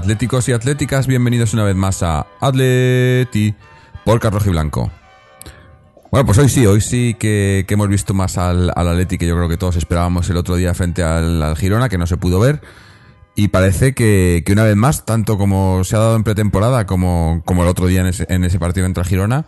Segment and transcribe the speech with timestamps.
[0.00, 3.54] atléticos y atléticas, bienvenidos una vez más a Atleti
[4.02, 4.90] por Carrojo y Blanco.
[6.10, 9.26] Bueno, pues hoy sí, hoy sí que, que hemos visto más al, al Atleti que
[9.26, 12.40] yo creo que todos esperábamos el otro día frente al, Girona, que no se pudo
[12.40, 12.62] ver.
[13.34, 17.42] Y parece que, que una vez más, tanto como se ha dado en pretemporada como,
[17.44, 19.44] como el otro día en ese, en ese partido contra Girona,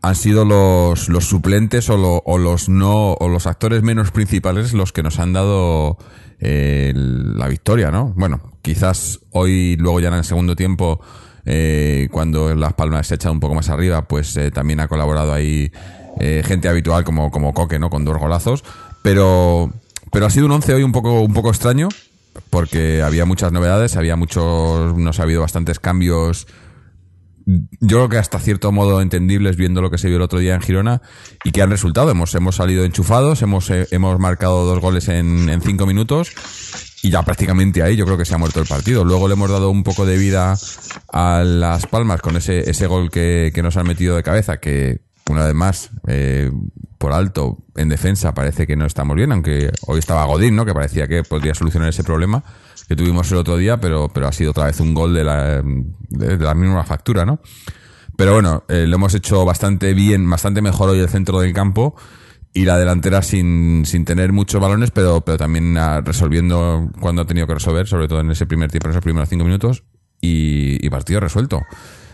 [0.00, 4.74] han sido los, los suplentes o, lo- o los no o los actores menos principales
[4.74, 5.98] los que nos han dado
[6.40, 8.12] la victoria, ¿no?
[8.16, 11.00] Bueno, quizás hoy, luego ya en el segundo tiempo,
[11.44, 15.32] eh, cuando Las Palmas se echa un poco más arriba, pues eh, también ha colaborado
[15.32, 15.72] ahí
[16.20, 17.90] eh, gente habitual como, como Coque, ¿no?
[17.90, 18.64] Con dos golazos.
[19.02, 19.72] Pero,
[20.12, 21.88] pero ha sido un once hoy un poco, un poco extraño,
[22.50, 26.46] porque había muchas novedades, había muchos, nos ha habido bastantes cambios
[27.48, 30.54] yo creo que hasta cierto modo entendibles viendo lo que se vio el otro día
[30.54, 31.00] en Girona
[31.44, 32.10] y que han resultado.
[32.10, 36.32] Hemos, hemos salido enchufados, hemos, eh, hemos marcado dos goles en, en cinco minutos
[37.02, 39.02] y ya prácticamente ahí yo creo que se ha muerto el partido.
[39.02, 40.56] Luego le hemos dado un poco de vida
[41.10, 45.00] a Las Palmas con ese, ese gol que, que nos han metido de cabeza, que
[45.30, 46.50] una vez más, eh,
[46.98, 50.66] por alto, en defensa parece que no estamos bien, aunque hoy estaba Godín, ¿no?
[50.66, 52.42] Que parecía que podría solucionar ese problema
[52.88, 55.62] que tuvimos el otro día, pero, pero ha sido otra vez un gol de la,
[55.62, 57.40] de, la misma factura, ¿no?
[58.16, 61.94] Pero bueno, eh, lo hemos hecho bastante bien, bastante mejor hoy el centro del campo
[62.52, 67.26] y la delantera sin, sin tener muchos balones, pero, pero también ah, resolviendo cuando ha
[67.26, 69.84] tenido que resolver, sobre todo en ese primer tiempo, en esos primeros cinco minutos,
[70.20, 71.62] y, y partido resuelto.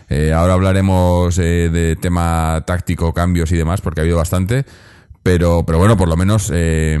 [0.09, 4.65] Eh, ahora hablaremos eh, de tema táctico, cambios y demás, porque ha habido bastante,
[5.23, 6.97] pero, pero bueno, por lo menos eh,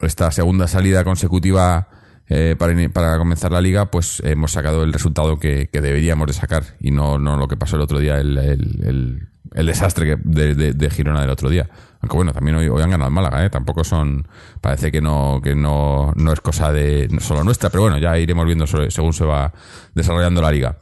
[0.00, 1.88] esta segunda salida consecutiva
[2.28, 6.64] eh, para, para comenzar la liga, pues hemos sacado el resultado que, deberíamos de sacar
[6.80, 11.20] y no, no lo que pasó el otro día, el, el, desastre de, de- Girona
[11.22, 11.68] del otro día.
[12.00, 13.50] Aunque bueno, también hoy, hoy han ganado al Málaga, ¿eh?
[13.50, 14.26] tampoco son,
[14.60, 18.44] parece que no, que no, no es cosa de solo nuestra, pero bueno, ya iremos
[18.44, 19.52] viendo sobre- según se va
[19.94, 20.78] desarrollando la liga.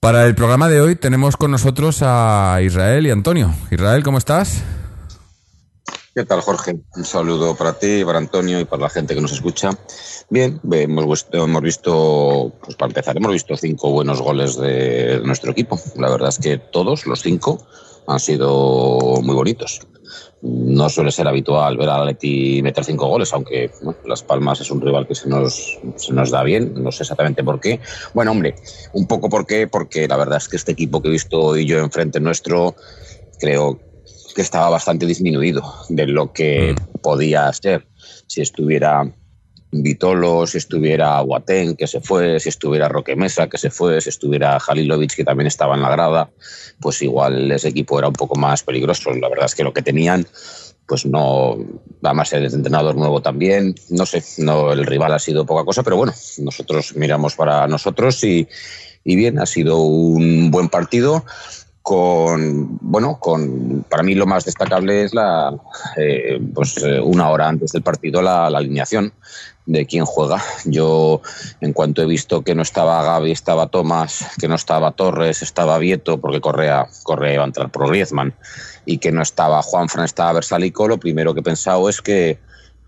[0.00, 3.52] Para el programa de hoy tenemos con nosotros a Israel y Antonio.
[3.72, 4.62] Israel, ¿cómo estás?
[6.14, 6.78] ¿Qué tal, Jorge?
[6.94, 9.70] Un saludo para ti, para Antonio y para la gente que nos escucha.
[10.30, 15.50] Bien, hemos visto, hemos visto, pues para empezar, hemos visto cinco buenos goles de nuestro
[15.50, 15.80] equipo.
[15.96, 17.66] La verdad es que todos, los cinco,
[18.06, 19.80] han sido muy bonitos.
[20.40, 24.70] No suele ser habitual ver al Atleti meter cinco goles, aunque bueno, Las Palmas es
[24.70, 27.80] un rival que se nos, se nos da bien, no sé exactamente por qué.
[28.14, 28.54] Bueno, hombre,
[28.92, 31.66] un poco por qué, porque la verdad es que este equipo que he visto hoy
[31.66, 32.76] yo enfrente nuestro,
[33.38, 33.80] creo
[34.34, 37.88] que estaba bastante disminuido de lo que podía ser
[38.28, 39.12] si estuviera
[39.70, 44.08] Vitolo, si estuviera Guatén, que se fue, si estuviera Roque Mesa, que se fue, si
[44.08, 46.30] estuviera Jalilovic, que también estaba en la grada,
[46.80, 49.10] pues igual ese equipo era un poco más peligroso.
[49.10, 50.26] La verdad es que lo que tenían,
[50.86, 51.58] pues no,
[52.02, 55.96] además el entrenador nuevo también, no sé, no, el rival ha sido poca cosa, pero
[55.96, 58.48] bueno, nosotros miramos para nosotros y,
[59.04, 61.24] bien, ha sido un buen partido
[61.80, 65.56] con bueno con para mí lo más destacable es la
[65.96, 69.10] eh, pues eh, una hora antes del partido la alineación
[69.68, 70.42] de quién juega.
[70.64, 71.20] Yo
[71.60, 75.78] en cuanto he visto que no estaba Gaby estaba Tomás que no estaba Torres estaba
[75.78, 78.34] Vieto porque Correa Correa iba a entrar por Griezmann
[78.86, 82.38] y que no estaba Juanfran estaba Versalico lo primero que he pensado es que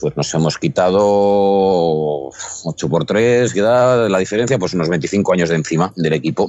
[0.00, 2.30] pues nos hemos quitado
[2.64, 6.48] 8 por 3, que da la diferencia, pues unos 25 años de encima del equipo.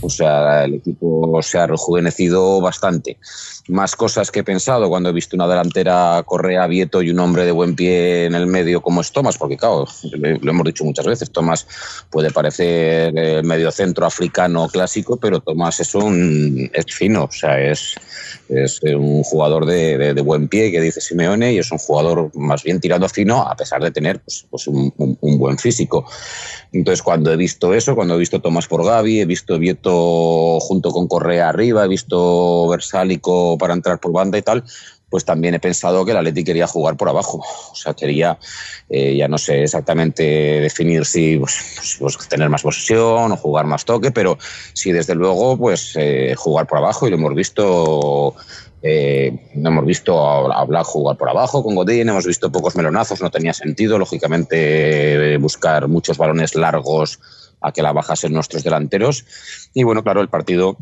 [0.00, 3.18] O sea, el equipo se ha rejuvenecido bastante.
[3.68, 7.44] Más cosas que he pensado cuando he visto una delantera Correa, Vieto y un hombre
[7.44, 11.06] de buen pie en el medio como es Tomás, porque claro, lo hemos dicho muchas
[11.06, 11.66] veces, Tomás
[12.10, 17.60] puede parecer el medio centro africano clásico, pero Tomás es un es fino, o sea,
[17.60, 17.94] es,
[18.48, 22.80] es un jugador de, buen pie que dice Simeone y es un jugador más bien
[22.80, 26.04] tirando fino a pesar de tener pues, pues un, buen físico.
[26.72, 30.90] Entonces cuando he visto eso, cuando he visto Tomás por Gaby, he visto Vieto junto
[30.90, 34.64] con Correa arriba, he visto Versálico para entrar por banda y tal,
[35.10, 37.42] pues también he pensado que el Atleti quería jugar por abajo.
[37.72, 38.38] O sea, quería,
[38.88, 40.22] eh, ya no sé exactamente
[40.60, 44.38] definir si pues, pues, tener más posesión o jugar más toque, pero
[44.72, 48.34] sí, desde luego, pues eh, jugar por abajo y lo hemos visto.
[48.82, 53.52] Eh, hemos visto a jugar por abajo con Godín, hemos visto pocos melonazos, no tenía
[53.52, 57.20] sentido, lógicamente, buscar muchos balones largos
[57.60, 59.26] a que la bajasen nuestros delanteros.
[59.74, 60.78] Y bueno, claro, el partido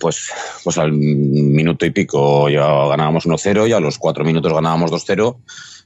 [0.00, 0.30] pues,
[0.64, 5.36] pues al minuto y pico ya ganábamos 1-0 y a los cuatro minutos ganábamos 2-0,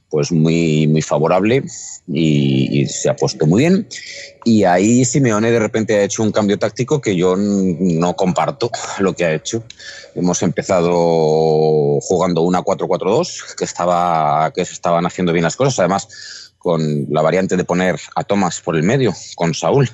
[0.09, 1.63] pues muy, muy favorable
[2.07, 3.87] y, se ha puesto muy bien.
[4.43, 8.69] Y ahí Simeone de repente ha hecho un cambio táctico que yo no comparto
[8.99, 9.63] lo que ha hecho.
[10.15, 10.91] Hemos empezado
[12.01, 17.21] jugando una 4-4-2, que, estaba, que se estaban haciendo bien las cosas, además con la
[17.21, 19.89] variante de poner a Tomás por el medio, con Saúl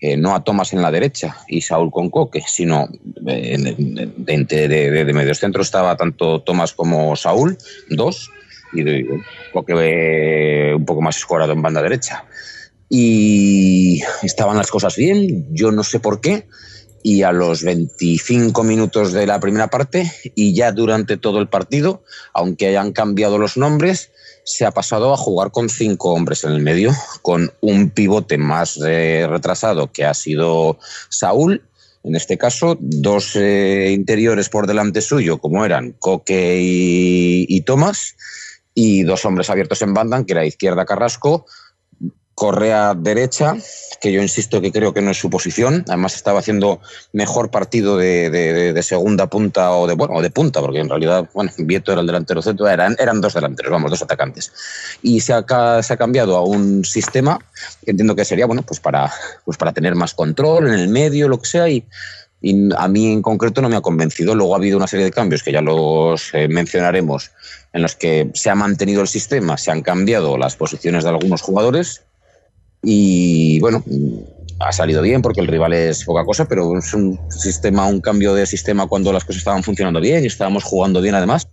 [0.00, 2.88] eh, no a Tomás en la derecha y Saúl con Coque, sino
[3.26, 7.58] eh, de, de, de, medio centro estaba tanto Tomás como Saúl,
[7.88, 8.30] dos,
[8.72, 8.82] y
[9.52, 12.24] Coque un poco más escorado en banda derecha.
[12.88, 16.48] Y estaban las cosas bien, yo no sé por qué,
[17.02, 22.02] y a los 25 minutos de la primera parte y ya durante todo el partido,
[22.34, 24.10] aunque hayan cambiado los nombres,
[24.44, 26.92] se ha pasado a jugar con cinco hombres en el medio,
[27.22, 30.78] con un pivote más eh, retrasado que ha sido
[31.08, 31.62] Saúl,
[32.02, 38.16] en este caso, dos eh, interiores por delante suyo, como eran Coque y, Tomás,
[38.74, 41.44] y dos hombres abiertos en banda, que era izquierda Carrasco,
[42.40, 43.54] Correa derecha,
[44.00, 45.84] que yo insisto que creo que no es su posición.
[45.88, 46.80] Además estaba haciendo
[47.12, 51.92] mejor partido de, segunda punta o de bueno de punta, porque en realidad, bueno, Vieto
[51.92, 54.54] era el delantero centro, eran, eran dos delanteros, vamos, dos atacantes.
[55.02, 57.38] Y se ha, se ha cambiado a un sistema
[57.84, 59.12] que entiendo que sería, bueno, pues para,
[59.44, 61.86] pues para tener más control en el medio, lo que sea, y,
[62.74, 64.34] a mí en concreto no me ha convencido.
[64.34, 67.32] Luego ha habido una serie de cambios que ya los eh, mencionaremos,
[67.74, 71.42] en los que se ha mantenido el sistema, se han cambiado las posiciones de algunos
[71.42, 72.00] jugadores
[72.82, 73.84] y bueno,
[74.58, 78.34] ha salido bien porque el rival es poca cosa, pero es un sistema, un cambio
[78.34, 81.48] de sistema cuando las cosas estaban funcionando bien y estábamos jugando bien además,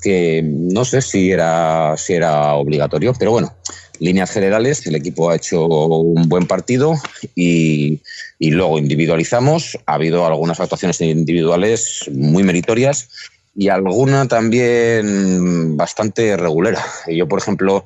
[0.00, 3.52] que no sé si era, si era obligatorio, pero bueno,
[3.98, 6.94] líneas generales, el equipo ha hecho un buen partido
[7.34, 8.00] y,
[8.38, 9.78] y luego individualizamos.
[9.86, 13.08] Ha habido algunas actuaciones individuales muy meritorias
[13.56, 16.84] y alguna también bastante regulera.
[17.08, 17.84] Yo, por ejemplo,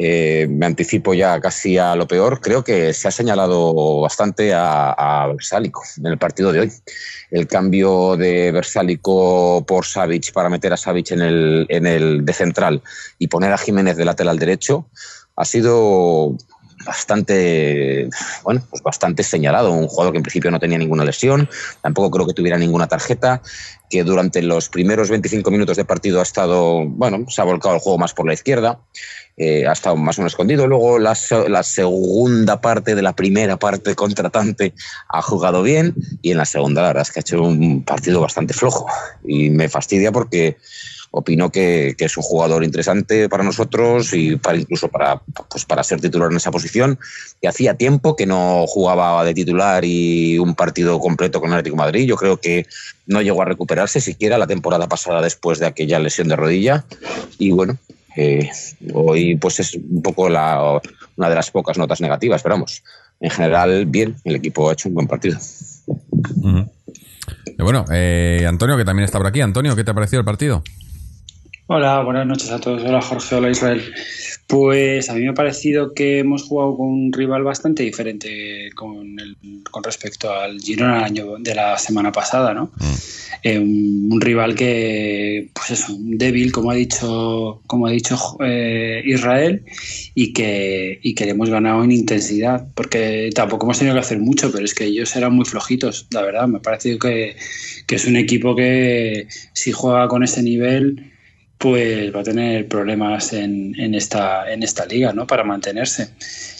[0.00, 4.92] eh, me anticipo ya casi a lo peor, creo que se ha señalado bastante a,
[4.92, 6.72] a Versálico en el partido de hoy.
[7.32, 12.32] El cambio de Versálico por Savic para meter a Savic en el, en el de
[12.32, 12.80] central
[13.18, 14.86] y poner a Jiménez de lateral derecho
[15.34, 16.36] ha sido
[16.86, 18.08] bastante,
[18.44, 19.72] bueno, pues bastante señalado.
[19.72, 21.48] Un jugador que en principio no tenía ninguna lesión,
[21.82, 23.42] tampoco creo que tuviera ninguna tarjeta,
[23.90, 27.80] que durante los primeros 25 minutos de partido ha estado, bueno, se ha volcado el
[27.80, 28.80] juego más por la izquierda
[29.38, 30.66] eh, ha estado más o menos escondido.
[30.66, 31.16] Luego la,
[31.48, 34.74] la, segunda parte de la primera parte contratante
[35.08, 38.20] ha jugado bien y en la segunda la verdad es que ha hecho un partido
[38.20, 38.86] bastante flojo
[39.24, 40.56] y me fastidia porque
[41.10, 45.82] opino que, que, es un jugador interesante para nosotros y para incluso para, pues para
[45.82, 46.98] ser titular en esa posición,
[47.40, 51.76] que hacía tiempo que no jugaba de titular y un partido completo con el Atlético
[51.76, 52.06] Madrid.
[52.06, 52.66] Yo creo que
[53.06, 56.84] no llegó a recuperarse siquiera la temporada pasada después de aquella lesión de rodilla.
[57.38, 57.78] Y bueno,
[58.92, 60.80] hoy pues es un poco la,
[61.16, 62.82] una de las pocas notas negativas, pero vamos,
[63.20, 65.38] en general bien, el equipo ha hecho un buen partido.
[67.58, 69.40] Bueno, eh, Antonio, que también está por aquí.
[69.40, 70.62] Antonio, ¿qué te ha parecido el partido?
[71.70, 72.82] Hola, buenas noches a todos.
[72.82, 73.94] Hola Jorge, hola Israel.
[74.46, 79.20] Pues a mí me ha parecido que hemos jugado con un rival bastante diferente con,
[79.20, 79.36] el,
[79.70, 82.70] con respecto al Girona año de la semana pasada, ¿no?
[82.78, 82.94] Mm.
[83.42, 89.64] Eh, un, rival que, pues eso, débil, como ha dicho, como ha dicho eh, Israel,
[90.14, 94.50] y que, y que hemos ganado en intensidad, porque tampoco hemos tenido que hacer mucho,
[94.50, 96.48] pero es que ellos eran muy flojitos, la verdad.
[96.48, 97.36] Me ha parecido que,
[97.86, 101.12] que es un equipo que si juega con ese nivel
[101.58, 105.26] pues va a tener problemas en, en, esta, en esta liga, ¿no?
[105.26, 106.08] Para mantenerse.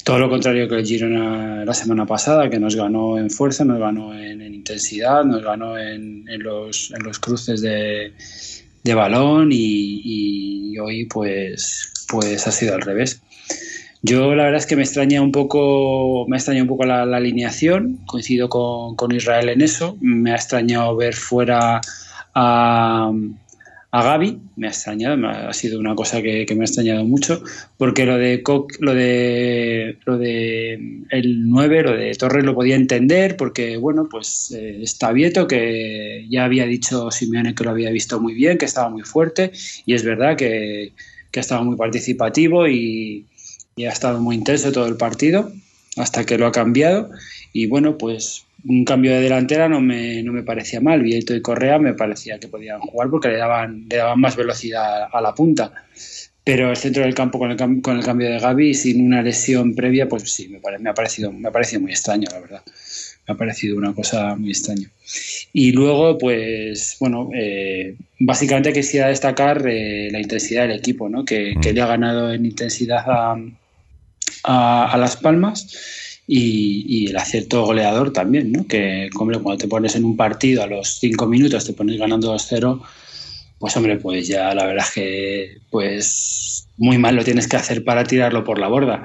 [0.04, 3.78] Todo lo contrario que el Girona la semana pasada, que nos ganó en fuerza, nos
[3.78, 8.12] ganó en, intensidad, nos ganó en, los, en los cruces de,
[8.82, 13.22] de balón y, hoy pues, pues ha sido al revés.
[14.02, 18.00] Yo la verdad es que me extraña un poco, me extraña un poco la, alineación,
[18.06, 21.80] coincido con, con Israel en eso, me ha extrañado ver fuera
[22.34, 23.12] a
[23.90, 27.42] a Gaby, me ha extrañado, me ha, sido una cosa que, me ha extrañado mucho,
[27.78, 28.42] porque lo de
[28.80, 30.74] lo de lo de
[31.10, 36.26] el 9, lo de Torres lo podía entender, porque bueno, pues eh, está Vieto, que
[36.28, 39.52] ya había dicho Simeone que lo había visto muy bien, que estaba muy fuerte,
[39.86, 40.92] y es verdad que,
[41.30, 43.26] que ha estado muy participativo y,
[43.74, 45.50] y ha estado muy intenso todo el partido,
[45.96, 47.10] hasta que lo ha cambiado,
[47.54, 51.02] y bueno, pues un cambio de delantera no me, no me parecía mal.
[51.02, 55.08] Vieto y Correa me parecía que podían jugar porque le daban, le daban más velocidad
[55.12, 55.72] a la punta.
[56.44, 59.74] Pero el centro del campo con el, con el cambio de Gaby sin una lesión
[59.74, 62.62] previa, pues sí, me, me, ha parecido, me ha parecido muy extraño, la verdad.
[63.26, 64.90] Me ha parecido una cosa muy extraña.
[65.52, 71.24] Y luego, pues, bueno, eh, básicamente quisiera destacar eh, la intensidad del equipo, ¿no?
[71.26, 73.36] Que, que, le ha ganado en intensidad a,
[74.44, 78.66] a, a Las Palmas y, el acierto goleador también, ¿no?
[78.66, 82.82] Que cuando te pones en un partido a los cinco minutos te pones ganando 2-0,
[83.58, 87.82] pues hombre, pues ya la verdad es que pues muy mal lo tienes que hacer
[87.82, 89.04] para tirarlo por la borda.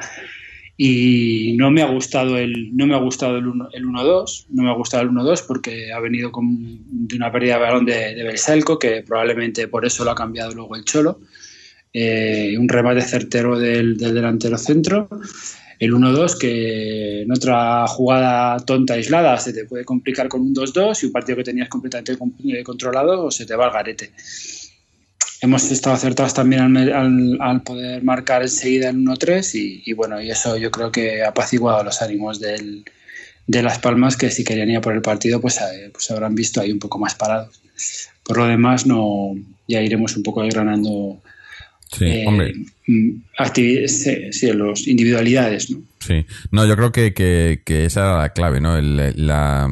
[0.75, 4.74] Y no me ha gustado el no me ha gustado el 1-2, no me ha
[4.74, 6.48] gustado el 1-2 porque ha venido con
[7.08, 10.53] de una pérdida de balón de, de Belselco, que probablemente por eso lo ha cambiado
[10.53, 11.22] luego el Cholo.
[11.94, 15.08] Eh, un remate certero del, del delantero centro
[15.84, 21.04] el 1-2 que en otra jugada tonta aislada se te puede complicar con un 2-2
[21.04, 24.12] y un partido que tenías completamente eh, controlado se te va al garete.
[25.42, 30.72] Hemos estado acertados también al, poder marcar enseguida el 1-3 y, bueno, y eso yo
[30.72, 32.84] creo que ha apaciguado los ánimos de
[33.48, 36.72] Las Palmas que si querían ir por el partido pues, eh, pues habrán visto ahí
[36.72, 37.60] un poco más parados.
[38.24, 39.36] Por lo demás no
[39.68, 41.22] ya iremos un poco desgranando
[41.98, 42.54] Sí, eh, hombre.
[42.88, 43.22] Mm,
[43.86, 45.82] sí, los individualidades, ¿no?
[46.00, 46.26] Sí.
[46.52, 48.80] No, yo creo que, que, esa era la clave, ¿no?
[48.82, 49.70] la,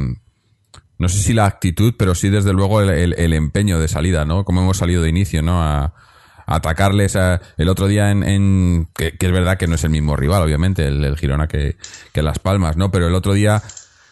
[0.98, 4.46] no sé si la actitud, pero sí desde luego el, empeño de salida, ¿no?
[4.46, 5.62] Como hemos salido de inicio, ¿no?
[5.62, 5.94] A,
[6.46, 7.18] atacarles
[7.58, 11.18] el otro día en, que, es verdad que no es el mismo rival, obviamente, el,
[11.18, 11.76] Girona que,
[12.14, 12.92] que, Las Palmas, ¿no?
[12.92, 13.62] Pero el otro día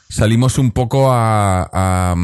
[0.09, 2.15] salimos un poco a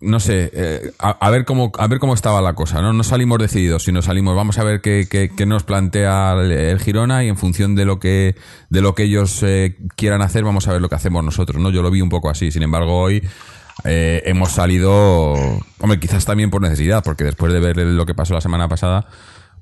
[0.00, 2.92] no sé, eh, a, ver cómo, a ver cómo estaba la cosa, ¿no?
[2.92, 7.28] No salimos decididos, sino salimos, vamos a ver qué, qué, nos plantea el, Girona y
[7.28, 8.36] en función de lo que,
[8.70, 11.70] de lo que ellos eh, quieran hacer, vamos a ver lo que hacemos nosotros, ¿no?
[11.70, 13.26] Yo lo vi un poco así, sin embargo, hoy
[13.84, 15.34] eh, hemos salido,
[15.80, 19.08] hombre, quizás también por necesidad, porque después de ver lo que pasó la semana pasada,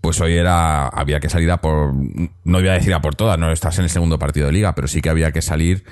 [0.03, 3.39] pues hoy era, había que salir a por, no voy a decir a por todas,
[3.39, 5.85] no estás en el segundo partido de liga, pero sí que había que salir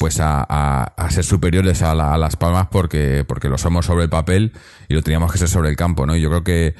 [0.00, 4.54] pues a, ser superiores a, Las Palmas porque, porque lo somos sobre el papel
[4.88, 6.16] y lo teníamos que ser sobre el campo, ¿no?
[6.16, 6.74] Y yo creo que,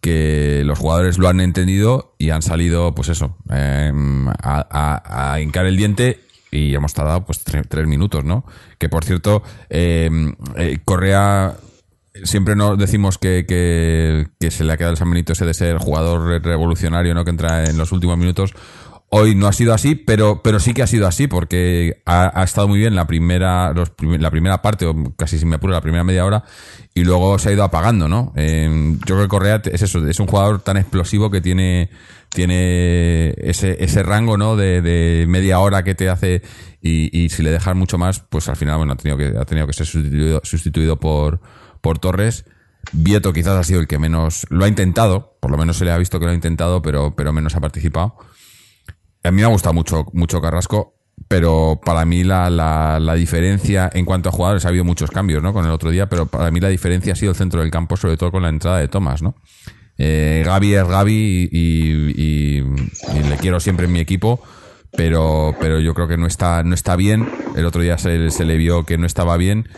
[0.00, 5.76] que los jugadores lo han entendido y han salido, pues eso, em, a, hincar el
[5.76, 8.46] diente y hemos tardado pues tres, minutos, ¿no?
[8.78, 11.54] Que por cierto, em, eh, Correa
[12.24, 15.76] siempre nos decimos que, que, se le ha quedado el San Benito ese de ser
[15.76, 17.22] jugador revolucionario, ¿no?
[17.26, 18.54] Que entra en los últimos minutos.
[19.14, 22.66] Hoy no ha sido así, pero, pero sí que ha sido así, porque ha, estado
[22.66, 26.24] muy bien la primera, la primera parte, o casi si me apuro, la primera media
[26.24, 26.44] hora,
[26.94, 28.32] y luego se ha ido apagando, ¿no?
[28.34, 31.90] yo creo que Correa es eso, es un jugador tan explosivo que tiene,
[32.30, 34.56] tiene ese, ese rango, ¿no?
[34.56, 36.40] De, media hora que te hace,
[36.80, 39.66] y, si le dejas mucho más, pues al final, bueno, ha tenido que, ha tenido
[39.66, 41.42] que ser sustituido, sustituido por,
[41.82, 42.46] por Torres.
[42.92, 45.92] Vieto quizás ha sido el que menos lo ha intentado, por lo menos se le
[45.92, 48.16] ha visto que lo ha intentado, pero, pero menos ha participado.
[49.24, 50.94] A mí me ha gustado mucho, mucho Carrasco,
[51.28, 55.52] pero para mí la, la, diferencia en cuanto a jugadores ha habido muchos cambios, ¿no?
[55.52, 57.96] Con el otro día, pero para mí la diferencia ha sido el centro del campo,
[57.96, 59.36] sobre todo con la entrada de Tomás, ¿no?
[59.98, 64.42] Eh, Gaby es Gaby y, le quiero siempre en mi equipo,
[64.90, 67.28] pero, pero yo creo que no está, no está bien.
[67.54, 69.68] El otro día se, le vio que no estaba bien.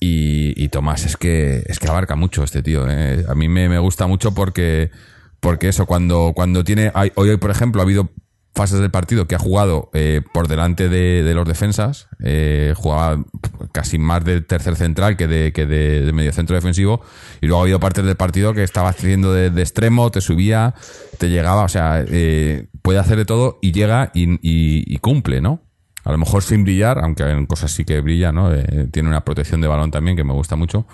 [0.00, 2.88] Y, Tomás es que es que abarca mucho este tío.
[2.88, 3.24] ¿eh?
[3.28, 4.90] A mí me, me, gusta mucho porque
[5.38, 8.10] porque eso cuando cuando tiene hoy por ejemplo ha habido
[8.54, 13.24] fases del partido que ha jugado eh, por delante de, los defensas, eh, jugaba
[13.72, 17.02] casi más de tercer central que de, que de, medio centro defensivo,
[17.40, 20.74] y luego ha habido partes del partido que estaba haciendo de, extremo, te subía,
[21.18, 25.62] te llegaba, o sea, eh, puede hacer de todo y llega y, cumple, ¿no?
[26.04, 28.50] A lo mejor sin brillar, aunque en cosas sí que brilla, ¿no?
[28.90, 30.86] tiene una protección de balón también que me gusta mucho.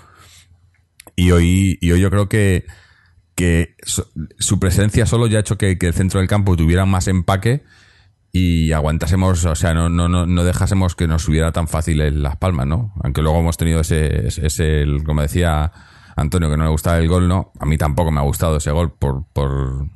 [1.15, 2.65] Y hoy, y hoy yo creo que,
[3.39, 3.73] que
[4.37, 7.63] su presencia solo ya ha hecho que, el centro del campo tuviera más empaque
[8.33, 12.35] y aguantásemos, o sea, no, no, no, dejásemos que nos subiera tan fácil en las
[12.35, 12.93] palmas, ¿no?
[13.01, 15.71] Aunque luego hemos tenido ese, ese, como decía
[16.17, 17.53] Antonio, que no le gustaba el gol, ¿no?
[17.61, 19.87] A mí tampoco me ha gustado ese gol por, por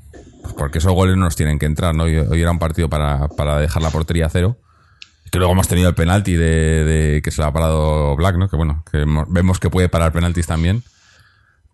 [0.58, 2.04] porque esos goles no nos tienen que entrar, ¿no?
[2.04, 4.58] Hoy, era un partido para, para dejar la portería a cero.
[5.34, 8.48] Que luego hemos tenido el penalti de, de que se lo ha parado Black, ¿no?
[8.48, 10.84] Que bueno, que vemos que puede parar penaltis también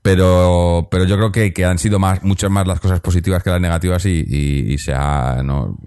[0.01, 3.50] pero, pero yo creo que, que han sido más, muchas más las cosas positivas que
[3.50, 5.77] las negativas y, y, y se ha, ¿no?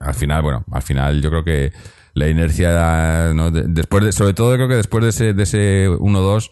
[0.00, 1.72] al final, bueno, al final yo creo que
[2.14, 3.32] la inercia,
[3.66, 6.50] después de, sobre todo creo que después de ese, de ese 1-2,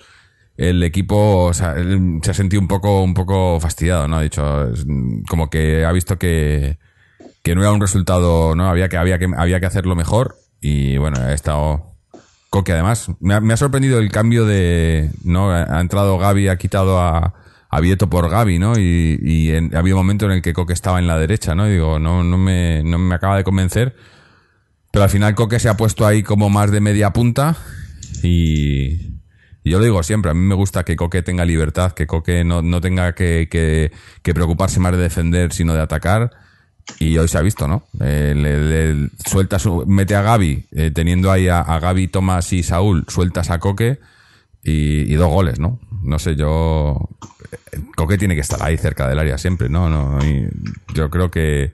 [0.56, 4.16] el equipo se ha sentido un poco, un poco fastidiado, ¿no?
[4.16, 4.72] Ha dicho,
[5.28, 6.78] como que ha visto que,
[7.42, 8.68] que no era un resultado, ¿no?
[8.68, 11.91] Había que, había que, había que hacerlo mejor y bueno, ha estado
[12.52, 13.10] Coque además.
[13.18, 15.50] Me ha, me ha sorprendido el cambio de, ¿no?
[15.50, 17.32] Ha, entrado Gaby, ha quitado a,
[17.70, 18.78] a Vieto por Gaby, ¿no?
[18.78, 21.54] Y, y en- ha habido un momento en el que Coque estaba en la derecha,
[21.54, 21.66] ¿no?
[21.66, 23.96] Y digo, no, no me, no me acaba de convencer.
[24.90, 27.56] Pero al final Coque se ha puesto ahí como más de media punta
[28.22, 29.16] y,
[29.64, 32.44] y yo lo digo siempre, a mí me gusta que Coque tenga libertad, que Coque
[32.44, 33.92] no, no tenga que, que,
[34.22, 36.30] que preocuparse más de defender, sino de atacar.
[36.98, 37.84] Y hoy se ha visto, ¿no?
[38.00, 43.04] Eh, suelta su- mete a Gaby, eh, teniendo ahí a, a Gaby, Tomás y Saúl,
[43.08, 43.98] sueltas a Coque
[44.64, 45.80] y, dos goles, ¿no?
[46.02, 47.08] No sé, yo.
[47.72, 49.88] eh, Coque tiene que estar ahí cerca del área siempre, ¿no?
[49.88, 50.48] no y
[50.94, 51.72] yo creo que,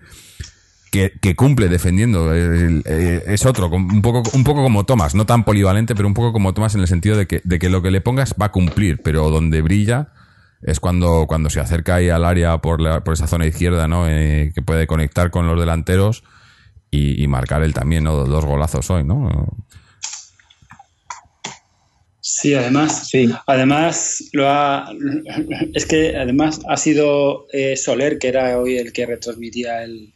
[0.90, 2.32] que, cumple defendiendo.
[2.34, 6.54] Es otro, un poco, un poco como Tomás, no tan polivalente, pero un poco como
[6.54, 9.00] Tomás en el sentido de que, de que lo que le pongas va a cumplir,
[9.02, 10.08] pero donde brilla
[10.62, 14.08] es cuando, cuando se acerca ahí al área por, la- por esa zona izquierda, ¿no?
[14.08, 16.24] Eh, que puede conectar con los delanteros
[16.90, 18.14] y, y marcar él también, ¿no?
[18.26, 19.56] Dos golazos hoy, ¿no?
[22.20, 23.08] Sí, además,
[23.46, 24.90] además lo ha,
[25.74, 30.12] es que además ha sido eh, Soler, que era hoy el que retransmitía el,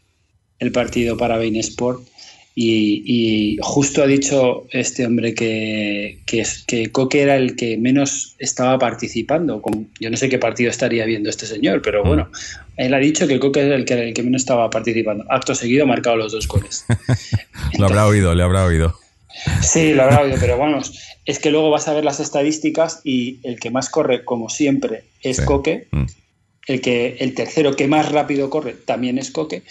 [0.59, 2.07] el partido para Bein Sport,
[2.55, 8.79] y, y justo ha dicho este hombre que, que, Coque era el que menos estaba
[8.79, 9.63] participando.
[9.63, 12.31] Con- yo no sé qué partido estaría viendo este señor, pero bueno,
[12.77, 15.25] él ha dicho que Coque era el que, el que menos estaba participando.
[15.31, 16.85] Acto seguido ha marcado los dos goles.
[17.79, 18.95] Lo habrá oído, le habrá oído.
[19.63, 20.93] Sí, lo habrá oído, pero vamos,
[21.25, 25.05] es que luego vas a ver las estadísticas y el que más corre, como siempre,
[25.23, 25.45] es Sí.
[25.47, 25.87] Coque.
[25.91, 26.05] Mm.
[26.69, 29.63] El, que, el tercero que más rápido corre también es Coque.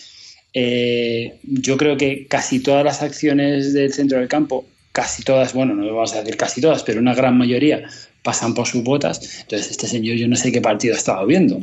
[0.53, 5.73] Eh, yo creo que casi todas las acciones del centro del campo, casi todas, bueno,
[5.73, 7.83] no vamos a decir casi todas, pero una gran mayoría
[8.23, 9.41] pasan por sus botas.
[9.41, 11.59] Entonces, este señor yo no sé qué partido ha estado viendo.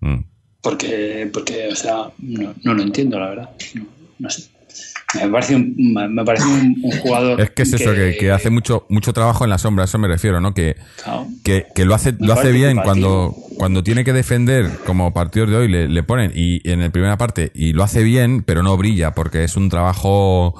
[0.00, 0.24] Mm.
[0.60, 3.50] Porque, porque o sea, no, no lo entiendo, la verdad.
[3.74, 3.86] No,
[4.18, 4.44] no sé.
[5.14, 7.38] Me parece un, me parece un, un jugador.
[7.38, 9.98] Es que es eso, que, que hace mucho, mucho trabajo en la sombra, a eso
[9.98, 10.54] me refiero, ¿no?
[10.54, 11.26] Que, Claro.
[11.44, 15.50] que, que lo hace, Me lo hace bien cuando, cuando tiene que defender, como partidos
[15.50, 18.62] de hoy le, le ponen, y en la primera parte, y lo hace bien, pero
[18.62, 20.54] no brilla, porque es un trabajo,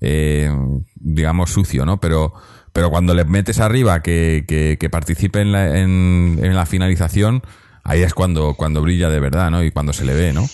[0.00, 0.50] eh,
[0.94, 2.00] digamos, sucio, ¿no?
[2.00, 2.32] Pero,
[2.72, 7.42] pero cuando le metes arriba que, que, que participe en la, en, en la finalización,
[7.84, 9.62] ahí es cuando, cuando brilla de verdad, ¿no?
[9.62, 10.46] Y cuando se le ve, ¿no?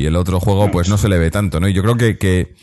[0.00, 1.68] Y el otro juego, pues no se le ve tanto, ¿no?
[1.68, 2.54] Y yo creo que, que,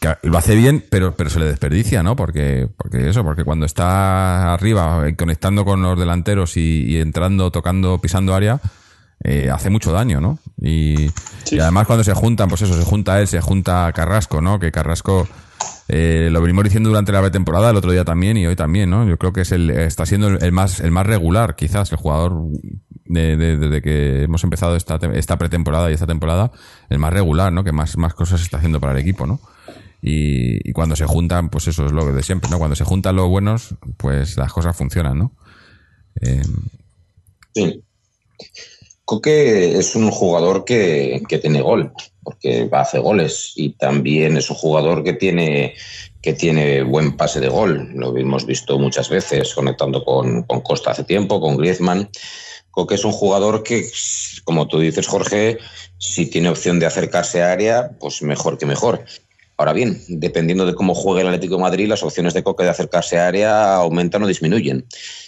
[0.00, 2.16] que lo hace bien, pero, pero se le desperdicia, ¿no?
[2.16, 7.50] Porque, porque eso, porque cuando está arriba, eh, conectando con los delanteros y, y entrando,
[7.52, 8.60] tocando, pisando área,
[9.22, 10.38] eh, hace mucho daño, ¿no?
[10.60, 11.10] Y,
[11.44, 11.56] Sí.
[11.56, 14.58] y además cuando se juntan, pues eso, se junta él, se junta Carrasco, ¿no?
[14.58, 15.28] Que Carrasco
[15.88, 19.06] eh, lo venimos diciendo durante la pretemporada, el otro día también y hoy también, ¿no?
[19.06, 21.98] Yo creo que es el, está siendo el, el más, el más regular, quizás, el
[21.98, 22.34] jugador
[23.12, 26.52] de- de- desde que hemos empezado esta, esta pretemporada y esta temporada,
[26.88, 27.64] el más regular, ¿no?
[27.64, 29.40] Que más, más cosas está haciendo para el equipo, ¿no?
[30.02, 32.58] Y, cuando se juntan, pues eso es lo de siempre, ¿no?
[32.58, 35.32] Cuando se juntan los buenos, pues las cosas funcionan, ¿no?
[36.22, 36.42] Eh,
[37.54, 37.82] Sí.
[39.04, 41.92] Coque es un jugador que, que tiene gol,
[42.22, 45.74] porque hace goles y también es un jugador que tiene,
[46.22, 47.90] que tiene buen pase de gol.
[47.94, 52.08] Lo hemos visto muchas veces conectando con, con Costa hace tiempo, con Griezmann.
[52.70, 53.88] Coque es un jugador que,
[54.44, 55.58] como tú dices, Jorge,
[55.98, 59.04] si tiene opción de acercarse a área, pues mejor que mejor.
[59.56, 62.70] Ahora bien, dependiendo de cómo juegue el Atlético de Madrid, las opciones de Coque de
[62.70, 64.86] acercarse a área aumentan o disminuyen.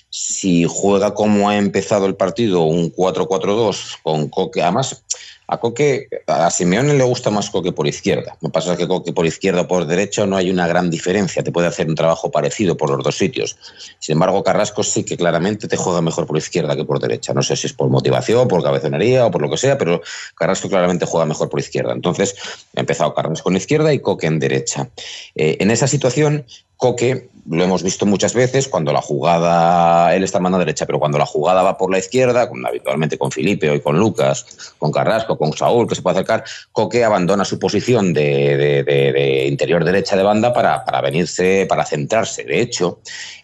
[0.08, 5.04] Si juega como ha empezado el partido, un 4-4-2 con Coque, además
[5.46, 8.36] a Coque, a Simeone le gusta más Coque por izquierda.
[8.40, 10.90] Lo que pasa es que Coque por izquierda o por derecha no hay una gran
[10.90, 13.56] diferencia, te puede hacer un trabajo parecido por los dos sitios.
[13.98, 17.34] Sin embargo, Carrasco sí que claramente te juega mejor por izquierda que por derecha.
[17.34, 20.00] No sé si es por motivación, por cabezonería o por lo que sea, pero
[20.36, 21.92] Carrasco claramente juega mejor por izquierda.
[21.92, 22.34] Entonces,
[22.76, 24.88] ha empezado Carrasco en izquierda y Coque en derecha.
[25.34, 26.46] Eh, en esa situación,
[26.82, 30.98] Coque, lo hemos visto muchas veces, cuando la jugada, él está en mano derecha, pero
[30.98, 35.38] cuando la jugada va por la izquierda, habitualmente con Felipe, hoy con Lucas, con Carrasco,
[35.38, 36.42] con Saúl, que se puede acercar,
[36.72, 42.42] Coque abandona su posición de- de interior derecha de banda para, para venirse, para centrarse.
[42.42, 42.98] De hecho,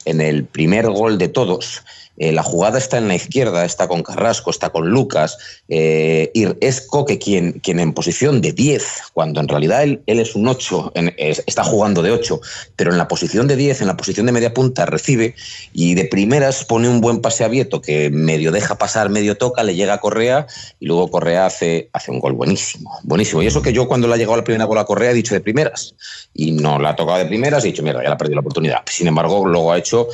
[0.04, 1.84] en el primer gol de todos,
[2.18, 6.46] eh, la jugada está en la izquierda, está con Carrasco, está con Lucas, eh, y
[6.60, 10.48] es Coque quien, quien en posición de 10, cuando en realidad él, él es un
[10.48, 12.40] 8, en- es- está jugando de 8,
[12.76, 15.34] pero en la posición de 10, en la posición de media punta, recibe
[15.72, 19.62] y de primeras pone un buen pase a Vieto que medio deja pasar, medio toca,
[19.62, 20.46] le llega a Correa
[20.80, 23.42] y luego Correa hace, hace un gol buenísimo, buenísimo.
[23.42, 25.34] Y eso que yo cuando le ha llegado la primera bola a Correa he dicho
[25.34, 25.94] de primeras
[26.34, 28.36] y no la ha tocado de primeras y he dicho, mierda, ya la ha perdido
[28.36, 28.78] la oportunidad.
[28.86, 30.08] Sin embargo, luego ha hecho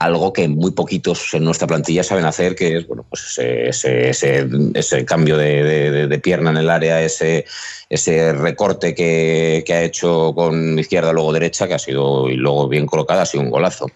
[0.00, 5.36] algo que muy poquitos en nuestra plantilla saben hacer, que es bueno, pues ese, cambio
[5.36, 7.44] de, pierna en el área, ese,
[8.32, 13.22] recorte que, ha hecho con izquierda, luego derecha, que ha sido y luego bien colocada,
[13.22, 13.90] ha sido un golazo.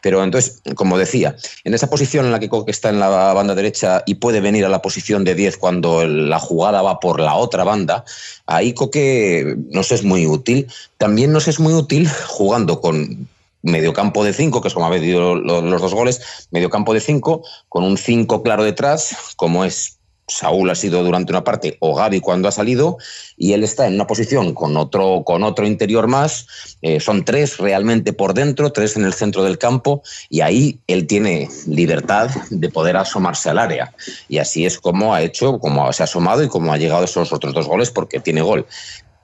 [0.00, 3.54] Pero entonces, como decía, en esa posición en la que Coque está en la banda
[3.54, 7.34] derecha y puede venir a la posición de 10 cuando la jugada va por la
[7.34, 8.06] otra banda,
[8.46, 10.68] ahí Coque nos es muy útil.
[10.96, 13.28] También nos es muy útil jugando con
[13.62, 17.42] mediocampo de 5, que es como ha venido lo- los dos goles, mediocampo de 5,
[17.68, 19.96] con un 5 claro detrás, como es
[20.30, 22.98] Saúl ha sido durante una parte o Gaby cuando ha salido
[23.36, 26.46] y él está en una posición con otro, con otro interior más.
[26.82, 31.08] Eh, son tres realmente por dentro, tres en el centro del campo y ahí él
[31.08, 33.92] tiene libertad de poder asomarse al área.
[34.28, 37.32] Y así es como ha hecho, como se ha asomado y como ha llegado esos
[37.32, 38.66] otros dos goles porque tiene gol.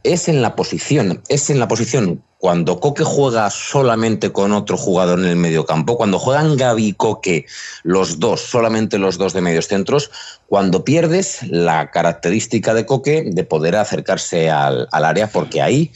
[0.06, 5.18] Es en la posición, es en la posición cuando Coque juega solamente con otro jugador
[5.18, 7.46] en el mediocampo, cuando juegan Gaby y Coque
[7.82, 10.10] los dos, solamente los dos de medios centros,
[10.46, 15.90] cuando pierdes la característica de Coque de poder acercarse al, al área, porque ahí,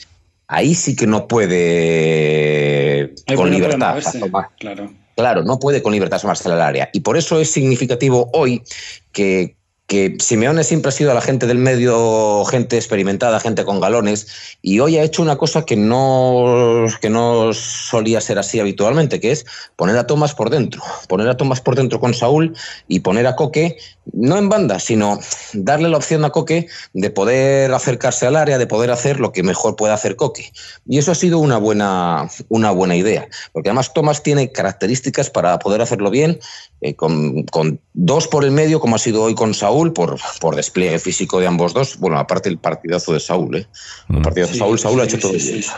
[0.47, 4.21] ahí sí que no puede Ahí con no puede libertad moverse.
[4.59, 4.91] Claro.
[5.15, 6.89] Claro, no puede con libertad asomarse al área.
[6.93, 8.63] Y por eso es significativo hoy
[9.11, 9.55] que,
[9.91, 14.25] que Simeone siempre ha sido la gente del medio, gente experimentada, gente con galones,
[14.61, 19.33] y hoy ha hecho una cosa que no, que no solía ser así habitualmente, que
[19.33, 22.55] es poner a Tomás por dentro, poner a Tomás por dentro con Saúl
[22.87, 23.79] y poner a Coque,
[24.13, 25.19] no en banda, sino
[25.51, 29.43] darle la opción a Coque de poder acercarse al área, de poder hacer lo que
[29.43, 30.53] mejor puede hacer Coque.
[30.87, 35.59] Y eso ha sido una buena, una buena idea, porque además Tomás tiene características para
[35.59, 36.39] poder hacerlo bien,
[36.79, 40.55] eh, con, con dos por el medio, como ha sido hoy con Saúl, por, por
[40.55, 41.97] despliegue físico de ambos dos.
[41.97, 43.67] Bueno, aparte el partidazo de Saúl, ¿eh?
[44.09, 44.21] El Mm.
[44.21, 45.63] partidazo de Saúl, Saúl ha sí, hecho todo sí, bien.
[45.63, 45.69] sí.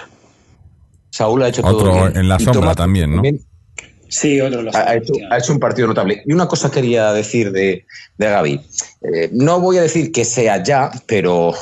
[1.11, 2.17] Saúl ha hecho Otro todo bien.
[2.17, 3.21] en la sombra Tomás también, ¿no?
[4.13, 6.21] Sí, otro hecho, ha hecho un partido notable.
[6.27, 8.61] Y una cosa quería decir de, de Gaby.
[9.01, 11.55] Eh, no voy a decir que sea ya, pero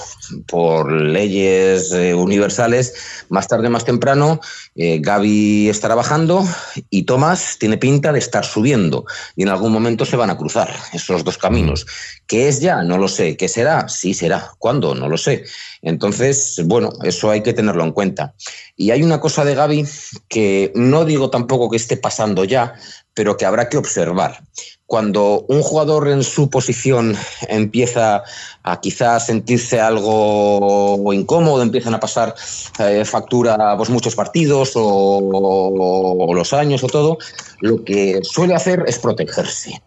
[0.48, 4.42] por leyes eh, universales, más tarde, más temprano,
[4.76, 6.46] eh, Gaby estará bajando
[6.90, 9.06] y Tomás tiene pinta de estar subiendo.
[9.38, 11.86] Y en algún momento se van a cruzar esos dos caminos.
[12.28, 12.84] ¿Qué es ya?
[12.84, 13.38] No lo sé.
[13.38, 13.88] ¿Qué será?
[13.88, 14.52] Sí será.
[14.58, 14.94] ¿Cuándo?
[14.94, 15.46] No lo sé.
[15.82, 18.34] Entonces, bueno, eso hay que tenerlo en cuenta.
[18.76, 19.86] Y hay una cosa de Gaby
[20.28, 22.76] que no digo tampoco que esté pasando ya,
[23.14, 24.42] pero que habrá que observar.
[24.86, 27.16] Cuando un jugador en su posición
[27.48, 28.24] empieza
[28.62, 32.36] a quizás sentirse algo incómodo, empiezan a pasar
[32.80, 37.18] eh, factura pues, muchos partidos o, o los años o todo,
[37.62, 39.82] lo que suele hacer es protegerse.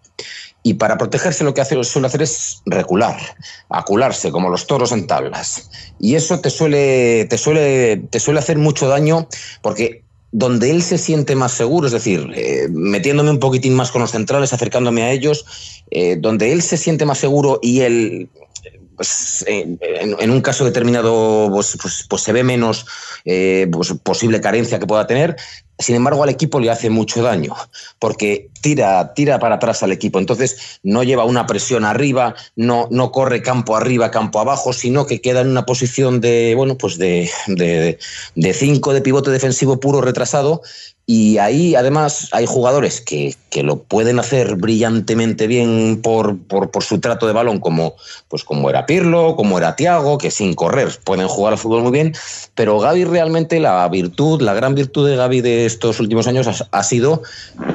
[0.67, 3.17] Y para protegerse lo que suele hacer es recular,
[3.69, 5.71] acularse, como los toros en tablas.
[6.01, 9.29] Y eso te suele, te suele, te suele hacer mucho daño
[9.61, 14.01] porque donde él se siente más seguro, es decir, eh, metiéndome un poquitín más con
[14.01, 15.45] los centrales, acercándome a ellos,
[15.93, 18.29] eh, donde él se siente más seguro y él,
[18.97, 22.85] pues, en, en, un caso determinado, pues, pues, pues se ve menos
[23.25, 25.37] eh, pues, posible carencia que pueda tener,
[25.79, 27.55] sin embargo, al equipo le hace mucho daño,
[27.99, 30.19] porque tira, tira para atrás al equipo.
[30.19, 35.21] Entonces, no lleva una presión arriba, no, no corre campo arriba, campo abajo, sino que
[35.21, 37.99] queda en una posición de, bueno, pues de, de,
[38.35, 40.63] de cinco de pivote defensivo puro retrasado.
[41.07, 46.83] Y ahí, además, hay jugadores que, que lo pueden hacer brillantemente bien por, por, por,
[46.83, 47.95] su trato de balón, como,
[48.29, 51.93] pues como era Pirlo, como era Tiago, que sin correr pueden jugar al fútbol muy
[51.93, 52.15] bien.
[52.55, 56.83] Pero Gaby realmente, la virtud, la gran virtud de Gaby de estos últimos años ha,
[56.83, 57.23] sido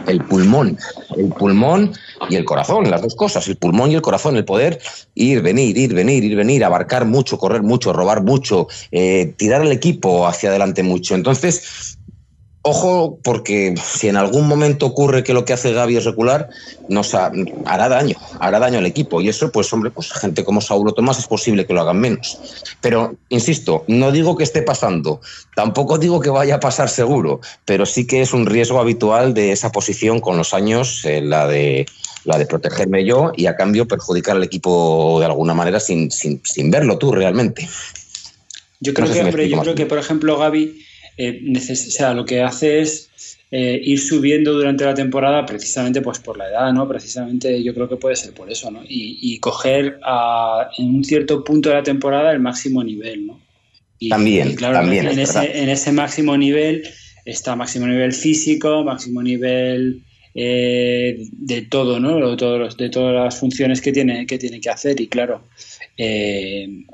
[0.07, 0.79] el pulmón,
[1.15, 1.93] el pulmón
[2.31, 4.79] y el corazón, las dos cosas, el pulmón y el corazón, el poder
[5.13, 9.71] ir, venir, ir, venir, ir, venir, abarcar mucho, correr mucho, robar mucho, eh, tirar el
[9.71, 11.13] equipo hacia adelante mucho.
[11.13, 11.98] Entonces,
[12.61, 16.49] Ojo, porque si en algún momento ocurre que lo que hace Gaby es recular,
[16.89, 17.31] nos ha,
[17.63, 19.21] hará daño, hará daño al equipo.
[19.21, 22.37] Y eso, pues, hombre, pues gente como Saulo Tomás es posible que lo hagan menos.
[22.81, 25.21] Pero, insisto, no digo que esté pasando,
[25.55, 29.53] tampoco digo que vaya a pasar seguro, pero sí que es un riesgo habitual de
[29.53, 31.85] esa posición con los años, eh, la de
[32.25, 36.41] la de protegerme yo y a cambio perjudicar al equipo de alguna manera sin, sin,
[36.43, 37.67] sin verlo tú realmente.
[38.81, 40.85] Yo creo No sé que, si hombre, yo creo que, por ejemplo, Gaby
[41.19, 43.10] eh, neces- o sea, lo que hace es
[43.51, 46.88] eh, ir subiendo durante la temporada precisamente pues por la edad, ¿no?
[46.88, 48.82] Precisamente yo creo que puede ser por eso, ¿no?
[48.88, 53.39] Y, y coger a, en un cierto punto de la temporada el máximo nivel, ¿no?
[53.99, 56.84] Y, También, y claro, también, en, es ese, en ese máximo nivel
[57.25, 60.03] está máximo nivel físico, máximo nivel
[60.36, 62.15] eh, de todo, ¿no?
[62.29, 65.43] De, todos los- de todas las funciones que tiene que, tiene que hacer y claro,
[66.01, 66.85] eh,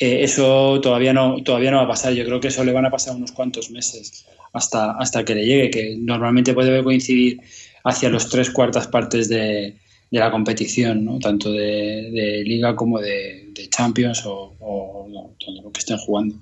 [0.00, 2.14] eh, eso todavía no, todavía no va a pasar.
[2.14, 4.24] Yo creo que eso le van a pasar unos cuantos meses
[4.54, 7.42] hasta, hasta que le llegue, que normalmente puede coincidir
[7.84, 9.76] hacia los tres cuartas partes de,
[10.10, 11.18] de la competición, ¿no?
[11.18, 16.36] tanto de, liga como de, Champions o, o todo lo que estén jugando.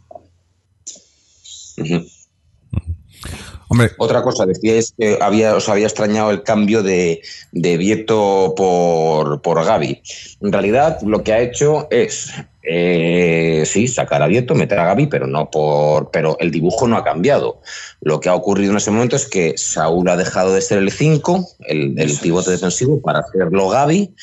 [1.78, 2.06] Ujú.
[3.72, 9.40] Hombre, Otra cosa, decíais que había, os había extrañado el cambio de, de Vieto por,
[9.40, 10.02] por Gaby.
[10.42, 15.06] En realidad, lo que ha hecho es, eh, sí, sacar a Vieto, meter a Gaby,
[15.06, 17.62] pero no por, pero el dibujo no ha cambiado.
[18.02, 20.92] Lo que ha ocurrido en ese momento es que Saúl ha dejado de ser el
[20.92, 24.14] 5, el, el pivote defensivo, para hacerlo Gaby.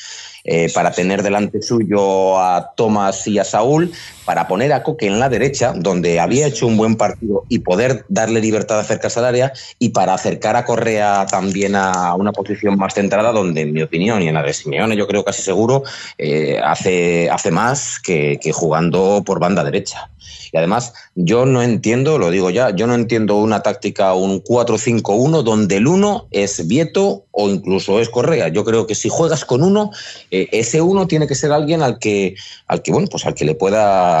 [0.44, 3.92] eh, para tener delante suyo a Tomás y a Saúl,
[4.30, 8.04] para poner a Coque en la derecha, donde había hecho un buen partido y poder
[8.08, 12.78] darle libertad de acercarse al área, y para acercar a Correa también a una posición
[12.78, 15.82] más centrada, donde en mi opinión y en la de Simeone, yo creo casi seguro,
[16.16, 20.08] eh, hace, hace más que, jugando por banda derecha.
[20.52, 25.42] Y además, yo no entiendo, lo digo ya, yo no entiendo una táctica, un 4-5-1,
[25.42, 28.48] donde el 1 es Vieto o incluso es Correa.
[28.48, 29.90] Yo creo que si juegas con uno,
[30.30, 32.34] eh, ese uno tiene que ser alguien al que,
[32.66, 34.19] al que, bueno, pues al que le pueda,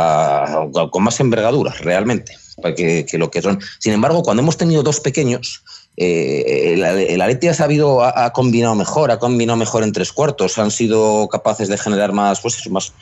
[0.90, 2.36] con más envergadura, realmente,
[2.76, 3.60] que, lo que son.
[3.78, 5.62] Sin embargo, cuando hemos tenido dos pequeños,
[5.96, 10.70] eh, el, el ha sabido, ha, combinado mejor, ha combinado mejor en tres cuartos, han
[10.70, 12.92] sido capaces de generar más, pues más,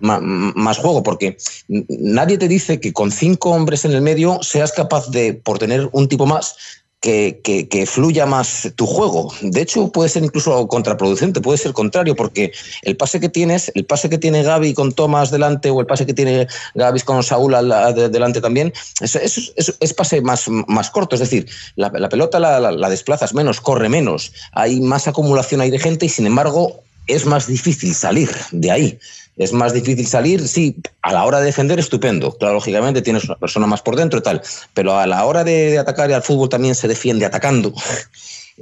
[0.00, 1.36] más, juego, porque
[1.68, 5.88] nadie te dice que con cinco hombres en el medio seas capaz de, por tener
[5.92, 6.56] un tipo más,
[7.00, 9.32] que, fluya más tu juego.
[9.40, 13.86] De hecho, puede ser incluso contraproducente, puede ser contrario, porque el pase que tienes, el
[13.86, 17.52] pase que tiene Gaby con Tomás delante o el pase que tiene Gaby con Saúl
[17.94, 21.14] delante también, es, pase más, más corto.
[21.16, 25.70] Es decir, la, pelota la, la- la desplazas menos, corre menos, hay más acumulación ahí
[25.70, 28.98] de gente y sin embargo es más difícil salir de ahí.
[29.40, 32.36] Es más difícil salir, sí, a la hora de defender estupendo.
[32.36, 34.42] Claro, lógicamente tienes una persona más por dentro y tal,
[34.74, 37.72] pero a la hora de, atacar y al fútbol también se defiende atacando.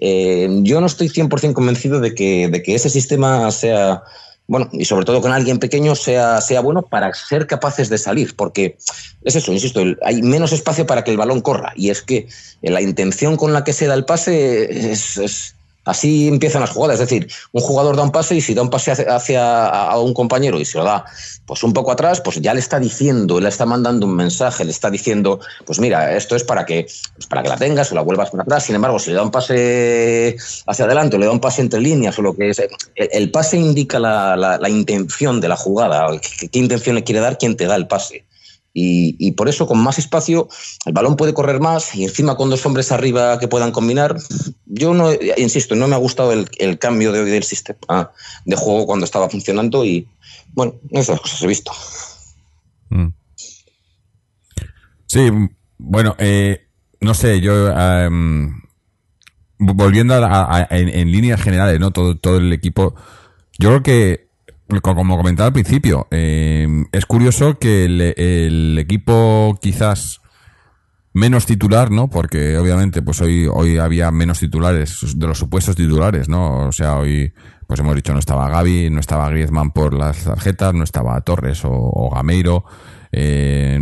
[0.01, 4.05] Eh, yo no estoy 100% convencido de que, de que ese sistema sea,
[4.47, 8.37] bueno, y sobre todo con alguien pequeño sea, sea bueno para ser capaces de salir,
[8.37, 8.77] porque
[9.25, 12.29] es eso, insisto, hay menos espacio para que el balón corra, y es que
[12.63, 15.57] la intención con la que se da el pase es-
[15.89, 18.71] así empiezan las jugadas, es decir, un jugador da un pase y si da un
[18.71, 21.05] pase hacia, hacia a un compañero y se lo da
[21.47, 24.71] pues un poco atrás, pues ya le está diciendo, le está mandando un mensaje, le
[24.71, 28.03] está diciendo, pues mira, esto es para que, pues para que la tengas o la
[28.03, 28.65] vuelvas para atrás.
[28.65, 31.81] Sin embargo, si le da un pase hacia adelante o le da un pase entre
[31.81, 32.61] líneas o lo que es,
[32.95, 36.07] el, pase indica la, la- la intención de la jugada,
[36.39, 38.25] qué, qué intención le quiere dar quien te da el pase.
[38.81, 40.49] Y, por eso, con más espacio,
[40.87, 44.17] el balón puede correr más y encima con dos hombres arriba que puedan combinar.
[44.67, 48.13] Yo no, insisto, no me ha gustado el, cambio de hoy del sistema
[48.45, 50.07] de juego cuando estaba funcionando y,
[50.53, 51.73] bueno, esas cosas he visto.
[52.91, 53.09] Mm.
[55.07, 55.29] Sí,
[55.79, 56.69] bueno, eh,
[57.01, 58.61] no sé, yo em,
[59.59, 61.91] volviendo a, en, en líneas generales, ¿no?
[61.91, 62.95] Todo, todo el equipo.
[63.59, 64.28] Yo creo que,
[64.83, 70.21] como comentaba al principio, em, es curioso que el, equipo quizás
[71.15, 72.09] menos titular, ¿no?
[72.09, 76.69] Porque obviamente, pues hoy, hoy había menos titulares, de los supuestos titulares, ¿no?
[76.69, 77.33] O sea, hoy,
[77.67, 81.63] pues hemos dicho, no estaba Gaby, no estaba Griezmann por las tarjetas, no estaba Torres
[81.65, 82.65] o, Gameiro,
[83.11, 83.79] eh,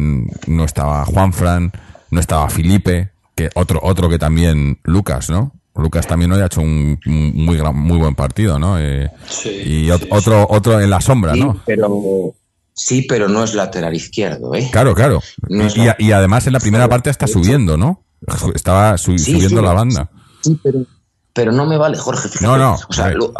[0.46, 1.72] no estaba Juanfran,
[2.10, 5.52] no estaba Felipe, que otro, otro que también, Lucas, ¿no?
[5.76, 8.78] Lucas también hoy ha hecho un, un muy gran, muy buen partido, ¿no?
[8.78, 11.60] Eh, Sí, y sí, otro, otro en la sombra, ¿no?
[11.66, 12.34] pero,
[12.72, 14.68] sí, pero no es lateral izquierdo, ¿eh?
[14.72, 15.22] Claro, claro.
[15.48, 15.66] No
[15.98, 18.02] Y, además en la primera parte está subiendo, ¿no?
[18.54, 20.10] Estaba su- subiendo la banda.
[20.42, 20.80] Sí, pero,
[21.32, 22.28] pero no me vale, Jorge.
[22.28, 22.44] fíjate.
[22.46, 23.32] No, no, O sea, lo-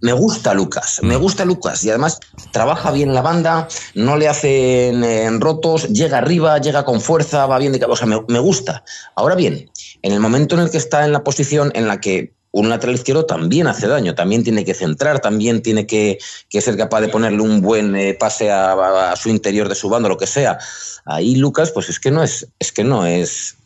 [0.00, 1.20] me gusta Lucas, me Mm.
[1.20, 2.20] gusta Lucas y además
[2.52, 7.58] trabaja bien la banda, no le hacen eh, rotos, llega arriba, llega con fuerza, va
[7.58, 8.84] bien de cabeza, o sea, me, me gusta.
[9.16, 9.68] Ahora bien,
[10.02, 12.94] en el momento en el que está en la posición en la que un lateral
[12.94, 16.18] izquierdo también hace daño, también tiene que centrar, también tiene que,
[16.50, 20.16] ser capaz de ponerle un buen eh, pase a, su interior de su banda, lo
[20.16, 20.58] que sea.
[21.04, 23.56] Ahí Lucas, pues es que no es, es que no es,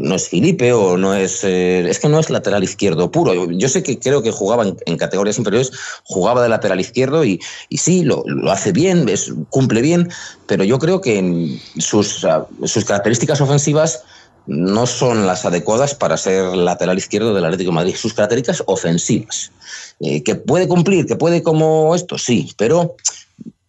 [0.00, 3.50] no es Felipe o no es eh, es que no es lateral izquierdo puro.
[3.50, 5.72] Yo, sé que creo que jugaba en, categorías inferiores,
[6.04, 9.06] jugaba de lateral izquierdo y, sí, lo, hace bien,
[9.50, 10.10] cumple bien,
[10.46, 12.26] pero yo creo que en sus,
[12.64, 14.02] sus características ofensivas
[14.46, 17.94] no son las adecuadas para ser lateral izquierdo del Atlético de Madrid.
[17.96, 19.52] Sus características ofensivas.
[20.00, 22.96] Eh, que puede cumplir, que puede como esto, sí, pero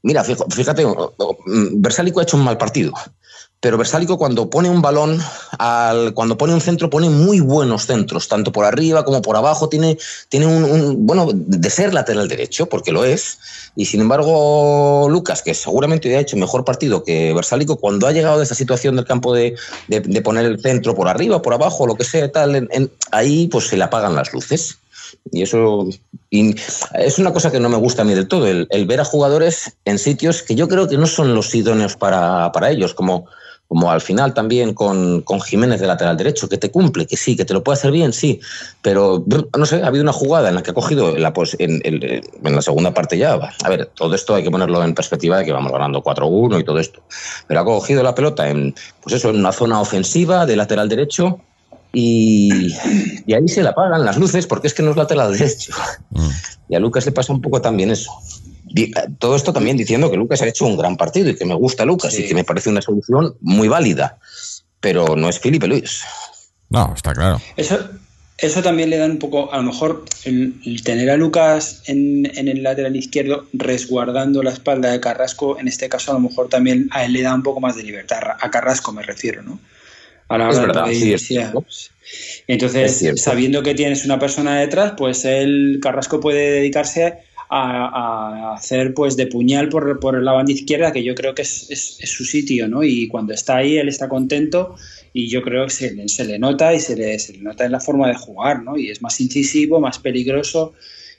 [0.02, 0.84] mira, fíjate,
[1.74, 2.92] Versálico ha hecho un mal partido
[3.64, 5.22] pero Versálico cuando pone un balón,
[5.58, 9.70] al, cuando pone un centro, pone muy buenos centros, tanto por arriba como por abajo,
[9.70, 9.98] tiene,
[10.28, 13.40] tiene un, bueno, de ser lateral derecho, porque lo es,
[13.78, 18.40] y sin embargo Lucas, que seguramente ha hecho mejor partido que Versálico, cuando ha llegado
[18.40, 19.56] de esa situación del campo de,
[19.88, 22.68] de, poner el centro por arriba, por abajo, lo que sea, tal,
[23.12, 24.78] ahí pues se le apagan las luces.
[25.32, 25.88] Y eso
[26.30, 29.78] es una cosa que no me gusta a mí del todo, el, ver a jugadores
[29.86, 33.26] en sitios que yo creo que no son los idóneos para, para ellos, como
[33.74, 37.36] como al final también con, con, Jiménez de lateral derecho, que te cumple, que sí,
[37.36, 38.40] que te lo puede hacer bien, sí,
[38.84, 39.26] pero
[39.58, 42.56] no sé, ha habido una jugada en la que ha cogido la, pues, en, en,
[42.56, 45.52] la segunda parte ya, a ver, todo esto hay que ponerlo en perspectiva de que
[45.52, 47.02] vamos ganando 4-1 y todo esto,
[47.48, 51.40] pero ha cogido la pelota en, pues eso, en una zona ofensiva de lateral derecho
[51.92, 52.76] y,
[53.26, 55.74] y ahí se le apagan las luces porque es que no es lateral derecho.
[56.12, 56.30] Mm.
[56.70, 58.12] Y a Lucas le pasa un poco también eso
[59.20, 61.86] todo esto también diciendo que Lucas ha hecho un gran partido y que me gusta
[61.86, 64.18] Lucas y que me parece una solución muy válida,
[64.80, 66.04] pero no es Felipe Luis.
[66.70, 67.40] No, está claro.
[67.56, 67.78] Eso,
[68.38, 72.64] eso también le da un poco, a lo mejor, el, tener a Lucas en, el
[72.64, 77.06] lateral izquierdo resguardando la espalda de Carrasco, en este caso a lo mejor también a
[77.06, 79.60] él le da un poco más de libertad, a Carrasco me refiero, ¿no?
[80.30, 81.38] A la hora es verdad, sí,
[82.48, 89.16] Entonces, sabiendo que tienes una persona detrás, pues él, Carrasco puede dedicarse a, hacer pues
[89.16, 92.68] de puñal por, por, la banda izquierda, que yo creo que es, es, su sitio,
[92.68, 92.84] ¿no?
[92.84, 94.76] Y cuando está ahí, él está contento
[95.14, 97.72] y yo creo que se, se le nota y se le, se le, nota en
[97.72, 98.78] la forma de jugar, ¿no?
[98.78, 100.74] Y es más incisivo, más peligroso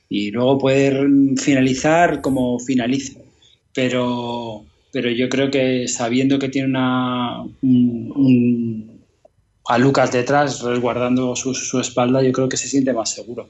[0.09, 1.07] y luego poder
[1.37, 3.21] finalizar como finaliza.
[3.73, 9.01] Pero, pero yo creo que sabiendo que tiene una, un,
[9.67, 13.49] a Lucas detrás, resguardando su, espalda, yo creo que se siente más seguro.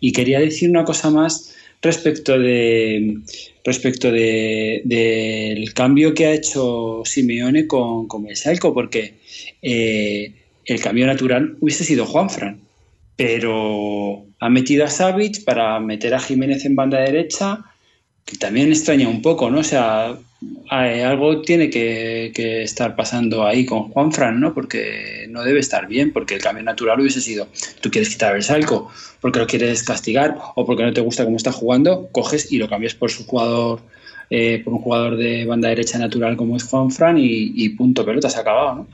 [0.00, 3.18] Y quería decir una cosa más respecto de
[3.64, 9.14] respecto de, del cambio que ha hecho Simeone con, con Salco, porque
[9.62, 10.32] eh,
[10.66, 12.60] el cambio natural hubiese sido Juanfran,
[13.16, 17.64] pero ha metido a Savic para meter a Jiménez en banda derecha,
[18.24, 19.60] que también extraña un poco, ¿no?
[19.60, 20.18] O sea,
[20.70, 24.54] algo tiene que, estar pasando ahí con Juanfran, ¿no?
[24.54, 27.48] Porque no debe estar bien, porque el cambio natural hubiese sido,
[27.80, 28.90] tú quieres quitar el salco
[29.24, 32.68] porque lo quieres castigar o porque no te gusta cómo está jugando, coges y lo
[32.68, 33.80] cambias por su jugador,
[34.28, 38.28] eh, por un jugador de banda derecha natural como es Juanfran y, y punto pelota,
[38.28, 38.86] se ha acabado, ¿no?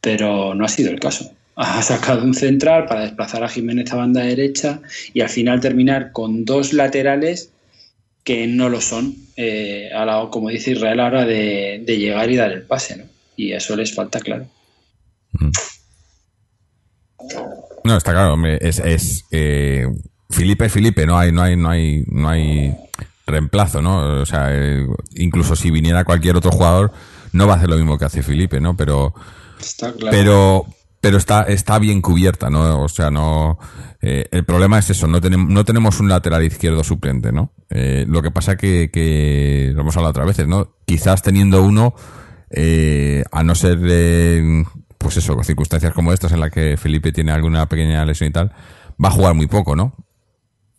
[0.00, 1.30] Pero no ha sido el caso.
[1.56, 4.80] Ha sacado un central para desplazar a Jiménez a banda derecha
[5.12, 7.50] y al final terminar con dos laterales
[8.24, 12.30] que no lo son, eh, a la, como dice Israel, a la hora de, llegar
[12.30, 13.04] y dar el pase, ¿no?
[13.36, 14.46] Y eso les falta, claro.
[15.32, 15.50] Mm.
[17.84, 19.86] No, está claro, es, es eh,
[20.30, 22.74] Felipe Felipe, no hay, no hay, no hay, no hay
[23.26, 24.22] reemplazo, ¿no?
[24.22, 26.92] O sea, eh, incluso si viniera cualquier otro jugador,
[27.32, 28.74] no va a hacer lo mismo que hace Felipe, ¿no?
[28.74, 29.14] Pero,
[29.60, 30.16] está claro.
[30.16, 30.66] pero,
[31.04, 32.80] pero está, está bien cubierta, ¿no?
[32.80, 33.58] O sea, no.
[34.00, 37.52] Eh, el problema es eso, no tenemos, no tenemos un lateral izquierdo suplente, ¿no?
[37.68, 40.76] Eh, lo que pasa que, que, lo hemos hablado otras veces, ¿no?
[40.86, 41.94] Quizás teniendo uno,
[42.48, 43.80] eh, a no ser
[44.96, 48.52] pues eso, circunstancias como estas en las que Felipe tiene alguna pequeña lesión y tal,
[48.92, 49.94] va a jugar muy poco, ¿no?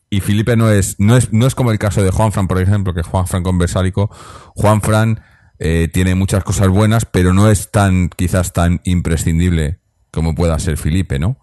[0.10, 2.96] Y Felipe no es, no es, no es como el caso de Juanfran, por ejemplo,
[2.96, 4.10] que Juanfran con Versálico.
[4.56, 5.22] Juanfran
[5.60, 9.85] eh, tiene muchas cosas buenas, pero no es tan, quizás tan imprescindible
[10.16, 11.38] como pueda ser Felipe, ¿no?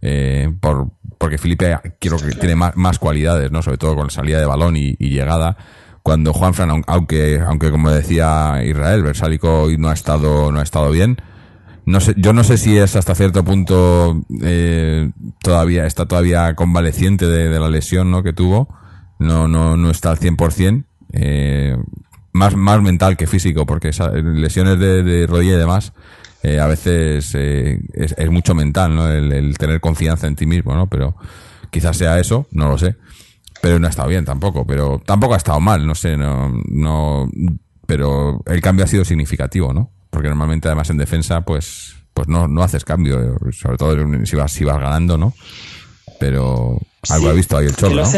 [0.00, 3.62] Eh, por, porque Felipe quiero que tiene más, más, cualidades, ¿no?
[3.62, 5.56] Sobre todo con salida de balón y, llegada.
[6.02, 11.18] Cuando Juanfran, aunque, aunque como decía Israel, Versálico no ha estado, no ha estado bien.
[11.84, 17.26] No sé, yo no sé si es hasta cierto punto eh, todavía está todavía convaleciente
[17.26, 18.24] de, la lesión ¿no?
[18.24, 18.68] que tuvo.
[19.20, 20.84] No, no, no está al 100%.
[21.12, 21.76] Eh,
[22.32, 23.90] más, más mental que físico, porque
[24.22, 25.92] lesiones de rodilla y demás
[26.42, 29.08] eh, a veces eh, es, es, mucho mental, ¿no?
[29.08, 30.88] El, tener confianza en ti mismo, ¿no?
[30.88, 31.14] Pero
[31.70, 32.96] quizás sea eso, no lo sé.
[33.60, 37.30] Pero no ha estado bien tampoco, pero tampoco ha estado mal, no sé, no, no,
[37.86, 39.90] pero el cambio ha sido significativo, ¿no?
[40.10, 44.50] Porque normalmente además en defensa, pues, pues no, no haces cambio, sobre todo si vas,
[44.50, 45.32] si vas ganando, ¿no?
[46.18, 46.76] Pero
[47.08, 48.10] algo ha visto ahí el cholo, ¿no?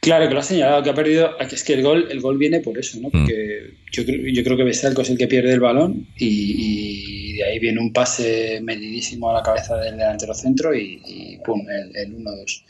[0.00, 1.38] Claro, que lo ha señalado, que ha perdido.
[1.38, 3.08] Es que el gol, el gol viene por eso, ¿no?
[3.08, 3.10] Mm.
[3.10, 7.58] Porque yo, yo creo que Besalco es el que pierde el balón y, de ahí
[7.58, 11.62] viene un pase medidísimo a la cabeza del delantero centro y, pum,
[11.94, 12.62] el, 1-2.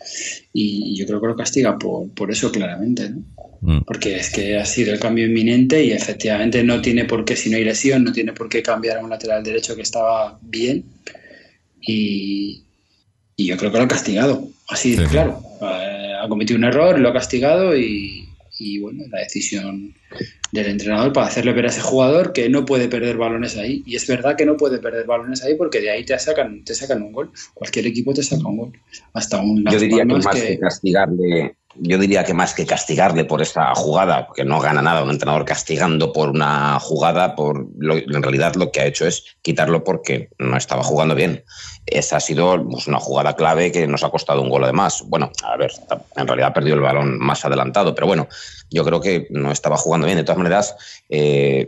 [0.53, 3.23] Y, yo creo que lo castiga por, por eso claramente, ¿no?
[3.61, 3.83] Mm.
[3.85, 7.51] Porque es que ha sido el cambio inminente y efectivamente no tiene por qué, si
[7.51, 10.85] no hay lesión, no tiene por qué cambiar a un lateral derecho que estaba bien
[11.81, 12.65] Y,
[13.37, 15.50] yo creo que lo ha castigado, así de claro.
[16.31, 18.27] Cometido un error, lo ha castigado y,
[18.59, 19.95] y bueno, la decisión
[20.53, 23.83] del entrenador para hacerle ver a ese jugador que no puede perder balones ahí.
[23.87, 26.75] Y es verdad que no puede perder balones ahí porque de ahí te sacan, te
[26.75, 27.31] sacan un gol.
[27.55, 28.73] Cualquier equipo te saca un gol.
[29.13, 30.59] Hasta un Yo diría que más que...
[30.59, 35.11] castigarle, yo diría que más que castigarle por esta jugada, porque no gana nada un
[35.11, 40.31] entrenador castigando por una jugada, por en realidad lo que ha hecho es quitarlo porque
[40.39, 41.45] no estaba jugando bien.
[41.87, 45.03] Esa ha sido pues, una jugada clave que nos ha costado un gol además.
[45.07, 45.73] Bueno, a ver,
[46.17, 48.29] en realidad perdió el balón más adelantado, pero bueno,
[48.71, 50.19] yo creo que no estaba jugando bien.
[50.19, 50.77] De todas maneras,
[51.09, 51.67] eh,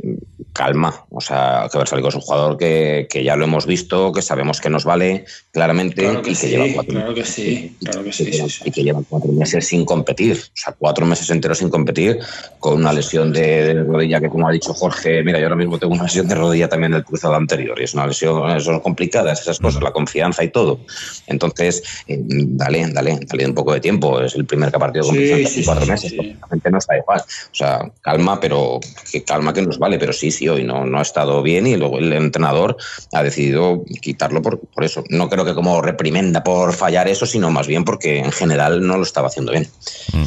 [0.52, 1.04] calma.
[1.10, 4.60] O sea, que Versalico es un jugador que, que, ya lo hemos visto, que sabemos
[4.60, 8.12] que nos vale claramente claro que y que lleva cuatro claro que sí, claro que
[8.12, 8.30] sí,
[8.64, 10.38] y que lleva cuatro meses sin competir.
[10.38, 12.18] O sea, cuatro meses enteros sin competir
[12.58, 15.92] con una lesión de, rodilla que, como ha dicho Jorge, mira, yo ahora mismo tengo
[15.92, 19.58] una lesión de rodilla también del cruzado anterior y es una lesión, son complicadas esas
[19.58, 20.80] cosas, la confianza y todo.
[21.26, 24.20] Entonces, eh, dale, dale, dale un poco de tiempo.
[24.20, 26.12] Es el primer que ha partido con sí, cuatro meses.
[26.14, 27.20] La gente no está igual.
[27.20, 28.80] O sea, calma, pero
[29.10, 29.98] que calma que nos vale.
[29.98, 32.76] Pero sí, sí, hoy no, no ha estado bien y luego el entrenador
[33.12, 35.04] ha decidido quitarlo por, por eso.
[35.10, 38.96] No creo que como reprimenda por fallar eso, sino más bien porque en general no
[38.96, 39.68] lo estaba haciendo bien.
[40.12, 40.24] Mm.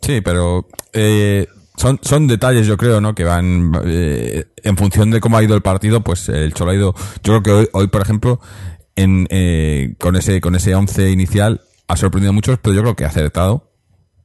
[0.00, 1.46] Sí, pero eh,
[1.76, 3.14] son, son detalles, yo creo, ¿no?
[3.14, 6.74] Que van eh, en función de cómo ha ido el partido, pues el Cholo ha
[6.74, 6.94] ido.
[7.22, 8.40] Yo creo que hoy, hoy por ejemplo,
[8.96, 12.96] en, eh, con ese con ese 11 inicial ha sorprendido a muchos, pero yo creo
[12.96, 13.70] que ha acertado.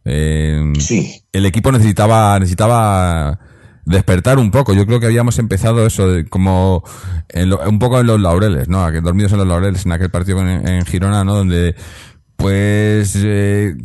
[0.05, 1.21] sí.
[1.33, 3.39] El equipo necesitaba necesitaba
[3.85, 4.73] despertar un poco.
[4.73, 6.83] Yo creo que habíamos empezado eso como
[7.33, 8.91] un poco en los laureles, ¿no?
[9.01, 11.35] Dormidos en los laureles en aquel partido en, Girona, ¿no?
[11.35, 11.75] Donde
[12.35, 13.75] pues eh,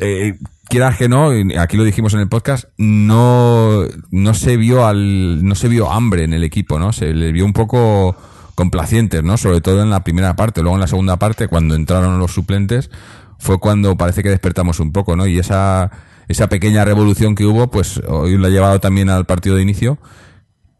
[0.00, 0.38] eh,
[0.68, 5.54] quieras que no, aquí lo dijimos en el podcast, no, no se vio al, no
[5.54, 6.92] se vio hambre en el equipo, ¿no?
[6.92, 8.16] Se le vio un poco
[8.54, 9.36] complacientes, ¿no?
[9.36, 10.62] Sobre todo en la primera parte.
[10.62, 12.90] Luego en la segunda parte, cuando entraron los suplentes,
[13.38, 15.26] fue cuando parece que despertamos un poco, ¿no?
[15.26, 15.90] Y esa,
[16.28, 19.98] esa pequeña revolución que hubo, pues hoy lo ha llevado también al partido de inicio.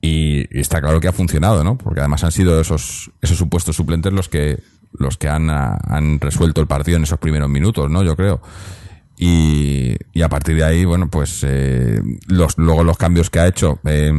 [0.00, 1.78] Y, está claro que ha funcionado, ¿no?
[1.78, 4.62] Porque además han sido esos, esos supuestos suplentes los que,
[4.98, 8.02] los que han, han resuelto el partido en esos primeros minutos, ¿no?
[8.02, 8.40] Yo creo.
[9.16, 13.78] Y, a partir de ahí, bueno, pues eh, los, luego los cambios que ha hecho
[13.84, 14.12] eh,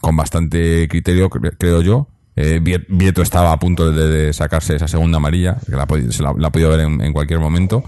[0.00, 2.08] con bastante criterio, creo yo.
[2.36, 6.52] Eh, Vieto estaba a punto de, sacarse esa segunda amarilla, que la, se la, ha
[6.52, 7.82] podido ver en, cualquier momento.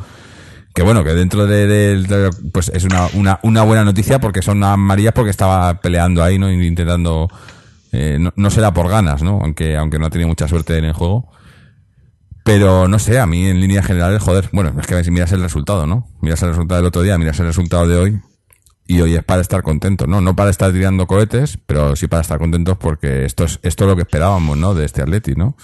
[0.75, 5.13] Que bueno, que dentro de, pues es una, una, una, buena noticia porque son amarillas
[5.13, 6.51] porque estaba peleando ahí, ¿no?
[6.51, 7.29] Intentando,
[7.93, 9.41] eh, no, no será por ganas, ¿no?
[9.43, 11.31] Aunque, aunque no ha tenido mucha suerte en el juego.
[12.45, 15.87] Pero no sé, a mí en línea general, joder, bueno, es que miras el resultado,
[15.87, 16.09] ¿no?
[16.21, 18.21] Miras el resultado del otro día, miras el resultado de hoy.
[18.87, 20.21] Y hoy es para estar contentos, ¿no?
[20.21, 23.91] No para estar tirando cohetes, pero sí para estar contentos porque esto es, esto es
[23.91, 24.75] lo que esperábamos, ¿no?
[24.75, 25.57] De este Atleti, ¿no?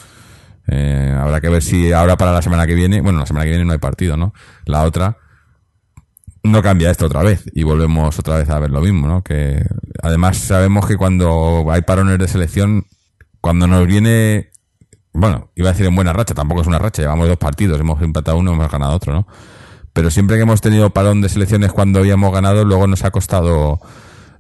[0.68, 3.50] Eh, habrá que ver si ahora para la semana que viene, bueno, la semana que
[3.50, 4.32] viene no hay partido, ¿no?
[4.66, 5.16] La otra,
[6.42, 9.22] no cambia esto otra vez y volvemos otra vez a ver lo mismo, ¿no?
[9.22, 9.64] Que
[10.02, 12.86] además sabemos que cuando hay parones de selección,
[13.40, 14.50] cuando nos viene
[15.18, 18.00] bueno, iba a decir en buena racha, tampoco es una racha, llevamos dos partidos, hemos
[18.02, 19.26] empatado uno, hemos ganado otro, ¿no?
[19.92, 23.80] Pero siempre que hemos tenido parón de selecciones cuando habíamos ganado, luego nos ha costado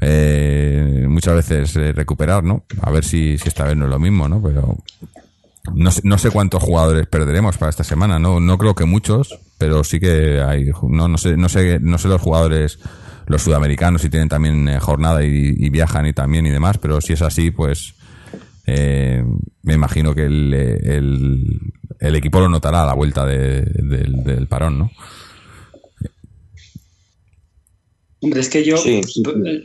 [0.00, 2.64] eh, muchas veces eh, recuperar, ¿no?
[2.80, 4.40] A ver si, si esta vez no es lo mismo, ¿no?
[4.40, 4.76] Pero
[5.74, 9.36] no sé, no sé cuántos jugadores perderemos para esta semana, no, no creo que muchos,
[9.58, 12.78] pero sí que hay, no, no sé, no sé, no sé los jugadores,
[13.26, 17.00] los sudamericanos si tienen también eh, jornada y, y, viajan y también y demás, pero
[17.00, 17.94] si es así, pues
[18.70, 19.24] eh,
[19.62, 20.52] me imagino que el,
[22.00, 24.90] el, equipo lo notará a la vuelta del parón, ¿no?
[28.20, 28.76] Hombre, es que yo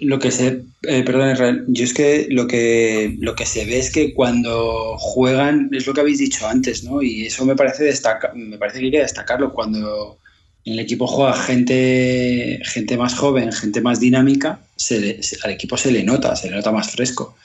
[0.02, 3.80] lo que sé, eh, perdón Israel, yo es que lo que lo que se ve
[3.80, 7.02] es que cuando juegan, es lo que habéis dicho antes, ¿no?
[7.02, 10.20] Y eso me parece destaca, me parece que hay que destacarlo cuando
[10.66, 15.92] en el equipo juega gente, gente más joven, gente más dinámica, se al equipo se
[15.92, 17.36] le nota, se le nota más fresco.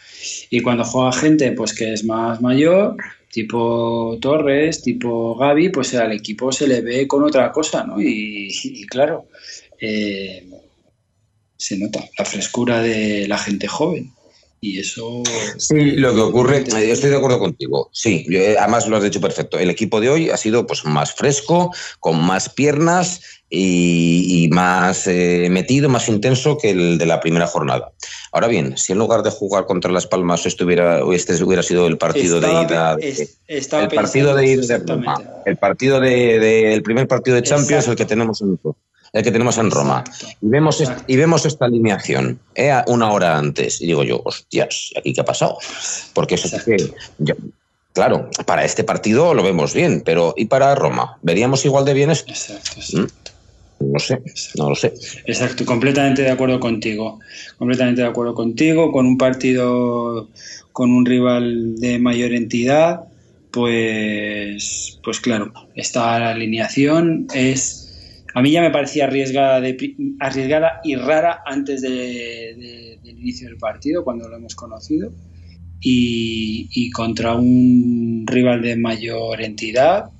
[0.50, 2.96] Y cuando juega gente pues que es más mayor,
[3.30, 8.00] tipo Torres, tipo Gaby, pues al equipo se le ve con otra cosa, ¿no?
[8.00, 9.26] Y, claro,
[9.80, 10.48] eh,
[11.56, 14.12] se nota la frescura de la gente joven.
[14.60, 15.22] Y eso.
[15.56, 17.90] Sí, lo que ocurre, yo estoy de acuerdo contigo.
[17.92, 18.26] Sí,
[18.58, 19.58] además lo has dicho perfecto.
[19.58, 25.48] El equipo de hoy ha sido pues más fresco, con más piernas y, más eh,
[25.50, 27.92] metido, más intenso que el de la primera jornada.
[28.32, 31.96] Ahora bien, si en lugar de jugar contra Las Palmas hubiera, este hubiera sido el
[31.96, 32.96] partido de ida,
[33.48, 34.82] el partido de ida
[35.46, 38.58] el partido de, el primer partido de Champions, el que tenemos en el
[39.12, 40.04] que tenemos en Roma.
[40.40, 43.80] Y vemos, y vemos esta alineación eh, una hora antes.
[43.80, 45.58] Y digo yo, hostias, ¿aquí qué ha pasado?
[46.14, 46.76] Porque eso que
[47.92, 51.18] claro, para este partido lo vemos bien, pero ¿y para Roma?
[51.22, 52.30] ¿Veríamos igual de bien esto?
[52.30, 53.00] Exacto, ¿Mm?
[53.00, 53.32] exacto.
[53.80, 54.20] No sé,
[54.56, 54.92] no lo sé.
[55.26, 57.20] Exacto, completamente de acuerdo contigo.
[57.58, 58.92] Completamente de acuerdo contigo.
[58.92, 60.28] Con un partido,
[60.72, 63.02] con un rival de mayor entidad,
[63.52, 67.84] pues, pues claro, esta alineación es.
[68.38, 73.48] A mí ya me parecía arriesgada, de, arriesgada y rara antes de- de- del inicio
[73.48, 75.12] del partido, cuando lo hemos conocido.
[75.80, 80.10] Y, y contra un rival de mayor entidad,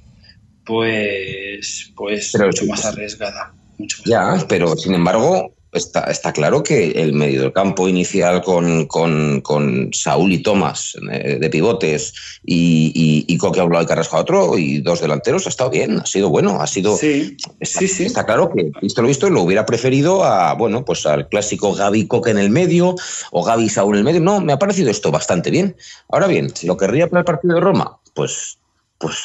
[0.65, 3.55] pues, pues Pero mucho más arriesgada.
[3.79, 4.49] Mucho más Ya, arriesgada.
[4.49, 9.91] pero sin embargo, está, está claro que el medio del campo inicial con, con, con
[9.93, 12.15] Saúl y Tomás eh, de pivotes
[12.45, 16.07] y, y, y Coque y Carrasco a otro y dos delanteros ha estado bien, ha
[16.07, 16.97] sido bueno, ha sido.
[16.97, 18.05] Sí, Está, sí, sí.
[18.05, 22.07] está claro que, visto lo visto, lo hubiera preferido a, bueno, pues al clásico Gaby
[22.07, 22.95] Coque en el medio
[23.31, 24.21] o Gaby Saúl en el medio.
[24.21, 25.77] No, me ha parecido esto bastante bien.
[26.09, 27.99] Ahora bien, ¿lo querría para el partido de Roma?
[28.15, 28.59] Pues,
[28.99, 29.17] pues,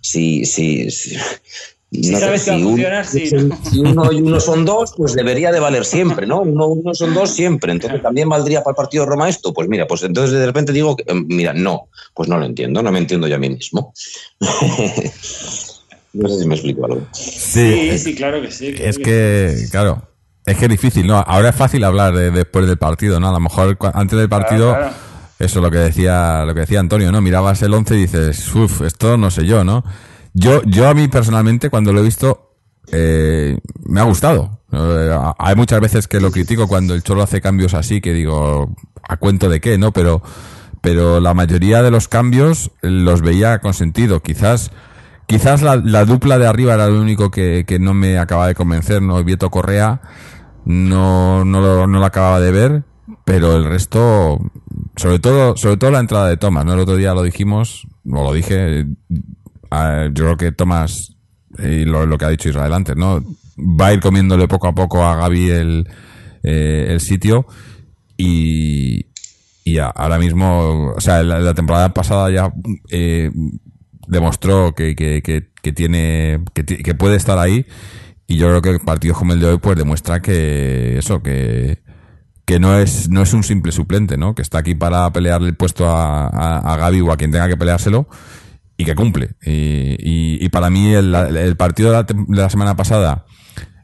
[0.00, 1.16] sí, sí, sí.
[1.92, 3.58] Si sabes que va a un- funcionar, sí, ¿no?
[3.70, 6.40] si uno y uno son dos, pues debería de valer siempre, ¿no?
[6.40, 7.70] Uno, uno son dos siempre.
[7.70, 9.52] Entonces, ¿también valdría para el partido de Roma esto?
[9.52, 12.82] Pues mira, pues entonces de repente digo, que, eh, mira, no, pues no lo entiendo,
[12.82, 13.92] no me entiendo yo a mí mismo.
[16.14, 17.06] no sé si me explico algo.
[17.12, 18.72] Sí, Sí, sí, claro que sí.
[18.72, 20.02] claro es que, claro,
[20.44, 21.16] es que es difícil, ¿no?
[21.18, 23.28] Ahora es fácil hablar de- después del partido, ¿no?
[23.28, 24.96] A lo mejor antes del partido, Claro, claro.
[25.38, 27.20] eso es lo que decía, lo que decía Antonio, ¿no?
[27.20, 29.84] Mirabas el 11 y dices, uff, esto no sé yo, ¿no?
[30.34, 32.56] Yo, yo a mí personalmente, cuando lo he visto,
[32.90, 34.60] eh, me ha gustado.
[34.72, 38.74] Eh, hay muchas veces que lo critico cuando el Cholo hace cambios así, que digo,
[39.02, 39.92] ¿a cuento de qué, no?
[39.92, 40.22] Pero,
[40.80, 44.22] pero la mayoría de los cambios los veía con sentido.
[44.22, 44.70] Quizás,
[45.26, 48.54] quizás la, la dupla de arriba era lo único que, que no me acaba de
[48.54, 49.22] convencer, ¿no?
[49.22, 50.00] Vieto Correa
[50.64, 52.84] no, no, lo, no lo acababa de ver,
[53.24, 54.38] pero el resto,
[54.96, 56.74] sobre todo, sobre todo la entrada de Thomas, ¿no?
[56.74, 58.86] El otro día lo dijimos, o lo dije,
[60.12, 61.16] yo creo que Thomas,
[61.58, 63.22] y lo, que ha dicho Israel antes, ¿no?
[63.58, 65.88] Va a ir comiéndole poco a poco a Gaby el,
[66.42, 67.46] eh, el sitio
[68.16, 69.06] y,
[69.64, 72.52] y ya, ahora mismo, o sea, la, temporada pasada ya
[72.90, 73.30] eh,
[74.08, 77.66] demostró que, que, que, que tiene, que, ti- que puede estar ahí
[78.26, 81.82] y yo creo que partidos como el de hoy pues demuestra que eso, que,
[82.46, 84.34] que no es, no es un simple suplente, ¿no?
[84.34, 87.48] Que está aquí para pelearle el puesto a, a, a Gaby o a quien tenga
[87.48, 88.08] que peleárselo
[88.82, 89.30] y que cumple.
[89.44, 93.24] Y, para mí el, el partido de la, de la semana pasada,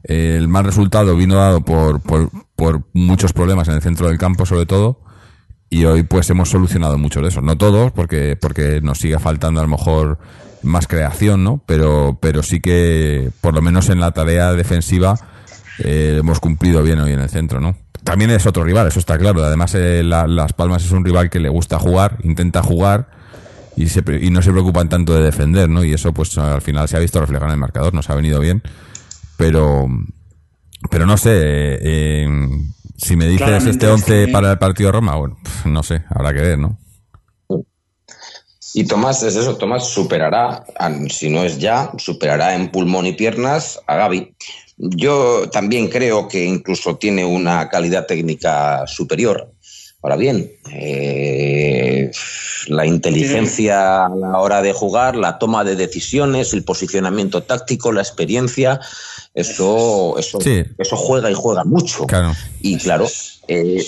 [0.05, 4.46] el mal resultado vino dado por, por, por muchos problemas en el centro del campo
[4.46, 5.01] sobre todo
[5.70, 7.42] y hoy pues hemos solucionado muchos de esos.
[7.42, 10.18] No todos, porque, porque nos sigue faltando a lo mejor
[10.62, 11.62] más creación, ¿no?
[11.66, 15.14] Pero, pero sí que, por lo menos en la tarea defensiva,
[15.80, 17.76] eh, hemos cumplido bien hoy en el centro, ¿no?
[18.03, 19.44] También es otro rival, eso está claro.
[19.44, 23.11] Además, eh, la- Las Palmas es un rival que le gusta jugar, intenta jugar
[23.85, 25.85] y, se pre- y no se preocupan tanto de defender, ¿no?
[25.85, 28.41] Y eso, pues al final se ha visto reflejado en el marcador, nos ha venido
[28.41, 28.62] bien.
[29.37, 29.87] Pero,
[30.91, 32.29] pero no sé, eh, eh,
[32.97, 35.83] si me dices Claramente este es 11 que- para el partido de Roma, bueno, no
[35.83, 36.79] sé, habrá que ver, ¿no?
[38.74, 40.64] Y Tomás, es eso, Tomás superará,
[41.09, 44.35] si no es ya, superará en pulmón y piernas a Gaby.
[44.76, 49.53] Yo también creo que incluso tiene una calidad técnica superior.
[50.01, 52.11] Ahora bien, eh,
[52.68, 58.03] la inteligencia a la hora de jugar, la toma de decisiones, el posicionamiento táctico, la
[58.03, 58.80] experiencia,
[59.34, 60.62] eso, eso, Sí.
[60.78, 62.07] eso juega y juega mucho.
[62.07, 62.32] Claro.
[62.61, 63.09] Y claro,
[63.49, 63.84] eh,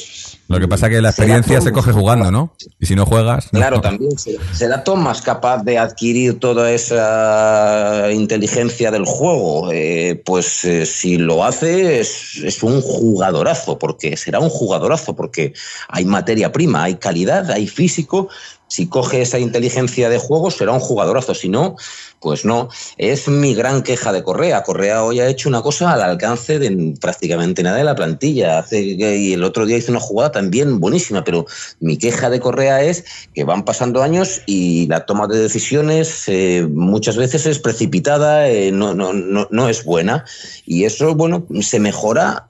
[0.51, 2.53] Lo que pasa es que la experiencia se coge jugando, ¿no?
[2.80, 3.53] Y si no juegas...
[3.53, 3.61] no.
[3.61, 9.70] Claro, también se- será Thomas capaz de adquirir toda esa inteligencia del juego.
[9.72, 15.53] Eh, pues eh, si lo hace es, es un jugadorazo, porque será un jugadorazo, porque
[15.88, 18.28] hay materia prima, hay calidad, hay físico.
[18.70, 21.74] Si coge esa inteligencia de juego será un jugadorazo, si no,
[22.20, 22.68] pues no.
[22.98, 24.62] Es mi gran queja de Correa.
[24.62, 28.60] Correa hoy ha hecho una cosa al alcance de prácticamente nada de la plantilla.
[28.60, 31.46] Hace, y el otro día hizo una jugada también buenísima, pero
[31.80, 33.04] mi queja de Correa es
[33.34, 38.70] que van pasando años y la toma de decisiones eh, muchas veces es precipitada, eh,
[38.70, 40.24] no, no, no, no es buena.
[40.64, 42.49] Y eso, bueno, se mejora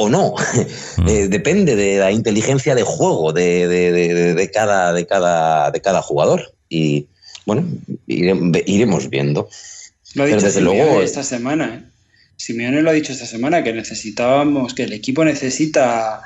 [0.00, 0.34] o no.
[1.08, 5.70] Eh, depende de la inteligencia de juego de, de- de- de- de cada, de, cada,
[5.70, 6.52] de cada jugador.
[6.68, 7.06] Y
[7.46, 7.64] bueno,
[8.06, 9.48] ire- iremos viendo.
[10.14, 11.64] Lo ha dicho desde Simeone luego- esta semana.
[11.74, 11.90] ¿eh?
[12.36, 16.20] Simeone lo ha dicho esta semana, que necesitábamos, que el equipo necesita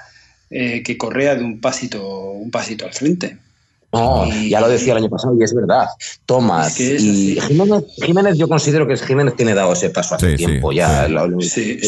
[0.50, 3.36] eh, que Correa de un pasito, un pasito al frente.
[3.92, 5.86] No, Y- ya lo decía el año pasado y es verdad.
[6.26, 7.40] Tomás Es que es y.
[7.40, 10.72] Jiménez, Jiménez, yo considero que Jiménez tiene dado ese paso hace Sí, sí, tiempo.
[10.72, 11.12] ya sí.
[11.12, 11.78] Lo- lo- Sí,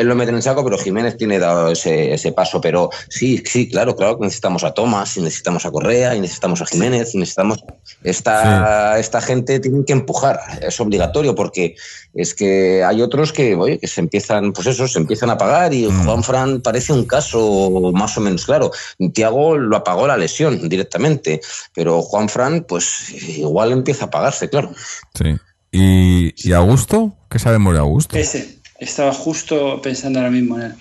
[0.00, 2.60] él lo mete en el saco, pero Jiménez tiene dado ese, ese paso.
[2.60, 6.62] Pero sí, sí, claro, claro que necesitamos a Tomás, y necesitamos a Correa, y necesitamos
[6.62, 7.62] a Jiménez, y necesitamos.
[8.02, 11.76] Esta, esta gente tiene que empujar, es obligatorio, porque
[12.14, 15.74] es que hay otros que, oye, que se empiezan, pues eso, se empiezan a pagar,
[15.74, 16.04] y Mm.
[16.04, 18.70] Juan Fran parece un caso más o menos claro.
[19.12, 21.40] Tiago lo apagó la lesión directamente,
[21.74, 24.72] pero Juan Fran, pues igual empieza a pagarse, claro.
[25.14, 25.36] Sí.
[25.72, 27.12] ¿Y, y Augusto?
[27.28, 28.16] ¿Qué sabemos de Augusto?
[28.16, 30.74] Ese, estaba justo pensando ahora mismo en él.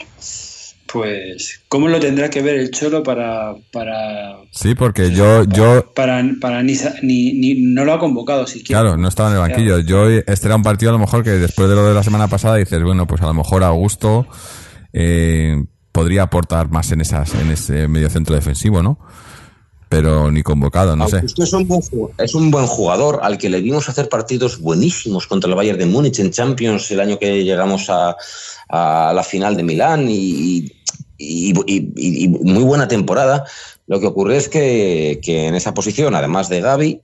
[0.91, 3.53] Pues, ¿cómo lo tendrá que ver el Cholo para.
[3.71, 6.73] para Sí, porque yo, yo, para, para ni,
[7.03, 8.81] ni, ni- no lo ha convocado siquiera.
[8.81, 9.79] claro, no estaba en el banquillo.
[9.81, 12.27] Yo, este era un partido a lo mejor que después de lo de la semana
[12.27, 14.25] pasada dices, bueno, pues a lo mejor Augusto
[14.93, 18.97] eh, podría aportar más en esas, en ese medio centro defensivo, ¿no?
[19.89, 21.15] Pero ni convocado, no sé.
[21.17, 24.59] Augusto es un, buen, ju- es un buen jugador al que le vimos hacer partidos
[24.59, 28.15] buenísimos contra el Bayern de Múnich en Champions el año que llegamos a,
[28.69, 30.71] a la final de Milán y,
[31.17, 33.45] y- y- y- y muy buena temporada.
[33.87, 37.01] Lo que ocurre es que, que en esa posición, además de Gaby,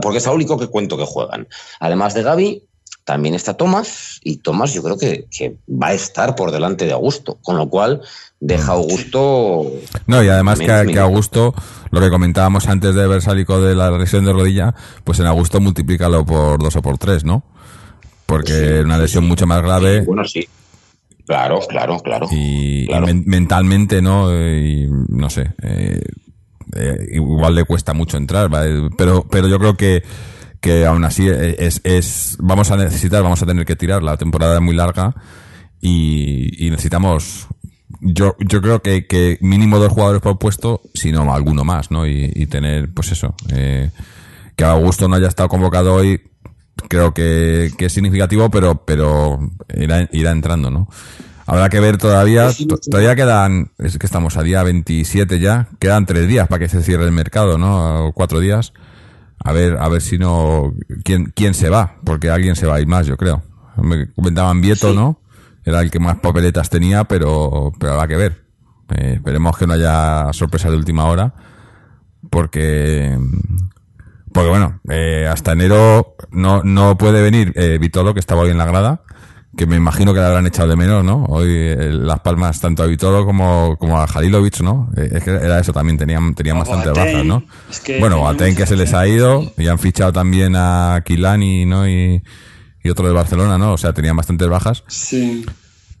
[0.00, 1.48] porque es lo único que cuento que juegan,
[1.80, 2.62] además de Gaby,
[3.06, 6.92] también está Tomás y Tomás yo creo que, que va a estar por delante de
[6.92, 8.02] Augusto, con lo cual
[8.40, 9.70] deja a Augusto...
[10.06, 10.98] No, y además que, que.
[10.98, 11.54] Augusto,
[11.90, 16.26] lo que comentábamos antes de Versálico de la lesión de rodilla, pues en Augusto multiplícalo
[16.26, 17.44] por dos o por tres, ¿no?
[18.26, 19.28] Porque Sí, una lesión sí.
[19.28, 20.46] mucho más grave Bueno, sí.
[21.26, 22.26] Claro, claro, claro.
[22.30, 23.06] y, y Claro.
[23.06, 24.32] men- mentalmente, ¿no?
[24.36, 26.02] Y no sé, eh,
[26.74, 28.90] eh, igual le cuesta mucho entrar, ¿vale?
[28.98, 30.02] pero, pero yo creo que,
[30.66, 34.56] que aún así es, es, vamos a necesitar, vamos a tener que tirar, la temporada
[34.56, 35.14] es muy larga
[35.80, 37.46] y, y necesitamos,
[38.00, 42.04] yo, yo creo que, que mínimo dos jugadores por puesto, si no alguno más, ¿no?
[42.04, 43.90] Y, y tener, pues eso, eh,
[44.56, 46.20] que Augusto no haya estado convocado hoy,
[46.88, 49.38] creo que, que es significativo, pero, pero
[49.72, 50.88] irá, irá entrando, ¿no?
[51.46, 52.50] Habrá que ver todavía,
[52.90, 56.82] todavía quedan, es que estamos a día 27 ya, quedan tres días para que se
[56.82, 58.08] cierre el mercado, ¿no?
[58.08, 58.72] O cuatro días.
[59.44, 60.72] A ver, a ver si no,
[61.04, 63.42] quién, quién se va, porque alguien se va a ir más, yo creo.
[63.76, 64.96] Me comentaban Vieto, Sí.
[64.96, 65.20] ¿no?
[65.64, 68.44] Era el que más papeletas tenía, pero, pero habrá que ver.
[68.94, 71.34] Eh, esperemos que no haya sorpresas de última hora,
[72.30, 73.18] porque,
[74.32, 78.58] porque bueno, eh, hasta enero no, no puede venir eh, Vitolo, que estaba hoy en
[78.58, 79.02] la grada,
[79.56, 81.24] que me imagino que le habrán echado de menos, ¿no?
[81.24, 84.90] Hoy eh, las palmas tanto a Vitolo como, como a Jalilovic, ¿no?
[84.96, 87.42] Eh, es que era eso también, tenían, tenían Boateng, bajas, ¿no?
[87.70, 91.02] es que bueno, tenemos Boateng que se les ha ido y han fichado también a
[91.04, 91.88] Kilani, ¿no?
[91.88, 92.22] Y,
[92.82, 93.72] y otro de Barcelona, ¿no?
[93.72, 94.84] O sea, tenían bastantes bajas.
[94.88, 95.44] Sí.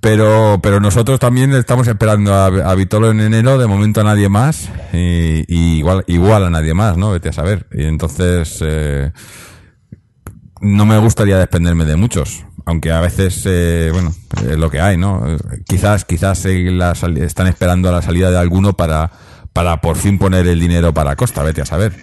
[0.00, 4.28] Pero, pero nosotros también estamos esperando a, a Vitolo en enero, de momento a nadie
[4.28, 7.10] más, y, y igual, igual a nadie más, ¿no?
[7.10, 7.66] Vete a saber.
[7.72, 9.10] Y entonces, eh,
[10.60, 14.96] no me gustaría desprenderme de muchos, aunque a veces, eh, bueno, es lo que hay,
[14.98, 15.22] ¿no?
[15.34, 19.10] Eh, Quizás, quizás eh, la están esperando a la salida de alguno para,
[19.52, 21.94] para por fin poner el dinero para Costa, vete a saber.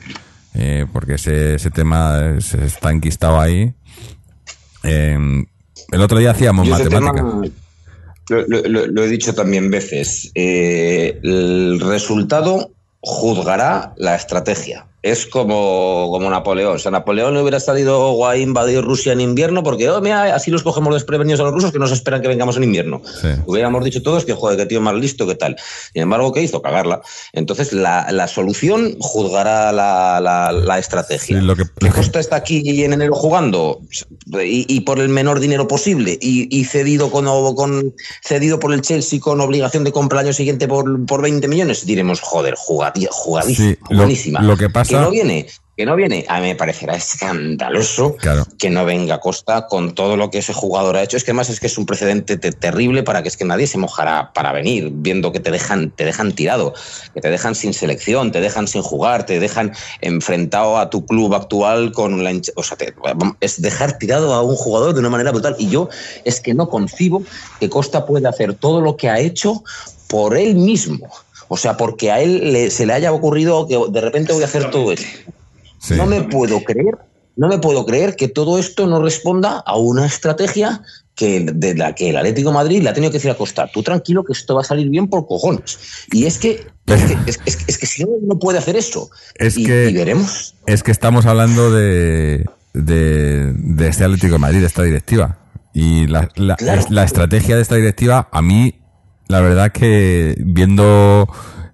[0.56, 3.74] Eh, porque ese, ese tema eh, se está enquistado ahí.
[4.84, 5.18] Eh,
[5.92, 7.14] el otro día hacíamos matemática.
[7.22, 7.42] tema
[8.30, 10.32] lo, lo- lo- lo he dicho también veces.
[10.36, 14.86] eh, el resultado juzgará la estrategia.
[15.04, 16.78] Es como, como Napoleón.
[16.78, 20.50] O sea, Napoleón no hubiera salido a invadir Rusia en invierno porque, oh, mira, así
[20.50, 23.02] los cogemos desprevenidos a los rusos que nos esperan que vengamos en invierno.
[23.22, 23.28] Sí.
[23.46, 25.58] Hubiéramos dicho todos que, joder, qué tío más listo, qué tal.
[25.92, 26.62] Sin embargo, ¿qué hizo?
[26.62, 27.02] Cagarla.
[27.34, 31.38] Entonces, la, la solución juzgará la, la- la estrategia.
[31.40, 33.82] Sí, lo que- ¿Que Costa está aquí en enero jugando
[34.42, 37.26] y, y por el menor dinero posible y, y cedido con,
[37.56, 37.94] con
[38.24, 41.86] cedido por el Chelsea con obligación de compra el año siguiente por, por 20 millones?
[41.86, 44.42] Diremos, joder, jugadía, jugadísima, Sí, lo- buenísima.
[44.42, 46.26] lo que pasa- Que no viene, que no viene.
[46.28, 48.46] A mí me parecerá escandaloso Claro.
[48.60, 51.18] que no venga Costa con todo lo que ese jugador ha hecho.
[51.18, 53.68] Es que además es que es un precedente te- terrible para que es que nadie
[53.68, 56.74] se mojará para venir, viendo que te dejan, te dejan tirado,
[57.14, 61.34] que te dejan sin selección, te dejan sin jugar, te dejan enfrentado a tu club
[61.34, 62.94] actual con la o sea, te-
[63.40, 65.56] es dejar tirado a un jugador de una manera brutal.
[65.58, 65.90] Y yo
[66.24, 67.24] es que no concibo
[67.60, 69.64] que Costa pueda hacer todo lo que ha hecho
[70.08, 71.10] por él mismo.
[71.54, 74.46] O sea, porque a él le- se le haya ocurrido que de repente voy a
[74.46, 75.06] hacer todo esto.
[75.80, 75.94] Sí.
[75.96, 76.98] No me puedo creer,
[77.36, 80.82] no me puedo creer que todo esto no responda a una estrategia
[81.14, 83.70] que de la que el Atlético de Madrid le ha tenido que decir a Costa,
[83.72, 85.78] tú tranquilo que esto va a salir bien por cojones.
[86.12, 89.12] Y es que, es que, es, es- es que si no, no puede hacer eso.
[89.36, 90.56] Es y, que- y veremos.
[90.66, 95.38] Es que estamos hablando de, de, de este Atlético de Madrid, de esta directiva.
[95.76, 96.82] Y la, la, Claro.
[96.82, 98.80] es- la estrategia de esta directiva, a mí,
[99.28, 101.28] la verdad que viendo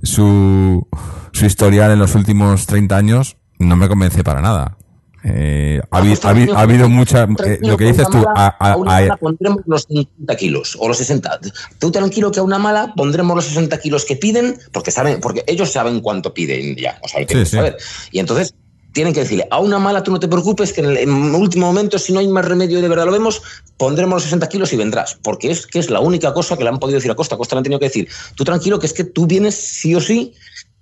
[0.03, 0.87] su,
[1.31, 4.77] su historial en los últimos 30 años, no me convence para nada.
[5.21, 6.17] Eh, ha, habi-
[6.53, 7.23] ha ha habido mucha.
[7.45, 10.87] eh, lo que dices tú, a- a- a una mala pondremos los 50 kilos o
[10.87, 11.39] los 60.
[11.77, 15.43] Tú tranquilo que a una mala pondremos los 60 kilos que piden, porque saben, porque
[15.45, 17.57] ellos saben cuánto piden ya, o sea, Sí, que sí.
[17.57, 17.75] saber.
[18.13, 18.55] Y entonces
[18.99, 21.67] tienen que decirle, a una mala tú no te preocupes, que en el en último
[21.67, 23.41] momento, si no hay más remedio y de verdad lo vemos,
[23.77, 25.17] pondremos los 60 kilos y vendrás.
[25.23, 27.37] Porque es que es la única cosa que le han podido decir a Costa.
[27.37, 30.01] Costa le han tenido que decir, tú tranquilo, que es que tú vienes sí o
[30.01, 30.33] sí.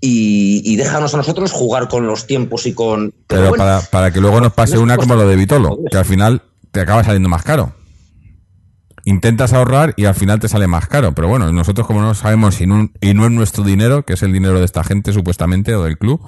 [0.01, 3.13] Y, y déjanos a nosotros jugar con los tiempos y con.
[3.27, 6.05] Pero bueno, para, para que luego nos pase una como lo de Vitolo, que al
[6.05, 6.41] final
[6.71, 7.73] te acaba saliendo más caro.
[9.05, 11.13] Intentas ahorrar y al final te sale más caro.
[11.13, 14.23] Pero bueno, nosotros como no sabemos y no, y no es nuestro dinero, que es
[14.23, 16.19] el dinero de esta gente supuestamente o del club,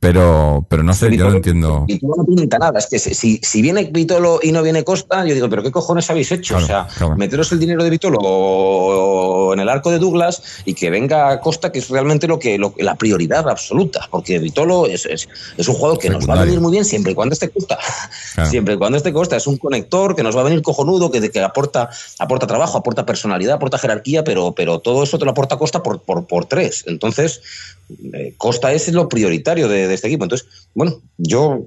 [0.00, 1.84] pero, pero no sé, yo no entiendo.
[1.86, 2.78] Vitolo no pinta nada.
[2.78, 6.08] Es que si- si, viene Vitolo y no viene Costa, yo digo, ¿pero qué cojones
[6.08, 6.54] habéis hecho?
[6.54, 7.16] Claro, o sea, claro.
[7.16, 11.80] meteros el dinero de Vitolo en el arco de Douglas y que venga Costa, que
[11.80, 14.06] es realmente lo que lo- la prioridad absoluta.
[14.10, 17.12] Porque Vitolo es, es, es un jugador que nos va a venir muy bien siempre
[17.12, 17.78] y cuando esté Costa.
[18.34, 18.50] Claro.
[18.50, 19.36] Siempre y cuando esté Costa.
[19.36, 21.90] Es un conector que nos va a venir cojonudo, que, que aporta,
[22.20, 26.00] aporta trabajo, aporta personalidad, aporta jerarquía, pero, pero todo eso te lo aporta Costa por,
[26.02, 26.84] por, por tres.
[26.86, 27.40] Entonces,
[28.12, 30.24] eh, Costa es lo prioritario de, de este equipo.
[30.24, 31.66] Entonces, bueno, yo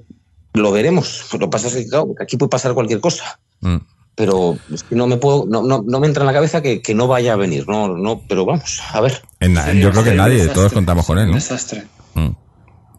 [0.54, 1.26] lo veremos.
[1.38, 3.38] Lo pasa es que claro, aquí puede pasar cualquier cosa.
[3.60, 3.76] Mm.
[4.14, 6.82] Pero es que no me puedo, no, no, no me entra en la cabeza que,
[6.82, 7.66] que no vaya a venir.
[7.66, 9.22] No, no, pero vamos, a ver.
[9.40, 11.34] En yo creo que nadie, todos contamos con él, ¿no?
[11.34, 11.84] desastre.
[12.14, 12.28] Mm.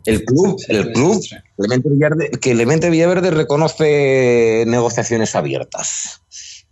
[0.06, 1.44] El club, el club, desastre.
[1.56, 6.22] Clemente Villaverde, que Clemente Villaverde reconoce negociaciones abiertas.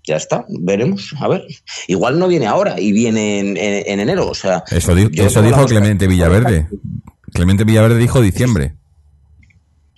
[0.08, 1.46] Ya está, veremos, a ver.
[1.88, 4.64] Igual no viene ahora y viene en, en- en enero, o sea.
[4.72, 6.68] Eso, di- eso dijo Clemente Villaverde.
[7.34, 8.76] Clemente Villaverde dijo diciembre.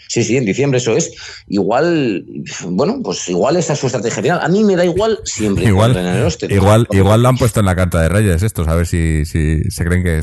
[0.09, 1.11] Sí, sí, en diciembre eso es.
[1.47, 2.23] Igual,
[2.67, 4.39] bueno, pues igual esa es su estrategia final.
[4.43, 5.65] A mí me da igual siempre.
[5.65, 8.75] Igual, en esté- igual, igual lo han puesto en la carta de Reyes estos, a
[8.75, 10.21] ver si, si se creen que,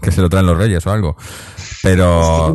[0.00, 1.16] que se lo traen los Reyes o algo.
[1.82, 2.54] Pero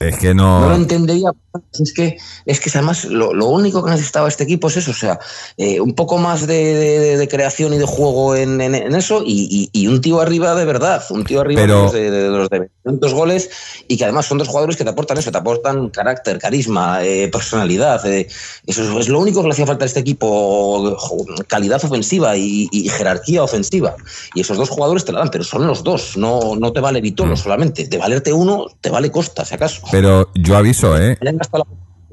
[0.00, 0.74] es que No lo no.
[0.74, 1.30] entendería.
[1.78, 4.94] Es que, es que además lo, lo único que necesitaba este equipo es eso, o
[4.94, 5.18] sea,
[5.58, 9.22] eh, un poco más de, de- de creación y de juego en, en- en eso
[9.24, 12.28] y, y- y un tío arriba de verdad, un tío arriba Pero- de, los de,
[12.28, 13.50] los de tantos goles
[13.86, 17.28] y que además son dos jugadores que te aportan eso, te aportan carácter, carisma, eh,
[17.28, 18.04] personalidad.
[18.06, 18.26] eh,
[18.66, 20.96] eso es, lo único que le hacía falta a este equipo,
[21.48, 23.94] calidad ofensiva y, y jerarquía ofensiva.
[24.34, 27.00] Y esos dos jugadores te la dan, pero son los dos, no, no te vale
[27.02, 27.36] Vitolo Mm.
[27.36, 28.41] solamente, de valerte uno,
[28.80, 29.82] te vale Costa, si acaso.
[29.90, 31.18] Pero yo aviso, ¿eh?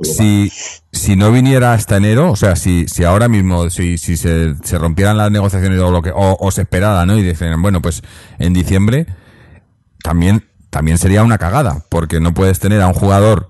[0.01, 0.49] Si,
[0.93, 4.77] si no viniera hasta enero, o sea, si, si ahora mismo, si, si se, se
[4.77, 7.17] rompieran las negociaciones o, lo que, o, o se esperara, ¿no?
[7.17, 8.01] Y dicen, bueno, pues
[8.37, 9.07] en diciembre
[10.01, 13.49] también, también sería una cagada, porque no puedes tener a un jugador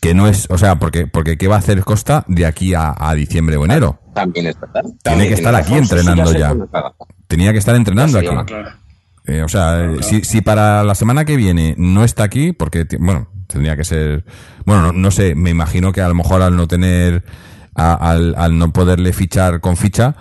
[0.00, 2.94] que no es, o sea, porque, porque ¿qué va a hacer Costa de aquí a,
[2.96, 3.98] a diciembre o enero?
[4.14, 4.82] También es verdad.
[5.02, 5.82] Tiene que estar aquí razón.
[5.82, 6.54] entrenando Sí, ya.
[7.26, 8.28] Tenía que estar entrenando aquí.
[8.28, 8.70] Claro.
[9.28, 12.86] Eh, o sea, eh, si, si para la semana que viene no está aquí, porque,
[12.98, 14.24] bueno, tendría que ser,
[14.64, 17.24] bueno, no, no sé, me imagino que a lo mejor al no tener,
[17.74, 20.16] a- al, al no poderle fichar con ficha,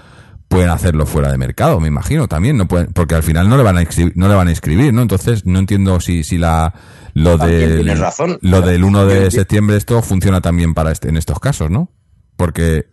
[0.50, 3.64] pueden hacerlo fuera de mercado, me imagino también, no pueden, porque al final no le
[3.64, 5.02] van a inscribir, no le van a inscribir, ¿no?
[5.02, 6.74] Entonces no entiendo si, si la,
[7.14, 8.38] lo tienes razón.
[8.42, 11.92] lo del 1 Yo de septiembre esto funciona también para este, en estos casos, ¿no?
[12.38, 12.88] Porque,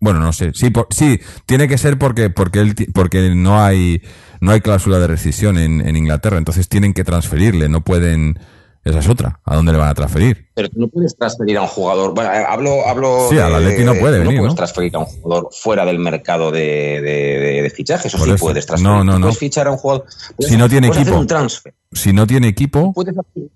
[0.00, 0.52] bueno, no sé.
[0.54, 4.02] Sí, por- sí, tiene que ser porque porque él porque no hay
[4.40, 8.38] no hay cláusula de rescisión en, en Inglaterra, entonces tienen que transferirle, no pueden
[8.84, 9.40] esa es otra.
[9.44, 10.48] ¿A dónde le van a transferir?
[10.54, 12.14] Pero no puedes transferir a un jugador.
[12.14, 12.86] Bueno, eh, hablo.
[12.88, 14.56] hablo Sí, al Atleti no puede venir, No puedes ¿no?
[14.56, 18.14] transferir a un jugador fuera del mercado de, de, de- fichajes.
[18.14, 18.38] O sí eso.
[18.38, 18.96] puedes transferir.
[18.96, 19.26] No, no, no.
[19.26, 20.06] Puedes fichar a un jugador.
[20.36, 21.20] puedes- Si no tiene puedes hacer equipo.
[21.20, 21.74] un transfer.
[21.92, 23.50] Si no tiene equipo, Puedes hacer-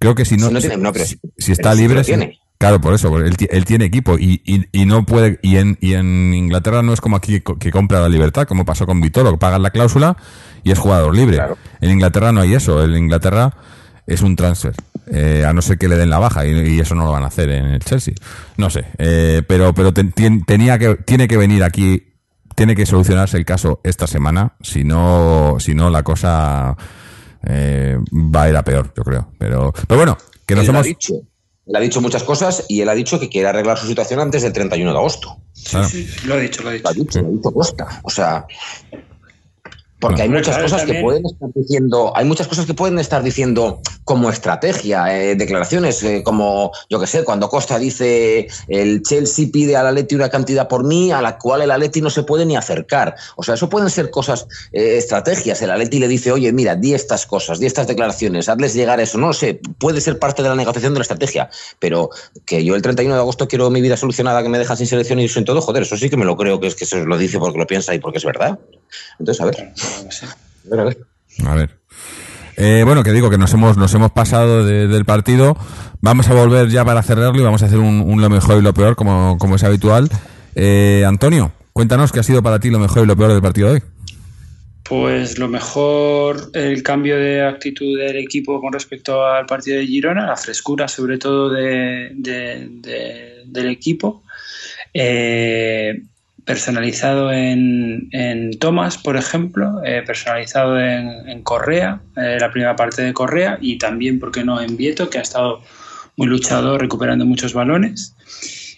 [0.00, 2.38] creo que si no Si no tiene- no, pero si, si está pero libre, tiene.
[2.58, 5.56] Claro, por eso, porque él, ti- él tiene equipo y, y, y no puede y
[5.58, 8.84] en, y en Inglaterra no es como aquí que, que compra la libertad, como pasó
[8.84, 10.16] con Vitolo, que pagan la cláusula
[10.64, 11.36] y es jugador libre.
[11.36, 11.56] Claro.
[11.80, 13.54] En Inglaterra no hay eso, en Inglaterra
[14.08, 14.74] es un transfer,
[15.06, 17.22] eh, a no ser que le den la baja y, y eso no lo van
[17.22, 18.14] a hacer en el Chelsea.
[18.56, 20.12] No sé, eh, pero pero ten-
[20.44, 22.14] tenía que tiene que venir aquí,
[22.56, 26.76] tiene que solucionarse el caso esta semana, si no si no la cosa
[27.46, 29.30] eh, va a ir a peor, yo creo.
[29.38, 31.14] Pero pero bueno, que nos hemos dicho.
[31.68, 34.42] Él ha dicho muchas cosas y él ha dicho que quiere arreglar su situación antes
[34.42, 35.36] del 31 de agosto.
[35.54, 37.04] Sí, sí, lo he dicho, lo he Lo ha dicho.
[37.04, 38.00] dicho, lo ha dicho Costa.
[38.04, 38.46] O sea,
[40.00, 43.22] porque hay muchas Claro, cosas que pueden estar diciendo, hay muchas cosas que pueden estar
[43.22, 49.48] diciendo como estrategia, eh, declaraciones, eh, como, yo que sé, cuando Costa dice el Chelsea
[49.52, 52.46] pide al Atleti una cantidad por mí a la cual el Atleti no se puede
[52.46, 53.16] ni acercar.
[53.36, 55.60] O sea, eso pueden ser cosas, eh, estrategias.
[55.62, 59.18] El Atleti le dice, oye, mira, di estas cosas, di estas declaraciones, hazles llegar eso.
[59.18, 62.10] No lo sé, puede ser parte de la negociación de la estrategia, pero
[62.46, 65.18] que yo el 31 de agosto quiero mi vida solucionada, que me dejan sin selección
[65.18, 67.18] y sin todo, joder, eso sí que me lo creo que es que se lo
[67.18, 68.58] dice porque lo piensa y porque es verdad.
[69.18, 69.72] Entonces, a ver.
[70.10, 70.26] Sí.
[70.26, 70.98] A ver, a ver.
[71.46, 71.78] A ver.
[72.56, 75.56] Eh, bueno, que digo que nos hemos, nos hemos pasado de- del partido.
[76.00, 78.62] Vamos a volver ya para cerrarlo y vamos a hacer un, un lo mejor y
[78.62, 80.08] lo peor, como, como es habitual.
[80.56, 83.68] Eh, Antonio, cuéntanos qué ha sido para ti lo mejor y lo peor del partido
[83.68, 83.82] de hoy.
[84.82, 90.26] Pues lo mejor, el cambio de actitud del equipo con respecto al partido de Girona,
[90.26, 94.22] la frescura sobre todo de, de- de- del equipo,
[94.94, 96.00] eh,
[96.48, 103.02] personalizado en, en Thomas, por ejemplo, eh, personalizado en, en Correa, eh, la primera parte
[103.02, 105.60] de Correa, y también, ¿por qué no?, en Vieto, que ha estado
[106.16, 108.14] muy luchador recuperando muchos balones.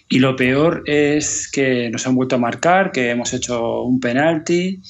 [0.09, 4.81] Y lo peor es que nos han vuelto a marcar, que hemos hecho un penalti,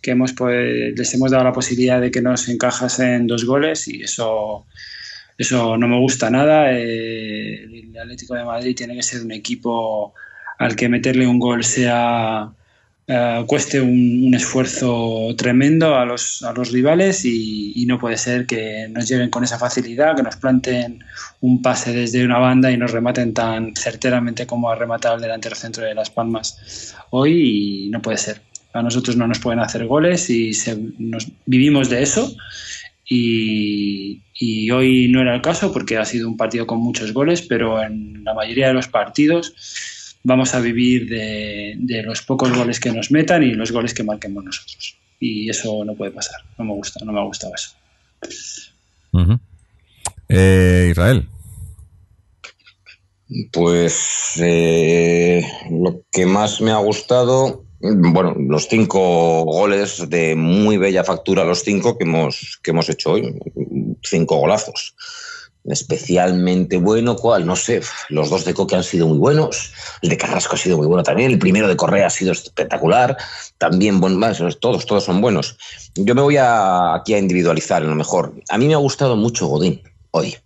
[0.00, 4.02] que hemos pues, les hemos dado la posibilidad de que nos encajasen dos goles y
[4.02, 4.64] eso,
[5.36, 6.70] eso no me gusta nada.
[6.70, 10.14] Eh, el Atlético de Madrid tiene que ser un equipo
[10.58, 12.52] al que meterle un gol sea
[13.06, 18.44] eh, cueste un, esfuerzo tremendo a los, a los rivales y, y no puede ser
[18.44, 21.02] que nos lleguen con esa facilidad, que nos planten
[21.40, 25.56] un pase desde una banda y nos rematen tan certeramente como ha rematado el delantero
[25.56, 28.42] centro de Las Palmas hoy y no puede ser.
[28.74, 32.36] A nosotros no nos pueden hacer goles y se- nos, vivimos de eso
[33.08, 37.40] y, y hoy no era el caso porque ha sido un partido con muchos goles,
[37.42, 39.54] pero en la mayoría de los partidos
[40.28, 44.04] vamos a vivir de, de los pocos goles que nos metan y los goles que
[44.04, 44.96] marquemos nosotros.
[45.18, 46.40] Y eso no puede pasar.
[46.58, 47.70] No me gusta, no me ha gustado eso.
[50.28, 51.26] Eh, Israel.
[53.52, 61.04] Pues eh, lo que más me ha gustado, bueno, los cinco goles de muy bella
[61.04, 63.34] factura, los cinco que hemos, que hemos hecho hoy,
[64.02, 64.94] cinco golazos.
[65.70, 67.46] Especialmente bueno, ¿cuál?
[67.46, 70.78] No sé, los dos de Coque han sido muy buenos, el de Carrasco ha sido
[70.78, 73.16] muy bueno también, el primero de Correa ha sido espectacular,
[73.58, 74.18] también, bueno,
[74.60, 75.58] todos, todos son buenos.
[75.94, 78.34] Yo me voy a, aquí a individualizar en lo mejor.
[78.48, 80.36] A mí me ha gustado mucho Godín hoy.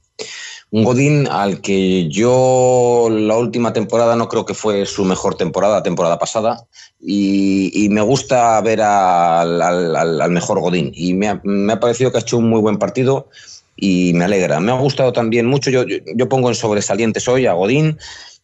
[0.70, 5.82] Un Godín al que yo la última temporada no creo que fue su mejor temporada,
[5.82, 6.66] temporada pasada,
[6.98, 10.90] y, me gusta ver al, mejor Godín.
[10.94, 13.28] Y me ha parecido que ha hecho un muy buen partido
[13.76, 14.60] y me alegra.
[14.60, 17.98] Me ha gustado también mucho, yo, yo, yo pongo en sobresalientes hoy a Godín,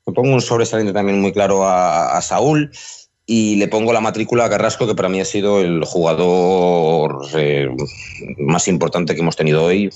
[0.07, 2.70] me pongo un sobresaliente también muy claro a, a Saúl.
[3.31, 7.68] Y le pongo la matrícula a Carrasco, que para mí ha sido el jugador eh,
[8.39, 9.91] más importante que hemos tenido hoy,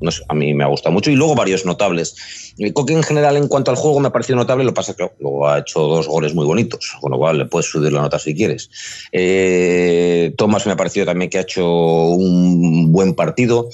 [0.00, 1.12] no sé, a mí me ha gustado mucho.
[1.12, 2.16] Y luego varios notables.
[2.58, 4.64] El Coque en general, en cuanto al juego, me ha parecido notable.
[4.64, 7.38] Lo que pasa es que luego ha hecho dos goles muy bonitos, con lo cual
[7.38, 8.70] le puedes subir la nota si quieres.
[9.12, 13.68] Eh, Tomás me ha parecido también que ha hecho un buen partido.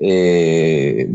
[0.00, 1.08] Eh,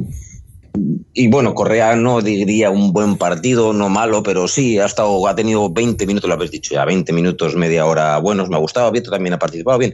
[1.14, 5.36] y bueno, Correa no diría un buen partido, no malo, pero sí, ha estado, ha
[5.36, 8.92] tenido 20 minutos, lo habéis dicho ya, 20 minutos, media hora buenos, me ha gustado,
[8.92, 9.94] Vieto también ha participado bien.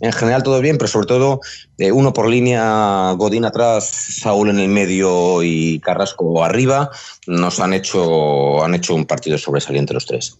[0.00, 1.40] En general todo bien, pero sobre todo
[1.76, 6.90] eh, uno por línea, Godín atrás, Saúl en el medio y Carrasco arriba,
[7.26, 10.38] nos han hecho, han hecho un partido sobresaliente los tres.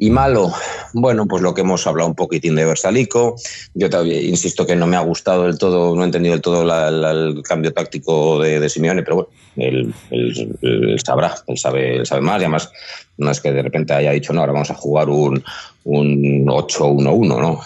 [0.00, 0.52] Y malo,
[0.92, 3.34] bueno, pues lo que hemos hablado un poquitín de Versalico.
[3.74, 6.64] Yo todavía insisto que no me ha gustado del todo, no he entendido del todo
[6.64, 12.06] la- el cambio táctico de, Simeone, pero bueno, él, él- él sabrá, él sabe, él
[12.06, 12.36] sabe más.
[12.40, 12.70] Y además,
[13.16, 15.42] no es que de repente haya dicho, no, ahora vamos a jugar un,
[15.82, 17.60] un 8-1-1, ¿no?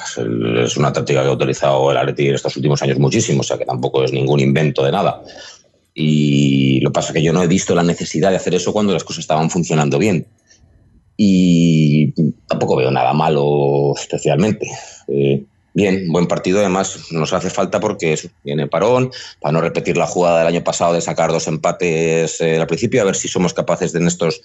[0.65, 3.67] Es, una táctica que ha utilizado el Atleti estos últimos años muchísimo, o sea que
[3.67, 5.21] tampoco es ningún invento de nada.
[5.95, 8.73] Y lo que pasa es que yo no he visto la necesidad de hacer eso
[8.73, 10.27] cuando las cosas estaban funcionando bien
[11.17, 12.13] y
[12.47, 14.71] tampoco veo nada malo especialmente.
[15.09, 15.45] Eh,
[15.75, 19.11] bien, buen partido, además nos hace falta porque eso, viene parón,
[19.41, 23.03] para no repetir la jugada del año pasado de sacar dos empates eh, al principio,
[23.03, 24.43] a ver si somos capaces de en estos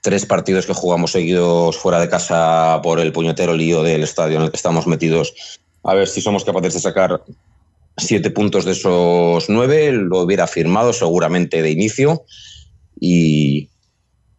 [0.00, 4.44] tres partidos que jugamos seguidos fuera de casa por el puñetero lío del estadio en
[4.44, 7.22] el que estamos metidos, a ver si somos capaces de sacar
[7.96, 12.24] siete puntos de esos nueve, lo hubiera firmado seguramente de inicio
[12.98, 13.68] y,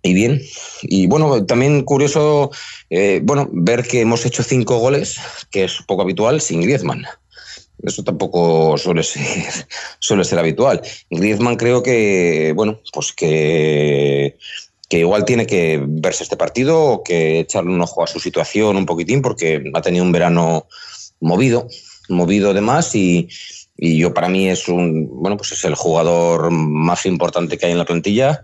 [0.03, 0.41] y bien.
[0.83, 2.51] Y bueno, también curioso,
[2.89, 5.17] eh, bueno, ver que hemos hecho cinco goles,
[5.49, 7.05] que es poco habitual, sin Griezmann.
[7.83, 9.21] Eso tampoco suele ser,
[9.99, 10.81] suele ser habitual.
[11.09, 14.37] Griezmann creo que, bueno, pues que,
[14.89, 18.77] que igual tiene que verse este partido o que echarle un ojo a su situación
[18.77, 20.67] un poquitín porque ha tenido un verano
[21.19, 21.67] movido,
[22.09, 23.29] movido de más y,
[23.77, 27.71] y yo para mí es un, bueno, pues es el jugador más importante que hay
[27.71, 28.43] en la plantilla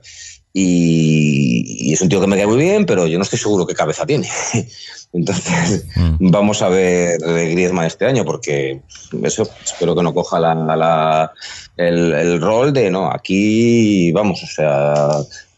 [0.59, 3.65] y, y es un tío que me cae muy bien, pero yo no estoy seguro
[3.67, 4.27] qué cabeza tiene.
[5.13, 6.31] Entonces, Mm.
[6.31, 8.81] vamos a ver de Griezmann este año, porque
[9.23, 11.31] eso, espero que no coja la, la-
[11.77, 14.93] el, el rol de, no, aquí, vamos, o sea,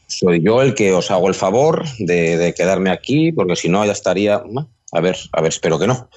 [0.07, 3.85] soy yo el que os hago el favor de, de quedarme aquí, porque si no
[3.85, 4.35] ya estaría,
[4.91, 6.09] a ver, a ver, espero que no.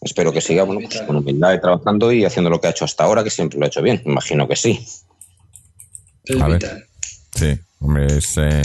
[0.00, 2.84] Espero que siga bueno, pues, con humildad y trabajando y haciendo lo que ha hecho
[2.84, 4.00] hasta ahora, que siempre lo ha hecho bien.
[4.04, 4.78] Imagino que sí.
[6.40, 6.86] A ver.
[7.34, 8.36] Sí, hombre, es.
[8.38, 8.62] eh,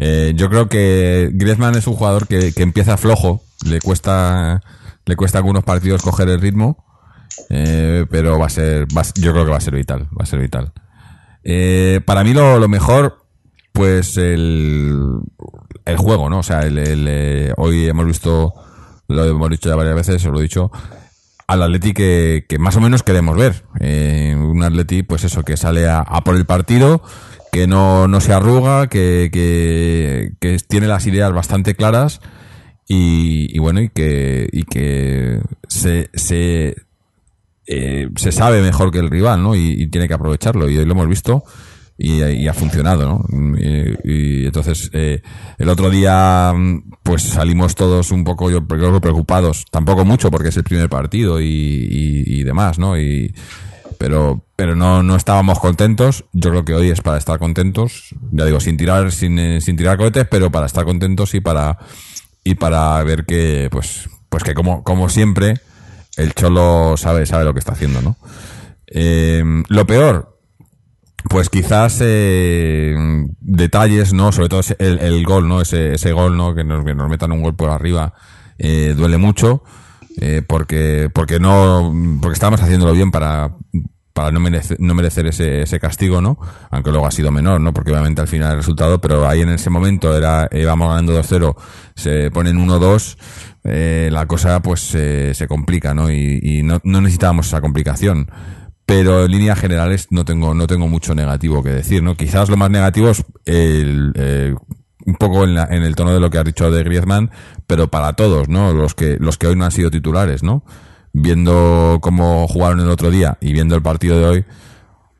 [0.00, 4.62] eh, yo creo que Griezmann es un jugador que, que empieza flojo, le cuesta,
[5.04, 6.86] le cuesta algunos partidos coger el ritmo,
[7.50, 10.26] eh, pero va a ser, va yo creo que va a ser vital, va a
[10.26, 10.72] ser vital.
[11.42, 13.24] Eh, para mí lo, lo mejor,
[13.72, 15.20] pues el,
[15.84, 16.38] el juego, ¿no?
[16.38, 18.54] O sea, el, hoy hemos visto,
[19.08, 20.70] lo hemos dicho ya varias veces, os lo he dicho,
[21.48, 23.64] al Atleti que, más o menos queremos ver.
[23.80, 27.02] Un Atleti, pues eso, que sale a por el partido,
[27.50, 32.20] que no, no se arruga, que, que, tiene las ideas bastante claras
[32.86, 36.76] y, y bueno, y que, y que se, se,
[37.66, 39.54] eh, se sabe mejor que el rival, ¿no?
[39.54, 40.68] Y, tiene que aprovecharlo.
[40.68, 41.44] Y hoy lo hemos visto
[41.96, 43.58] y, y ha funcionado, ¿no?
[44.04, 45.22] Y, entonces, eh,
[45.58, 46.52] el otro día,
[47.02, 49.64] pues salimos todos un poco, yo creo preocupados.
[49.70, 52.98] Tampoco mucho porque es el primer partido y demás, ¿no?
[52.98, 53.34] Y,
[53.98, 56.24] pero, pero no, no estábamos contentos.
[56.32, 58.14] Yo creo que hoy es para estar contentos.
[58.30, 61.78] Ya digo, sin tirar, sin, eh, sin tirar cohetes, pero para estar contentos y para,
[62.44, 65.60] y para ver que, pues, pues que como, como siempre,
[66.16, 68.16] el Cholo sabe, sabe lo que está haciendo, ¿no?
[68.86, 70.38] Eh, lo peor,
[71.28, 72.96] pues quizás eh,
[73.40, 74.32] detalles, ¿no?
[74.32, 75.60] Sobre todo el, el gol, ¿no?
[75.60, 76.54] Ese, ese gol, ¿no?
[76.54, 78.14] Que nos, que nos metan un gol por arriba
[78.58, 79.62] eh, duele mucho
[80.20, 83.52] eh, porque porque no porque estábamos haciéndolo bien para
[84.18, 86.38] para no merecer, no merecer ese, ese castigo, ¿no?
[86.70, 87.72] Aunque luego ha sido menor, ¿no?
[87.72, 91.54] Porque obviamente al final el resultado, pero ahí en ese momento era íbamos ganando 2-0,
[91.94, 93.16] se ponen 1-2,
[93.62, 96.10] eh, la cosa pues eh, se complica, ¿no?
[96.10, 98.28] Y, y no, necesitábamos esa complicación
[98.84, 102.56] pero en líneas generales no tengo no tengo mucho negativo que decir no quizás lo
[102.56, 104.54] más negativo es el, eh,
[105.06, 107.30] un poco en, la- en el tono de lo que has dicho de Griezmann
[107.66, 110.64] pero para todos no los que los que hoy no han sido titulares no
[111.12, 114.44] viendo cómo jugaron el otro día y viendo el partido de hoy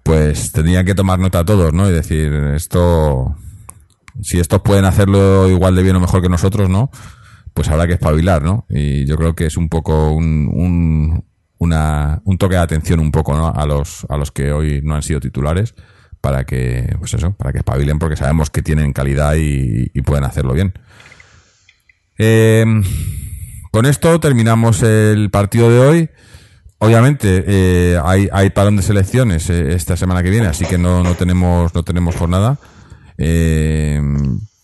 [0.02, 3.34] pues tendrían que tomar nota todos no y decir esto
[4.22, 6.90] si estos pueden hacerlo igual de bien o mejor que nosotros no
[7.54, 8.66] pues habrá que espabilar, ¿no?
[8.68, 11.24] Y yo creo que es un poco un, un,
[11.58, 13.48] una, un toque de atención un poco, ¿no?
[13.48, 15.74] A los, a los que hoy no han sido titulares
[16.20, 20.54] para que, pues eso, para que espabilen porque sabemos que tienen calidad y, pueden hacerlo
[20.54, 20.72] bien.
[22.18, 22.64] Eh,
[23.70, 26.10] con esto terminamos el partido de hoy.
[26.78, 31.02] Obviamente eh, hay, hay parón de selecciones eh, esta semana que viene, así que no,
[31.02, 32.58] no tenemos no tenemos jornada.
[33.18, 34.00] Eh,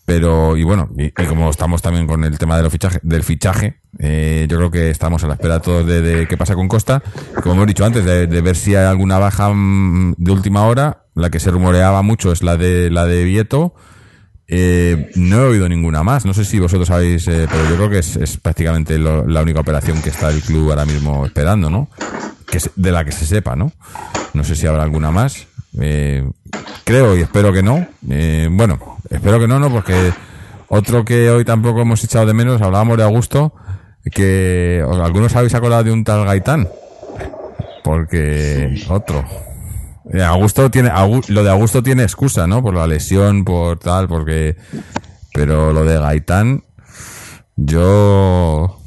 [0.05, 3.81] pero y bueno y, como estamos también con el tema de los fichaje, del fichaje,
[3.99, 7.01] eh, yo creo que estamos a la espera todos de, de qué pasa con Costa.
[7.41, 11.04] Como hemos dicho antes, de, de ver si hay alguna baja mm, de última hora.
[11.15, 13.73] La que se rumoreaba mucho es la de la de Vieto.
[14.47, 16.25] Eh, no he oído ninguna más.
[16.25, 19.41] No sé si vosotros sabéis, eh, pero yo creo que es, es prácticamente lo- la
[19.41, 21.87] única operación que está el club ahora mismo esperando, ¿no?
[22.45, 23.71] Que se- de la que se sepa, ¿no?
[24.33, 25.47] No sé si habrá alguna más.
[25.79, 26.29] Eh,
[26.83, 27.87] creo y espero que no.
[28.09, 30.13] Eh, bueno, espero que no, no, porque
[30.67, 33.53] otro que hoy tampoco hemos echado de menos, hablábamos de Augusto,
[34.11, 36.67] que algunos habéis acordado de un tal Gaitán.
[37.83, 39.23] Porque otro.
[40.13, 40.91] Eh, Augusto tiene,
[41.29, 42.61] lo de Augusto tiene excusa, ¿no?
[42.61, 44.55] Por la lesión, por tal, porque,
[45.33, 46.63] pero lo de Gaitán,
[47.55, 48.79] yo,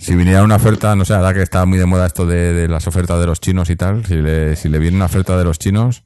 [0.00, 2.68] si viniera una oferta, no sé, ahora que está muy de moda esto de, de
[2.68, 5.44] las ofertas de los chinos y tal, si le, si le viene una oferta de
[5.44, 6.02] los chinos,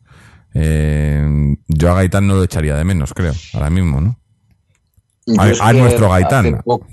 [0.55, 4.19] eh, yo a Gaitán no lo echaría de menos, creo, ahora mismo, ¿no?
[5.39, 6.61] A- nuestro Gaitán.
[6.65, 6.87] poco-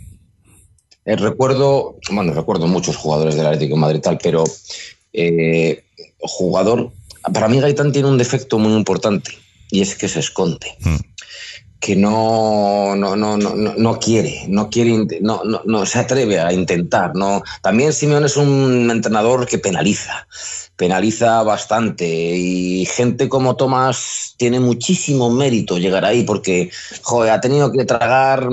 [1.03, 4.43] eh, recuerdo, bueno, recuerdo muchos jugadores del Atlético de Madrid y tal, pero
[5.13, 5.83] eh,
[6.19, 6.91] jugador,
[7.33, 9.37] para mí Gaitán tiene un defecto muy importante
[9.69, 10.75] y es que se esconde.
[10.81, 10.95] Mm.
[11.79, 16.53] Que no, no, no, no, no, quiere, no quiere, no, no, no se atreve a
[16.53, 17.15] intentar.
[17.15, 17.41] No.
[17.63, 20.27] También Simeone es un entrenador que penaliza,
[20.75, 26.69] penaliza bastante y gente como Tomás tiene muchísimo mérito llegar ahí porque
[27.01, 28.47] joder, ha tenido que tragar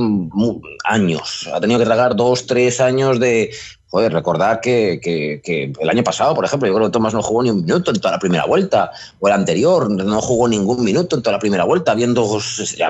[0.84, 3.50] años, ha tenido que tragar dos, tres años de...
[3.90, 7.42] Joder, recordar que, que- el año pasado, por ejemplo, yo creo que Tomás no jugó
[7.42, 11.16] ni un minuto en toda la primera vuelta, o el anterior no jugó ningún minuto
[11.16, 12.38] en toda la primera vuelta, habiendo,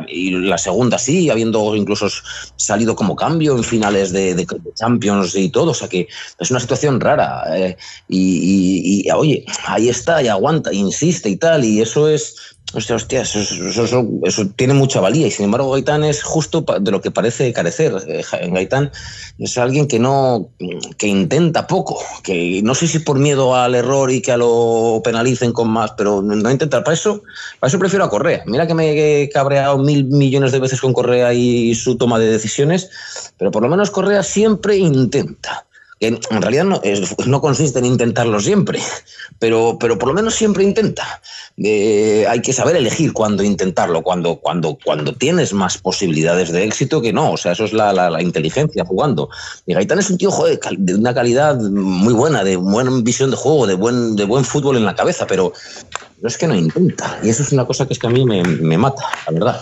[0.08, 2.08] y la segunda sí, habiendo incluso
[2.56, 4.44] salido como cambio en finales de, de
[4.74, 7.44] Champions y todo, o sea que es una situación rara.
[7.56, 7.76] eh,
[8.08, 12.96] y, y- y, oye, ahí está, y aguanta, insiste y tal, y eso es, hostia,
[12.96, 17.00] hostia, eso, es- eso- tiene mucha valía, y sin embargo Gaitán es justo de lo
[17.00, 17.94] que parece carecer.
[18.06, 18.90] Eh, Gaitán
[19.38, 20.50] es alguien que no,
[20.98, 25.00] que intenta poco, que no sé si por miedo al error y que a lo
[25.02, 27.22] penalicen con más, pero no no intenta, para eso,
[27.58, 28.42] para eso prefiero a Correa.
[28.46, 32.26] Mira que me he cabreado mil millones de veces con Correa y su toma de
[32.30, 32.90] decisiones,
[33.38, 35.64] pero por lo menos Correa siempre intenta.
[36.00, 36.80] Que en realidad no,
[37.26, 38.80] no consiste en intentarlo siempre,
[39.38, 41.20] pero, pero por lo menos siempre intenta.
[41.56, 47.02] Eh, hay que saber elegir cuándo intentarlo, cuando, cuando, cuando tienes más posibilidades de éxito
[47.02, 47.32] que no.
[47.32, 49.28] O sea, eso es la, la- inteligencia jugando.
[49.66, 53.36] Y Gaitán es un tío joder, de una calidad muy buena, de buena visión de
[53.36, 55.52] juego, de buen, de buen fútbol en la cabeza, pero
[56.22, 57.18] es que no intenta.
[57.22, 59.60] Y eso es una cosa que es que a mí me, me mata, la verdad.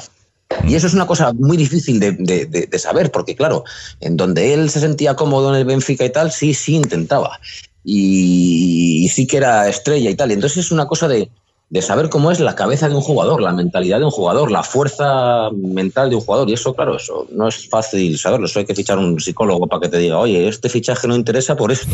[0.65, 3.65] Y eso es una cosa muy difícil de, de- de- saber, porque claro,
[4.01, 7.39] en donde él se sentía cómodo en el Benfica y tal, sí, sí intentaba.
[7.85, 10.31] Y, y sí que era estrella y tal.
[10.33, 11.29] Entonces es una cosa de,
[11.69, 14.63] de saber cómo es la cabeza de un jugador, la mentalidad de un jugador, la
[14.63, 16.49] fuerza mental de un jugador.
[16.49, 18.47] Y eso, claro, eso no es fácil saberlo.
[18.47, 21.57] Eso hay que fichar un psicólogo para que te diga, oye, este fichaje no interesa
[21.57, 21.89] por esto.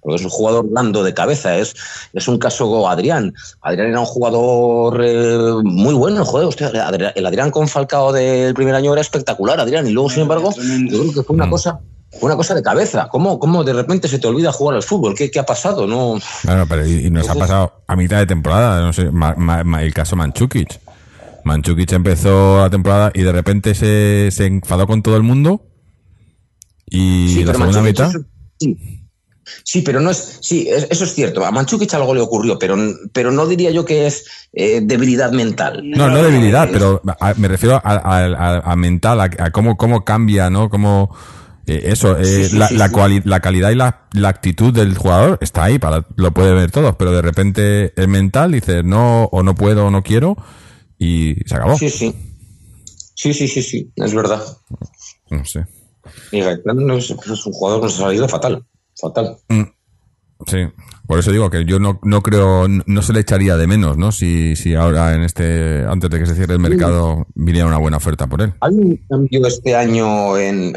[0.00, 1.56] Porque es un jugador blando de cabeza.
[1.58, 1.74] Es,
[2.12, 3.34] es un caso Adrián.
[3.62, 6.24] Adrián era un jugador eh, muy bueno.
[6.24, 6.72] Joder, usted,
[7.16, 9.88] el Adrián con Falcao del primer año era espectacular, Adrián.
[9.88, 11.50] Y luego, sin embargo, yo creo que fue una Mm.
[11.50, 11.80] cosa.
[12.20, 13.08] Una cosa de cabeza.
[13.10, 15.14] ¿Cómo, ¿Cómo de repente se te olvida jugar al fútbol?
[15.14, 15.86] ¿Qué, qué ha pasado?
[15.86, 19.34] No, Claro, pero y, y nos ha pasado a mitad de temporada, no sé, ma-
[19.36, 20.80] ma- ma- el caso Manchukic.
[21.44, 25.62] Manchukic empezó la temporada y de repente se, se enfadó con todo el mundo
[26.88, 28.06] y Sí, la pero segunda mitad...
[28.08, 28.22] es-
[28.58, 29.02] sí.
[29.62, 30.38] Sí, pero no es.
[30.42, 31.44] Sí, es- eso es cierto.
[31.46, 32.76] A Manchukic algo le ocurrió, pero,
[33.12, 35.82] pero no diría yo que es eh, debilidad mental.
[35.88, 39.76] No, no debilidad, pero a- me refiero a, a- a- a mental, a, a cómo,
[39.76, 40.68] cómo cambia, ¿no?
[40.68, 41.14] Cómo,
[41.66, 42.88] eh, eso, eh, Sí, sí, la, sí, la,
[43.24, 46.96] la calidad y la, la actitud del jugador está ahí, para, lo puede ver todos,
[46.96, 50.36] pero de repente el mental dice no, o no puedo, o no quiero,
[50.98, 51.76] y se acabó.
[51.76, 52.14] Sí, sí.
[53.14, 53.90] Sí, sí, sí, sí.
[53.96, 54.42] Es verdad.
[55.30, 55.66] No sé.
[56.32, 58.64] Y Gaitán no es, es un jugador que nos ha salido fatal.
[59.00, 59.36] Fatal.
[60.46, 60.58] Sí,
[61.06, 64.12] por eso digo que yo no, no creo, no se le echaría de menos, ¿no?
[64.12, 67.96] Si, si ahora en este, antes de que se cierre el mercado, viniera una buena
[67.96, 68.52] oferta por él.
[68.60, 70.74] Hay un cambio este año en.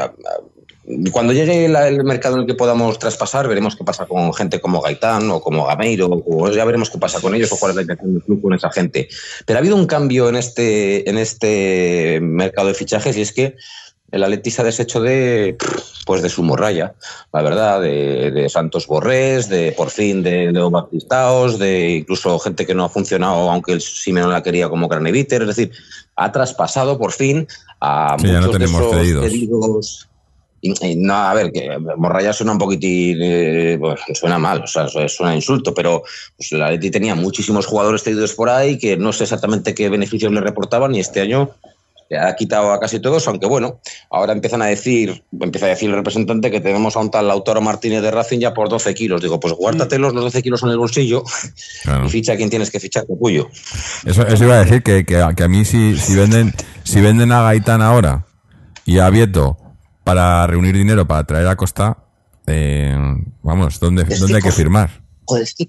[1.12, 4.60] Cuando llegue la- el mercado en el que podamos traspasar, veremos qué pasa con gente
[4.60, 7.76] como Gaitán o como Gameiro, o ya veremos qué pasa con ellos o cuál es
[7.76, 9.08] la intención del club con esa gente.
[9.46, 13.56] Pero ha habido un cambio en este, en este mercado de fichajes y es que
[14.12, 15.56] el Atleti se ha deshecho de,
[16.08, 16.96] pues de su morralla,
[17.32, 22.66] la verdad, de, de Santos Borrés, de por fin de Leo Baptistaos, de incluso gente
[22.66, 25.72] que no ha funcionado, aunque el Simeone la quería como Graneviter, es decir,
[26.16, 27.48] ha traspasado por fin
[27.80, 29.26] a Sí, ya no muchos de esos cedidos.
[29.26, 30.09] cedidos.
[30.62, 34.88] Y, no, a ver, que Morralla suena un poquitín, eh, pues, suena mal, o sea,
[34.88, 36.04] suena insulto, pero
[36.38, 40.32] pues, la Atleti tenía muchísimos jugadores cedidos por ahí que no sé exactamente qué beneficios
[40.32, 41.52] le reportaban y este año
[42.20, 43.80] ha quitado a casi todos, aunque bueno,
[44.10, 47.62] ahora empiezan a decir, empieza a decir el representante que tenemos a un tal Lautaro
[47.62, 49.22] Martínez de Racing ya por 12 kilos.
[49.22, 51.24] Digo, pues guárdatelos los 12 kilos en el bolsillo
[51.84, 52.08] Claro.
[52.08, 53.48] y ficha a quien tienes que fichar, capullo.
[54.08, 56.52] Eso, eso iba a decir que, que, a- que a mí si, si venden,
[56.84, 58.26] si venden a Gaitán ahora
[58.86, 59.58] y a Vieto
[60.10, 61.98] para reunir dinero para traer a Costa,
[62.48, 62.96] eh,
[63.44, 64.90] vamos, ¿dónde, Es dónde que hay que firmar?
[65.26, 65.68] Joder, es que,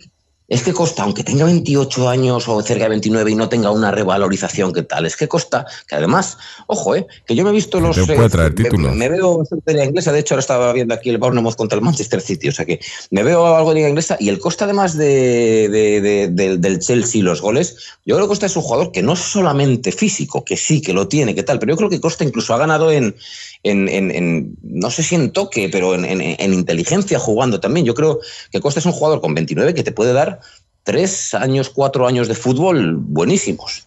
[0.48, 3.90] es que Costa, aunque tenga 28 años o cerca de 29 y no tenga una
[3.90, 7.78] revalorización que tal, es que Costa, que además, ojo, eh, que yo me he visto
[7.80, 7.94] los...
[7.94, 8.96] te puede traer me- títulos.
[8.96, 11.84] Me, veo bastante liga inglesa, de hecho ahora estaba viendo aquí el Bournemouth contra el
[11.84, 12.80] Manchester City, o sea que
[13.10, 16.78] me veo algo de liga inglesa y el Costa además de, de- de- del- del
[16.80, 17.76] Chelsea y los goles,
[18.06, 20.94] yo creo que Costa es un jugador que no es solamente físico, que sí, que
[20.94, 23.14] lo tiene, que tal, pero yo creo que Costa incluso ha ganado en,
[23.62, 27.84] en, en- en- no sé si en toque, pero en, en- en inteligencia jugando también.
[27.86, 30.40] Yo creo que Costa es un jugador con 29 que te puede dar
[30.82, 33.84] tres años, cuatro años de fútbol buenísimos.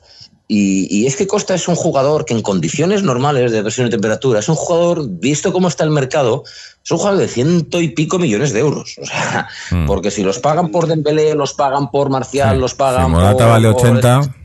[0.47, 3.89] Y, y es que Costa es un jugador que en condiciones normales de presión y
[3.89, 6.43] temperatura es un jugador, visto cómo está el mercado,
[6.83, 8.97] es un jugador de ciento y pico millones de euros.
[9.01, 9.87] O sea, Mm.
[9.87, 12.61] porque si los pagan por Dembélé, los pagan por Marcial, Sí.
[12.61, 14.35] los pagan Si Morata por- vale por- 80.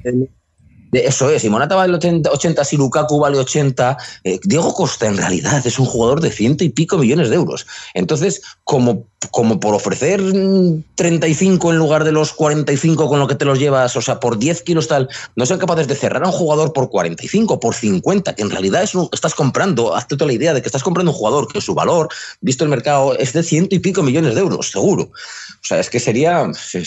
[0.93, 5.17] Eso es, si Morata vale 80, 80 si Lukaku vale 80, eh, Diego Costa en
[5.19, 7.67] realidad es un jugador de ciento y pico millones de euros.
[7.93, 13.35] Entonces, como, como por ofrecer mm, 35 en lugar de los 45 con lo que
[13.35, 16.27] te los llevas, o sea, por 10 kilos tal, no son capaces de cerrar a
[16.29, 20.29] un jugador por 45, por 50, que en realidad es un- estás comprando, hazte toda
[20.29, 22.09] la idea de que estás comprando un jugador que su valor,
[22.41, 25.03] visto el mercado, es de ciento y pico millones de euros, seguro.
[25.05, 26.51] O sea, es que sería...
[26.55, 26.85] se-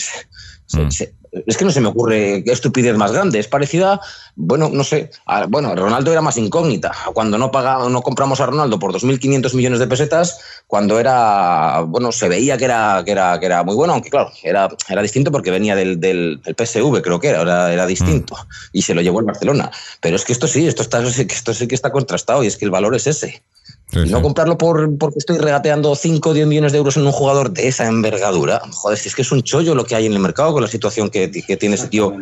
[0.66, 0.90] se- Mm.
[0.90, 1.14] se-
[1.46, 3.38] es que no se me ocurre qué estupidez más grande.
[3.38, 3.98] Es parecida,
[4.36, 6.92] bueno, no sé, a- bueno, Ronaldo era más incógnita.
[7.14, 12.12] Cuando no paga, no compramos a Ronaldo por 2.500 millones de pesetas, cuando era, bueno,
[12.12, 15.32] se veía que era, que era, que era muy bueno, aunque claro, era, era distinto
[15.32, 18.36] porque venía del, del, del PSV, creo que era, era, era distinto.
[18.72, 19.70] Y se lo llevó el Barcelona.
[20.02, 22.66] Pero es que esto sí, esto, está, esto sí que está contrastado y es que
[22.66, 23.42] el valor es ese.
[23.92, 24.22] Sí, Y no sí.
[24.22, 27.68] comprarlo por, porque estoy regateando 5 o 10 millones de euros en un jugador de
[27.68, 28.62] esa envergadura.
[28.70, 30.68] Joder, si es que es un chollo lo que hay en el mercado con la
[30.68, 32.14] situación que, que tiene ese tío.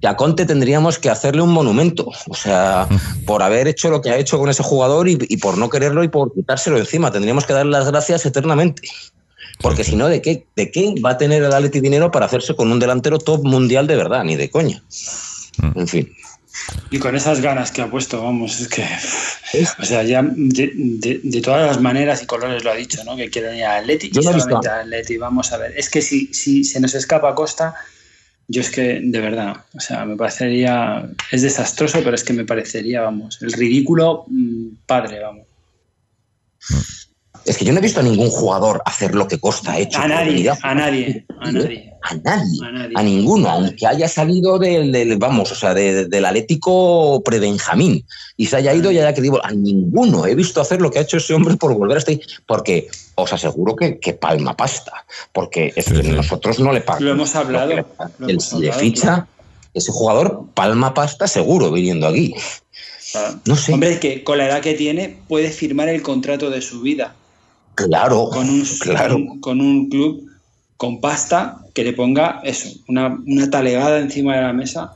[0.00, 2.86] Que a Conte tendríamos que hacerle un monumento, o sea,
[3.26, 6.04] por haber hecho lo que ha hecho con ese jugador y, y por no quererlo
[6.04, 7.10] y por quitárselo encima.
[7.10, 8.82] Tendríamos que darle las gracias eternamente.
[9.60, 12.54] Porque si no, ¿de qué, ¿de qué va a tener el Atleti dinero para hacerse
[12.54, 14.22] con un delantero top mundial de verdad?
[14.24, 14.82] Ni de coña.
[15.74, 16.12] En fin.
[16.90, 18.84] Y con esas ganas que ha puesto, vamos, es que.
[19.78, 23.16] O sea, ya de, de- de todas las maneras y colores lo ha dicho, ¿no?
[23.16, 25.16] Que quieren ir a Atleti Yo y solamente a Atleti.
[25.18, 25.72] Vamos a ver.
[25.76, 27.74] Es que si, si se nos escapa Costa,
[28.48, 31.08] yo es que, de verdad, o sea, me parecería.
[31.30, 35.46] Es desastroso, pero es que me parecería, vamos, el ridículo mm, padre, vamos.
[37.46, 40.00] Es que yo no he visto a ningún jugador hacer lo que Costa ha hecho.
[40.00, 41.92] A nadie, a nadie, a nadie.
[42.02, 42.92] A nadie, A nadie.
[42.94, 48.04] a ninguno, aunque haya salido del, del- vamos, o sea, de- del Atlético pre-Benjamín
[48.36, 51.02] y se haya ido y haya querido, a ninguno he visto hacer lo que ha
[51.02, 54.92] hecho ese hombre por volver a este, porque os aseguro que, que palma pasta,
[55.32, 56.08] porque es Sí, que sí.
[56.12, 57.04] nosotros no le pagamos.
[57.04, 57.76] Lo hemos hablado, le-
[58.18, 59.26] lo el- hemos hablado, ficha, claro.
[59.74, 62.34] ese jugador palma pasta seguro viniendo aquí.
[63.12, 63.40] Claro.
[63.46, 63.72] No sé.
[63.72, 67.14] Hombre, que con la edad que tiene puede firmar el contrato de su vida.
[67.76, 69.14] Claro, con un, claro.
[69.14, 70.28] con, con un club
[70.76, 74.94] con pasta que le ponga eso, una, una talegada encima de la mesa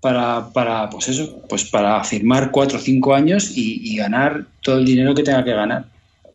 [0.00, 4.78] para, para pues eso, pues para firmar cuatro o cinco años y, y ganar todo
[4.78, 5.86] el dinero que tenga que ganar.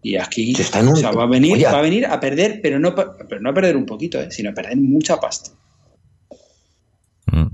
[0.03, 1.65] Y aquí Se está en un- o sea, va a venir, Oye.
[1.65, 4.49] va a venir a perder, pero no, pero no a perder un poquito, eh, sino
[4.49, 5.51] a perder mucha pasta.
[7.27, 7.47] Mm.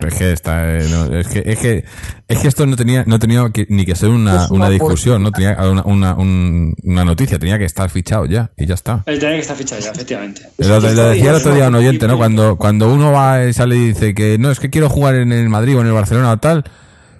[0.00, 1.84] Es que está, eh, no, es que es que
[2.28, 4.70] es que esto no tenía no tenía que- ni que ser una, Es una una
[4.70, 8.74] discusión, no tenía una, una, un- una noticia, tenía que estar fichado ya y ya
[8.74, 9.02] está.
[9.06, 10.42] El tener que estar fichado ya, efectivamente.
[10.58, 12.16] Lo, lo decía el otro día un oyente, ¿no?
[12.16, 15.32] Cuando, cuando uno va y sale y dice que no, es que quiero jugar en
[15.32, 16.62] el Madrid o en el Barcelona o tal,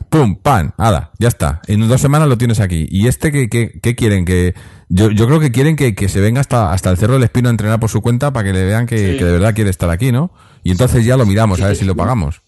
[0.09, 1.61] pum, pan, nada, ya está.
[1.67, 2.87] En dos semanas lo tienes aquí.
[2.91, 4.25] ¿Y este qué, qué, qué quieren?
[4.25, 4.55] que
[4.89, 7.49] yo, yo creo que quieren que, que se venga hasta, hasta el Cerro del Espino
[7.49, 9.19] a entrenar por su cuenta para que le vean que, Sí.
[9.19, 10.33] que de verdad quiere estar aquí, ¿no?
[10.63, 12.41] Y entonces ya lo miramos, a ver si lo pagamos.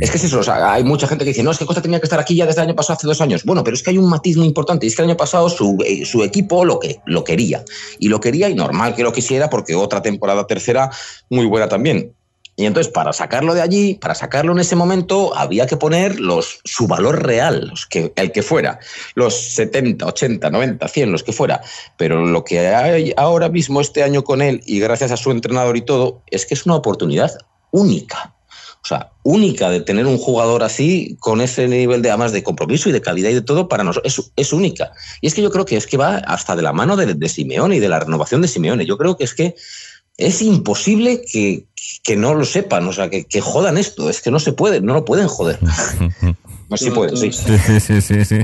[0.00, 1.82] Es que es eso, o sea, hay mucha gente que dice, no, es que Costa
[1.82, 3.44] tenía que estar aquí ya desde el año pasado, hace dos años.
[3.44, 5.48] Bueno, pero es que hay un matiz muy importante, y es que el año pasado
[5.48, 7.64] su, eh, equipo lo, que, lo quería.
[7.98, 10.90] Y lo quería y normal que lo quisiera porque otra temporada tercera
[11.28, 12.14] muy buena también.
[12.56, 16.60] Y entonces, para sacarlo de allí, para sacarlo en ese momento, había que poner los,
[16.64, 17.72] su valor real,
[18.16, 18.78] el que fuera,
[19.14, 21.62] los 70, 80, 90, 100, los que fuera.
[21.96, 25.76] Pero lo que hay ahora mismo este año con él, y gracias a su entrenador
[25.78, 27.32] y todo, es que es una oportunidad
[27.70, 28.34] única.
[28.82, 32.88] O sea, única de tener un jugador así, con ese nivel de además de compromiso
[32.88, 34.92] y de calidad y de todo, para nosotros es, es única.
[35.20, 37.28] Y es que yo creo que es que va hasta de la mano de, de
[37.28, 38.86] Simeone y de la renovación de Simeone.
[38.86, 39.54] Yo creo que es que
[40.16, 41.66] es imposible que,
[42.02, 44.08] que no lo sepan, o sea, que, que jodan esto.
[44.10, 45.58] Es que no se puede, no lo pueden joder.
[46.70, 47.32] No sí.
[47.32, 48.36] Sí, sí, sí, sí.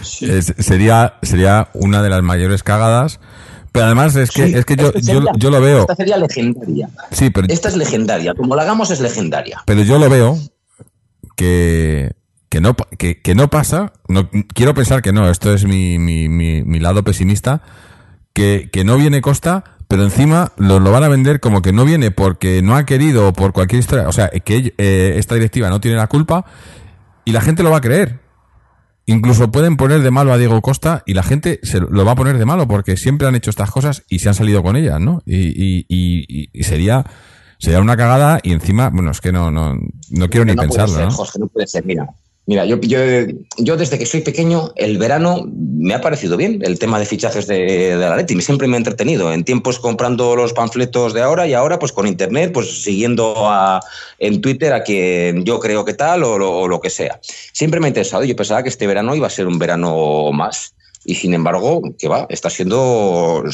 [0.00, 0.30] Sí.
[0.30, 3.18] Es- sería, sería una de las mayores cagadas.
[3.76, 5.80] Pero además es que, Sí, es que yo, yo, yo lo veo.
[5.80, 6.88] Esta sería legendaria.
[7.10, 8.32] Sí, pero, Esta es legendaria.
[8.34, 9.62] Como la hagamos es legendaria.
[9.66, 10.38] pero yo lo veo
[11.36, 12.12] que,
[12.48, 13.92] que no, que, que no pasa.
[14.08, 17.60] No, quiero pensar que no, esto es mi, mi, mi, mi lado pesimista.
[18.32, 21.84] Que, que no viene Costa, pero encima lo, lo van a vender como que no
[21.84, 24.08] viene porque no ha querido o por cualquier historia.
[24.08, 26.46] O sea, que eh, esta directiva no tiene la culpa
[27.26, 28.20] y la gente lo va a creer.
[29.06, 32.16] Incluso pueden poner de malo a Diego Costa y la gente se lo va a
[32.16, 35.00] poner de malo porque siempre han hecho estas cosas y se han salido con ellas,
[35.00, 35.22] ¿no?
[35.24, 37.04] Y, y, y, y sería,
[37.58, 39.78] sería una cagada y encima, bueno, es que no, no,
[40.10, 41.10] no quiero ni pensarlo, ser, ¿no?
[41.12, 41.86] Jorge, no puede ser.
[41.86, 42.08] Mira,
[42.46, 42.98] mira yo, yo,
[43.58, 47.46] yo desde que soy pequeño, el verano me ha parecido bien el tema de fichajes
[47.46, 48.40] de, de la Leti.
[48.40, 49.32] Siempre me ha entretenido.
[49.32, 53.80] En tiempos comprando los panfletos de ahora y ahora, pues con internet, pues siguiendo a,
[54.18, 57.20] en Twitter a quien yo creo que tal o lo, que sea.
[57.52, 58.24] Siempre me ha interesado.
[58.24, 60.74] Yo pensaba que este verano iba a ser un verano más.
[61.04, 63.44] Y sin embargo, que va, está siendo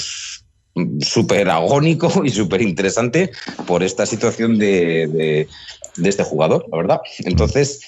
[1.00, 3.30] súper agónico y súper interesante
[3.66, 5.48] por esta situación de, de,
[5.96, 7.00] de, este jugador, la verdad.
[7.24, 7.80] Entonces,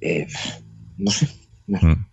[0.00, 0.26] eh,
[0.98, 1.28] no sé.
[1.66, 2.06] Mm.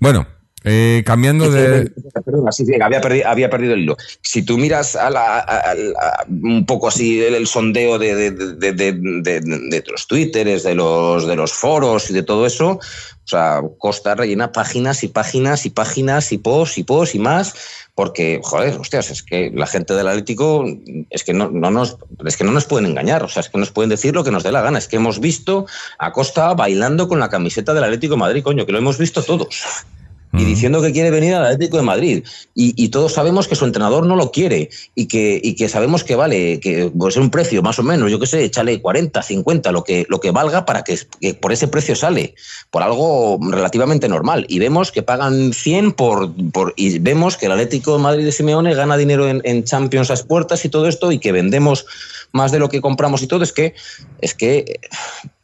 [0.00, 0.26] Bueno,
[0.64, 1.90] eh, cambiando de.
[2.24, 3.96] Perdona, sí, sí, había, perdido, había perdido el hilo.
[4.20, 8.30] Si tú miras a la, a, a, un poco así el, el sondeo de, de,
[8.30, 13.62] de, de, los twitters, de los, de los foros y de todo eso, o sea,
[13.78, 17.54] Costa rellena páginas y páginas y páginas y posts y posts y más,
[17.94, 20.64] porque, joder, hostias, es que la gente del Atlético
[21.10, 21.96] es que no, no, nos,
[22.26, 24.30] es que no nos pueden engañar, o sea, es que nos pueden decir lo que
[24.30, 25.66] nos dé la gana, es que hemos visto
[25.98, 29.22] a Costa bailando con la camiseta del Atlético de Madrid, coño, que lo hemos visto
[29.22, 29.84] todos.
[30.32, 32.24] Y diciendo que quiere venir al Atlético de Madrid.
[32.54, 36.14] Y, todos sabemos que su entrenador no lo quiere y que, y que sabemos que
[36.14, 39.72] vale, que puede ser un precio más o menos, yo qué sé, échale 40, 50,
[39.72, 40.98] lo que, lo que valga para que,
[41.40, 42.34] por ese precio sale,
[42.70, 44.46] por algo relativamente normal.
[44.48, 48.32] Y vemos que pagan 100 por, por y vemos que el Atlético de Madrid de
[48.32, 51.86] Simeone gana dinero en, en Champions a las puertas y todo esto y que vendemos
[52.32, 53.74] más de lo que compramos y todo, es que,
[54.20, 54.80] es que,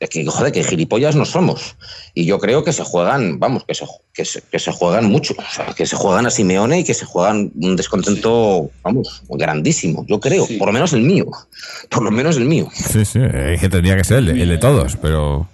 [0.01, 1.77] es que, joder, que gilipollas no somos.
[2.15, 3.85] Y yo creo que se juegan, vamos, que se,
[4.17, 6.95] que se, que se juegan mucho, o sea, que se juegan a Simeone y que
[6.95, 11.27] se juegan un descontento, vamos, grandísimo, yo creo, por lo menos el mío,
[11.91, 12.69] por lo menos el mío.
[12.73, 15.49] Sí, sí, es que tendría que ser el de, el de todos, pero...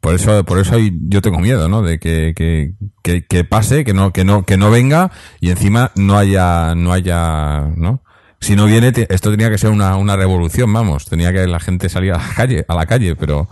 [0.00, 1.82] Por eso, por eso yo tengo miedo, ¿no?
[1.82, 2.72] De que, que,
[3.02, 6.94] que, que, pase, que no, que no, que no venga y encima no haya, no
[6.94, 8.02] haya, ¿no?
[8.40, 11.04] si no viene, esto tenía que ser una, una revolución, vamos.
[11.04, 13.48] Tenía que la gente salir a la calle, a la calle, pero,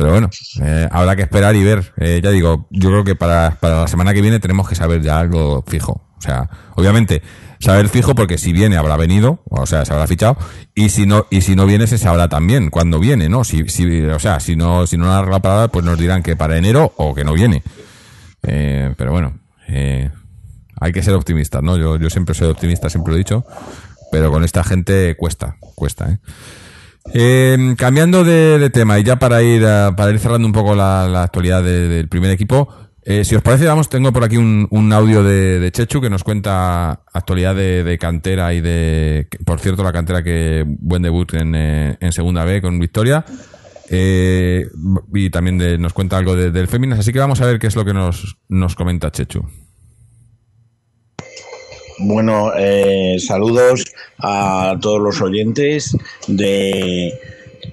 [0.00, 0.30] pero bueno,
[0.62, 1.92] eh, habrá que esperar y ver.
[1.98, 5.02] Eh, ya digo, yo creo que para, para la semana que viene tenemos que saber
[5.02, 6.00] ya algo fijo.
[6.16, 7.20] O sea, obviamente,
[7.58, 10.38] saber fijo porque si viene habrá venido, o sea, se habrá fichado,
[10.74, 13.44] y si no, y si no viene se sabrá también cuando viene, ¿no?
[13.44, 16.56] Si, si, o sea, si no, si no la parada, pues nos dirán que para
[16.56, 17.62] enero o que no viene.
[18.42, 20.10] Eh, pero bueno, eh,
[20.80, 21.76] hay que ser optimistas, ¿no?
[21.76, 23.44] Yo, yo siempre soy optimista, siempre lo he dicho.
[24.10, 26.18] Pero con esta gente cuesta, cuesta, ¿eh?
[27.12, 31.62] Eh, cambiando de, tema y ya para ir para ir cerrando un poco la, actualidad
[31.62, 32.68] del primer equipo,
[33.02, 37.02] eh, si os parece, vamos, tengo por aquí un, audio de, Chechu que nos cuenta
[37.12, 42.44] actualidad de, cantera y de, por cierto, la cantera que buen debut en, en segunda
[42.44, 43.24] B con Victoria.
[43.90, 47.84] y también nos cuenta algo del Féminas, así que vamos a ver qué es lo
[47.84, 49.48] que nos, nos comenta Chechu.
[52.02, 53.84] Bueno, eh, saludos
[54.18, 55.94] a todos los oyentes
[56.26, 57.12] de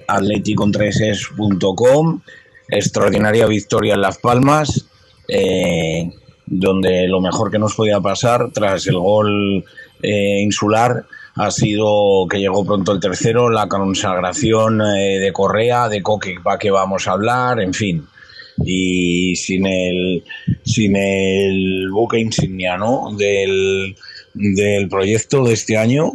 [0.06, 2.20] atleticontreses.com.
[2.68, 4.84] Extraordinaria victoria en Las Palmas,
[5.28, 6.10] eh,
[6.44, 9.64] donde lo mejor que nos podía pasar tras el gol
[10.02, 16.34] eh, insular ha sido que llegó pronto el tercero, la consagración de Correa, de Coque,
[16.44, 18.06] para que vamos a hablar, en fin
[18.64, 20.24] y sin el
[20.64, 23.14] sin el buque insignia ¿no?
[23.16, 23.96] del,
[24.38, 26.12] del proyecto de este año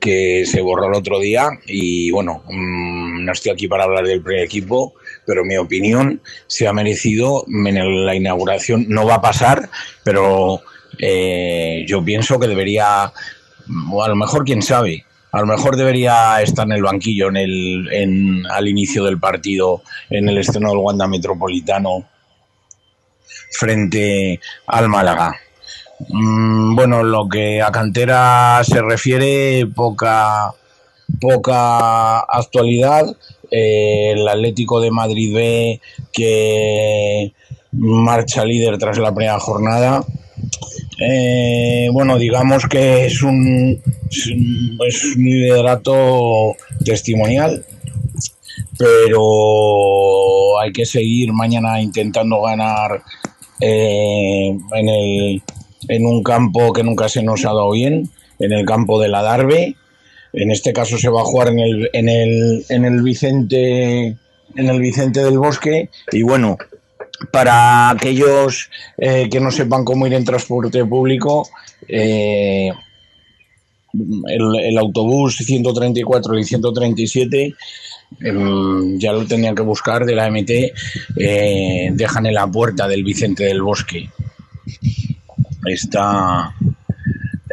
[0.00, 4.22] que se borró el otro día y bueno, mm, no estoy aquí para hablar del
[4.22, 4.94] primer equipo,
[5.26, 9.70] pero mi opinión se ha merecido en la inauguración, no va a pasar,
[10.04, 10.60] pero
[10.98, 13.12] eh, yo pienso que debería, a
[14.08, 18.46] lo mejor quién sabe, a lo mejor debería estar en el banquillo en el, en,
[18.50, 22.08] al inicio del partido en el estreno del Wanda Metropolitano
[23.50, 25.34] frente al Málaga.
[26.08, 30.52] Mm, bueno, lo que a cantera se refiere, poca,
[31.20, 33.06] poca actualidad.
[33.50, 35.80] Eh, el Atlético de Madrid B
[36.12, 37.32] que
[37.72, 40.04] marcha líder tras la primera jornada.
[40.98, 43.80] Eh, bueno, digamos que es un,
[44.10, 46.54] es un liderato
[46.84, 47.64] testimonial,
[48.78, 53.02] pero hay que seguir mañana intentando ganar
[53.60, 55.42] eh, en el
[55.88, 59.22] en un campo que nunca se nos ha dado bien, en el campo de la
[59.22, 59.76] Darbe.
[60.32, 64.16] En este caso se va a jugar en el, en el, en el Vicente
[64.56, 66.56] en el Vicente del Bosque y bueno,
[67.30, 71.48] para aquellos eh, que no sepan cómo ir en transporte público,
[71.88, 72.70] eh,
[74.26, 77.54] el, autobús 134 y 137
[78.20, 80.50] em, ya lo tenían que buscar de la MT,
[81.16, 84.10] eh, dejan en la puerta del Vicente del Bosque
[85.66, 86.54] está,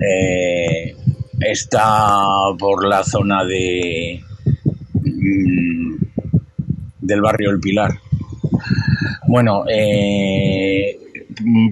[0.01, 0.95] eh,
[1.39, 2.17] está
[2.57, 4.21] por la zona de
[5.03, 5.95] mm,
[6.99, 7.91] del barrio El Pilar.
[9.27, 10.97] Bueno, eh,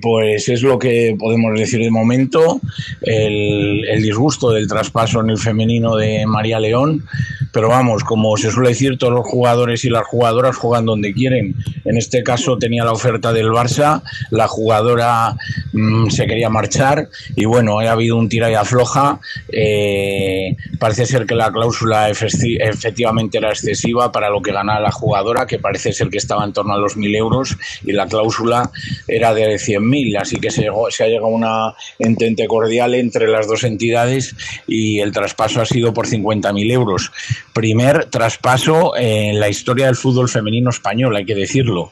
[0.02, 2.60] pues es lo que podemos decir de momento.
[3.02, 7.06] El, el, disgusto del traspaso en el femenino de María León
[7.52, 11.56] pero vamos, como se suele decir, todos los jugadores y las jugadoras juegan donde quieren.
[11.86, 15.36] En este caso tenía la oferta del Barça, la jugadora
[15.74, 19.20] mm, se quería marchar y bueno, ha habido un tira y afloja.
[19.52, 25.46] Eh, parece ser que la cláusula efectivamente era excesiva para lo que ganaba la jugadora,
[25.48, 28.70] que parece ser que estaba en torno a los mil euros y la cláusula
[29.08, 33.48] era de 100.000, así que se, se ha llegado a una entente cordial entre las
[33.48, 34.36] dos entidades
[34.68, 37.12] y el traspaso ha sido por 50.000 euros
[37.60, 41.91] primer traspaso en la historia del fútbol femenino español, hay que decirlo.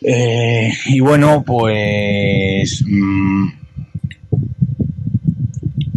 [0.00, 3.48] Eh, y bueno, pues mm,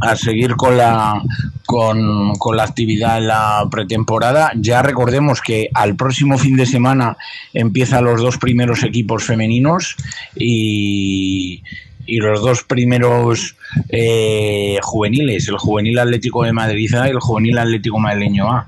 [0.01, 1.21] a seguir con la
[1.65, 4.51] con, con, la actividad en la pretemporada.
[4.55, 7.15] Ya recordemos que al próximo fin de semana
[7.53, 9.95] empiezan los dos primeros equipos femeninos
[10.35, 11.63] y,
[12.07, 13.55] y los dos primeros
[13.89, 18.67] eh, juveniles, el Juvenil Atlético de Madrid A y el Juvenil Atlético Madrileño A.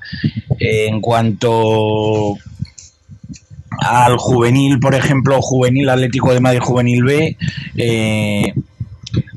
[0.60, 2.38] en cuanto
[3.82, 7.38] al juvenil, por ejemplo, Juvenil Atlético de Madrid Juvenil B,
[7.78, 8.54] eh,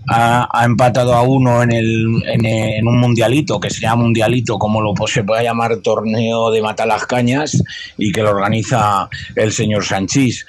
[0.09, 4.95] ha, empatado a uno en, el, en, un mundialito, que se llama mundialito, como lo
[5.07, 7.62] se puede llamar torneo de las cañas
[7.97, 10.47] y que lo organiza el señor Sanchís.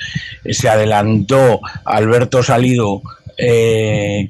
[0.49, 3.01] Se adelantó Alberto Salido.
[3.37, 4.29] Eh,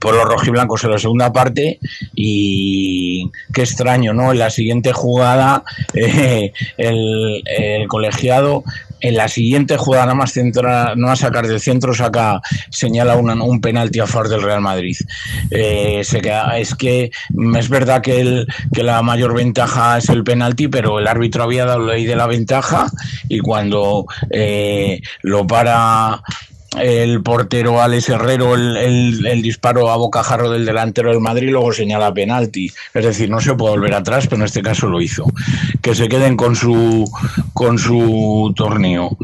[0.00, 1.78] por los rojiblancos en la segunda parte
[2.14, 4.32] y qué extraño, ¿no?
[4.32, 5.62] En la siguiente jugada
[5.94, 8.64] eh, el, colegiado
[9.02, 10.34] en la siguiente jugada nada más
[10.96, 12.40] no a sacar del centro saca
[12.70, 14.96] señala un penalti a favor del Real Madrid
[15.50, 17.10] eh, es que
[17.56, 21.64] es verdad que, el, que la mayor ventaja es el penalti pero el árbitro había
[21.64, 22.90] dado ley de la ventaja
[23.30, 24.04] y cuando
[25.22, 26.22] lo para
[26.78, 32.72] el portero Alex Herrero el, disparo a bocajarro del delantero del Madrid luego señala penalti.
[32.94, 35.24] Es decir, no se puede volver atrás, pero en este caso lo hizo.
[35.82, 37.10] Que se queden con su,
[37.54, 39.16] con su torneo.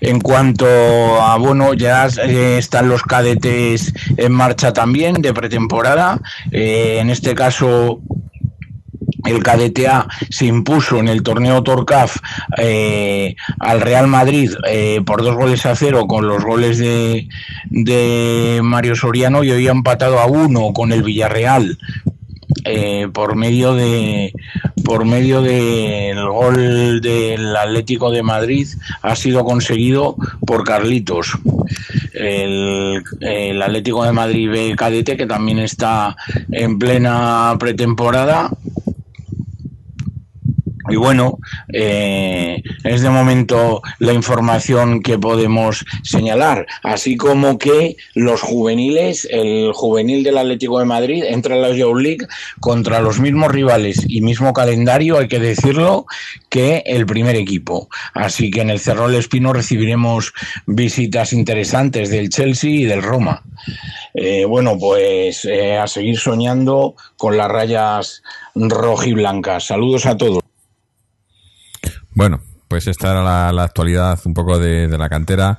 [0.00, 6.20] En cuanto a, bueno, ya eh, están los cadetes en marcha también de pretemporada.
[6.50, 8.00] Eh, en este caso,
[9.26, 12.16] el KDTA se impuso en el torneo Torcaf
[12.58, 17.28] eh, al Real Madrid eh, por dos goles a cero con los goles de,
[18.62, 21.78] Mario Soriano y hoy ha empatado a uno con el Villarreal
[22.64, 24.32] eh, por medio de
[24.84, 28.68] por medio del gol del Atlético de Madrid
[29.02, 30.16] ha sido conseguido
[30.46, 31.38] por Carlitos.
[32.12, 36.16] El, el Atlético de Madrid B cadete que también está
[36.50, 38.50] en plena pretemporada
[40.88, 41.38] y bueno,
[41.72, 49.72] eh, es de momento la información que podemos señalar, así como que los juveniles, el
[49.72, 52.26] juvenil del Atlético de Madrid entra en la Youth League
[52.60, 56.06] contra los mismos rivales y mismo calendario, hay que decirlo,
[56.48, 57.88] que el primer equipo.
[58.14, 60.32] Así que en el Cerro del Espino recibiremos
[60.66, 63.42] visitas interesantes del Chelsea y del Roma.
[64.14, 68.22] Eh, bueno, pues eh, a seguir soñando con las rayas
[68.54, 69.66] rojiblancas.
[69.66, 70.42] Saludos a todos.
[72.16, 75.58] Bueno, pues esta era la, actualidad un poco de, la cantera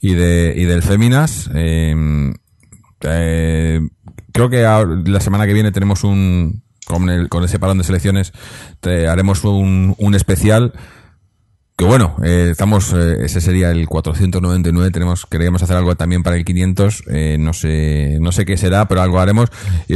[0.00, 1.50] y, de, y del Féminas.
[1.52, 2.32] Em,
[3.02, 3.80] eh,
[4.32, 8.32] creo que la semana que viene tenemos un, con, el, con ese parón de selecciones,
[8.82, 10.72] haremos un, un especial
[11.80, 16.36] que bueno, eh, estamos, eh, ese sería el 499, tenemos, queríamos hacer algo también para
[16.36, 19.48] el 500, eh, no sé, no sé qué será, pero algo haremos,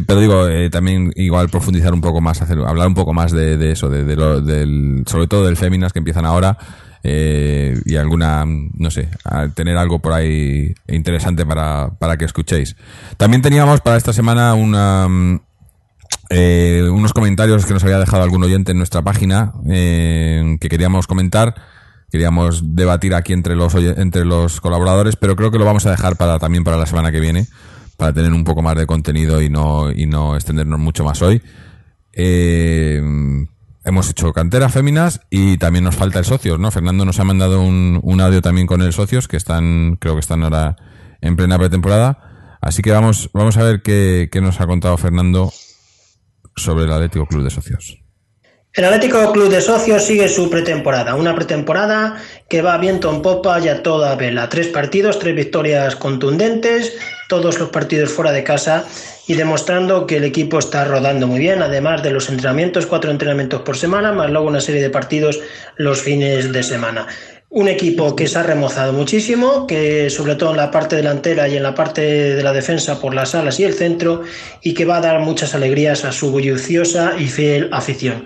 [0.07, 3.91] pero digo, también igual profundizar un poco más, hacer, hablar un poco más de, eso,
[3.91, 6.57] de, lo, del, sobre todo del Féminas que empiezan ahora,
[7.03, 9.11] y alguna, no sé,
[9.55, 12.77] tener algo por ahí interesante para, para que escuchéis.
[13.19, 15.07] También teníamos para esta semana una,
[16.31, 21.55] unos comentarios que nos había dejado algún oyente en nuestra página que queríamos comentar
[22.15, 26.15] queríamos debatir aquí entre los entre los colaboradores, pero creo que lo vamos a dejar
[26.15, 27.49] para también para la semana que viene,
[27.97, 31.43] para tener un poco más de contenido y no, y no extendernos mucho más hoy.
[32.13, 33.03] Eh,
[33.85, 36.71] hemos hecho cantera féminas y también nos falta el socios, ¿no?
[36.71, 40.21] Fernando nos ha mandado un, un audio también con el socios, que están, creo que
[40.21, 40.77] están ahora
[41.21, 42.59] en plena pretemporada.
[42.61, 45.53] Así que vamos, vamos a ver qué, qué nos ha contado Fernando
[46.57, 48.05] sobre el Atlético Club de Socios.
[48.75, 52.17] El Atlético Club de Socios sigue su pretemporada, una pretemporada
[52.49, 54.49] que va viento en popa y a toda vela.
[54.49, 56.97] Tres partidos, tres victorias contundentes,
[57.29, 58.85] todos los partidos fuera de casa
[59.29, 63.63] y demostrando que el equipo está rodando muy bien, además de los entrenamientos, cuatro entrenamientos
[63.63, 65.39] por semana, más luego una serie de partidos
[65.77, 67.07] los fines de semana.
[67.57, 71.57] Un equipo que se ha remozado muchísimo, que sobre todo en la parte delantera y
[71.57, 72.01] en la parte
[72.35, 74.23] de la defensa por las alas y el centro,
[74.61, 78.25] y que va a dar muchas alegrías a su bulliciosa y fiel afición.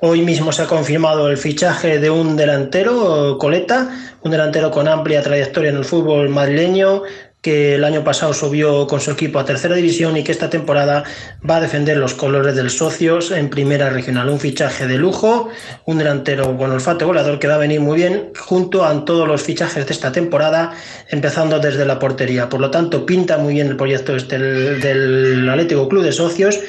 [0.00, 3.90] Hoy mismo se ha confirmado el fichaje de un delantero, Coleta,
[4.22, 7.02] un delantero con amplia trayectoria en el fútbol madrileño,
[7.42, 11.04] que el año pasado subió con su equipo a tercera división y que esta temporada
[11.48, 14.28] va a defender los colores del Socios en primera regional.
[14.28, 15.48] Un fichaje de lujo,
[15.86, 19.42] un delantero con olfato goleador que va a venir muy bien junto a todos los
[19.42, 20.72] fichajes de esta temporada,
[21.08, 22.50] empezando desde la portería.
[22.50, 26.60] Por lo tanto, pinta muy bien el proyecto este del, del Atlético Club de Socios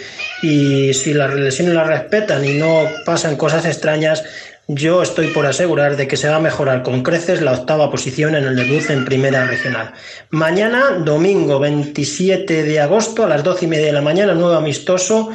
[0.41, 4.23] y si las lesiones las respetan y no pasan cosas extrañas,
[4.67, 8.35] yo estoy por asegurar de que se va a mejorar con creces la octava posición
[8.35, 9.93] en el debut en Primera Regional.
[10.29, 15.31] Mañana, domingo 27 de agosto, a las 12 y media de la mañana, nuevo amistoso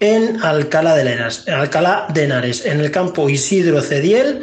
[0.00, 4.40] en Alcalá de Alcalá de Henares, en el campo Isidro Cediel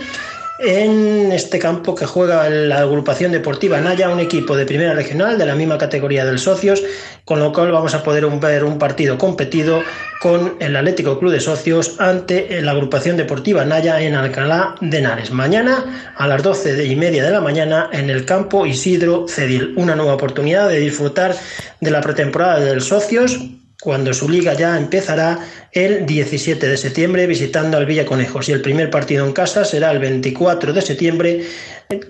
[0.59, 5.45] en este campo que juega la agrupación deportiva Naya, un equipo de primera regional de
[5.45, 6.84] la misma categoría del Socios,
[7.25, 9.84] con lo cual vamos a poder ver un partido competido
[10.21, 15.31] con el Atlético Club de Socios ante la agrupación deportiva Naya en Alcalá de Henares.
[15.31, 19.73] Mañana a las 12 y media de la mañana en el campo Isidro Cedil.
[19.77, 21.35] Una nueva oportunidad de disfrutar
[21.79, 23.39] de la pretemporada del Socios
[23.81, 25.39] cuando su liga ya empezará
[25.71, 29.99] el 17 de septiembre visitando al Villaconejos y el primer partido en casa será el
[29.99, 31.45] 24 de septiembre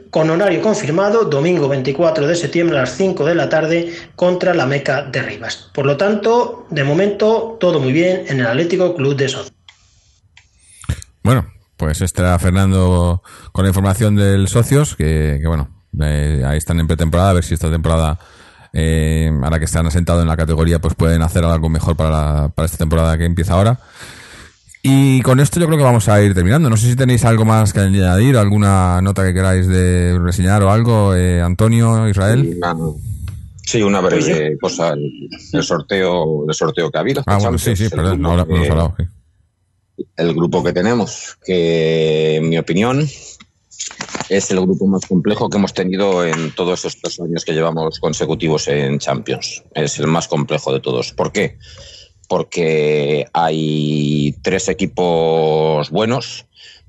[0.10, 4.66] con horario confirmado, domingo 24 de septiembre a las 5 de la tarde contra la
[4.66, 5.70] Meca de Rivas.
[5.74, 9.54] Por lo tanto, de momento todo muy bien en el Atlético Club de Socios.
[11.22, 11.46] Bueno,
[11.76, 13.22] pues estará Fernando
[13.52, 15.70] con la información del socios, que, bueno,
[16.02, 18.18] eh, ahí están en pretemporada, a ver si esta temporada
[18.74, 22.66] eh, ahora que están asentados en la categoría, pues pueden hacer algo mejor para, para
[22.66, 23.80] esta temporada que empieza ahora.
[24.90, 26.70] Y con esto yo creo que vamos a ir terminando.
[26.70, 30.72] No sé si tenéis algo más que añadir, alguna nota que queráis de reseñar o
[30.72, 32.58] algo, eh, Antonio, Israel.
[33.64, 37.22] Sí, una breve cosa, el, sorteo, el sorteo que ha habido.
[37.26, 38.96] Ah, bueno, sí, sí, perdón, no, hemos hablado.
[40.16, 43.06] El grupo que tenemos, que en mi opinión
[44.30, 48.68] es el grupo más complejo que hemos tenido en todos estos años que llevamos consecutivos
[48.68, 49.64] en Champions.
[49.74, 51.14] Es el más complejo de todos.
[51.14, 51.58] ¿Por qué?
[52.28, 56.46] Porque hay tres equipos buenos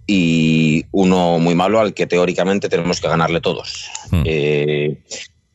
[0.07, 3.89] y uno muy malo al que teóricamente tenemos que ganarle todos.
[4.11, 4.23] Hmm.
[4.25, 4.99] Eh,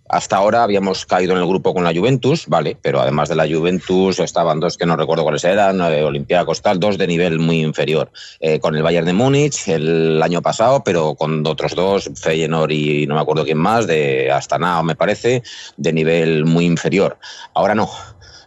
[0.10, 3.48] hasta ahora habíamos caído en el grupo con la Juventus, vale, pero además de la
[3.48, 7.62] Juventus estaban dos que no recuerdo cuáles eran, eh, Olympiacos tal, dos de nivel muy
[7.62, 8.12] inferior.
[8.40, 13.08] Eh, con el Bayern de Múnich el año pasado, pero con otros dos, Feyenoord y
[13.08, 15.42] no me acuerdo quién más, de Astana, me parece,
[15.78, 17.18] de nivel muy inferior.
[17.54, 17.90] Ahora no.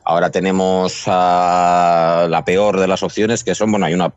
[0.04, 4.14] Ahora tenemos la peor de las opciones, que son, bueno, hay una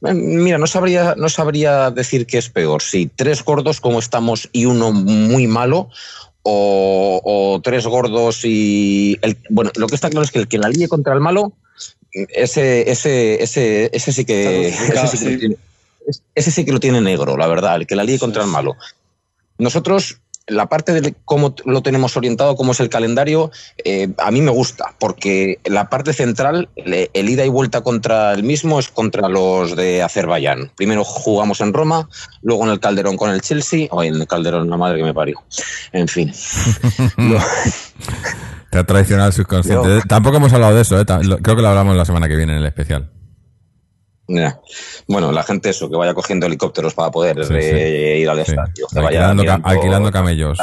[0.00, 2.82] Mira, no sabría, no sabría decir qué es peor.
[2.82, 5.88] Si tres gordos como estamos y uno muy malo,
[6.48, 9.18] o, tres gordos y.
[9.22, 11.52] El, bueno, lo que está claro es que el que la líe contra el malo,
[12.12, 14.68] ese, ese, ese, ese sí que.
[14.68, 15.56] Ese sí que, Lo tiene,
[16.34, 18.76] ese sí que lo tiene negro, la verdad, el que la líe contra el malo.
[19.58, 23.50] Nosotros la parte de cómo lo tenemos orientado, cómo es el calendario,
[23.84, 28.44] eh, a mí me gusta, porque la parte central, el ida y vuelta contra el
[28.44, 30.70] mismo es contra los de Azerbaiyán.
[30.76, 32.08] Primero jugamos en Roma,
[32.42, 35.14] luego en el Calderón con el Chelsea, o en el Calderón, la madre que me
[35.14, 35.42] parió.
[35.92, 36.32] En fin.
[38.70, 40.02] Te ha traicionado el subconsciente.
[40.08, 41.04] Tampoco hemos hablado de eso, ¿eh?
[41.06, 43.10] creo que lo hablamos la semana que viene en el especial.
[45.06, 48.86] Bueno, la gente eso, que vaya cogiendo helicópteros para poder ir al estadio.
[49.62, 50.58] alquilando, camellos.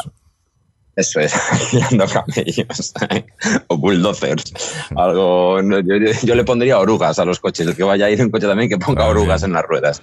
[0.95, 2.93] Eso es, alquilando camellos.
[3.67, 4.53] o bulldozers.
[4.95, 7.67] Algo, yo, le pondría orugas a los coches.
[7.67, 10.01] El que vaya a ir en coche también, que ponga orugas en las ruedas.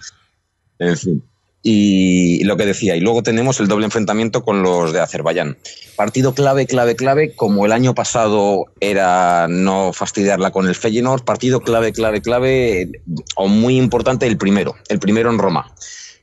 [0.78, 1.24] En fin.
[1.62, 5.58] Y lo que decía, y luego tenemos el doble enfrentamiento con los de Azerbaiyán.
[5.94, 11.60] Partido clave, clave, clave, como el año pasado era no fastidiarla con el Feyenoord, partido
[11.60, 13.02] clave, clave, clave,
[13.36, 15.74] o muy importante el primero, el primero en Roma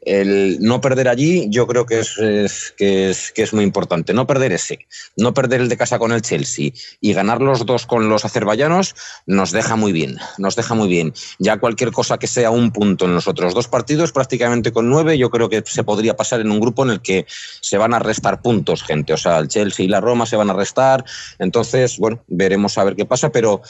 [0.02, 4.14] el no perder allí yo creo que es, que es, que es muy importante.
[4.14, 6.72] No perder ese, no perder el de casa con el Chelsea
[7.02, 8.96] y ganar los dos con los azerbaiyanos
[9.26, 11.14] nos deja muy bien, nos deja muy bien.
[11.40, 15.18] Ya cualquier cosa que sea un punto en los otros dos partidos, prácticamente con nueve,
[15.18, 17.26] yo creo que se podría pasar en un grupo en el que
[17.62, 19.14] se van a restar puntos, gente.
[19.14, 21.04] O sea, el Chelsea y la Roma se van a restar.
[21.40, 23.62] Entonces, bueno, veremos a ver qué pasa, pero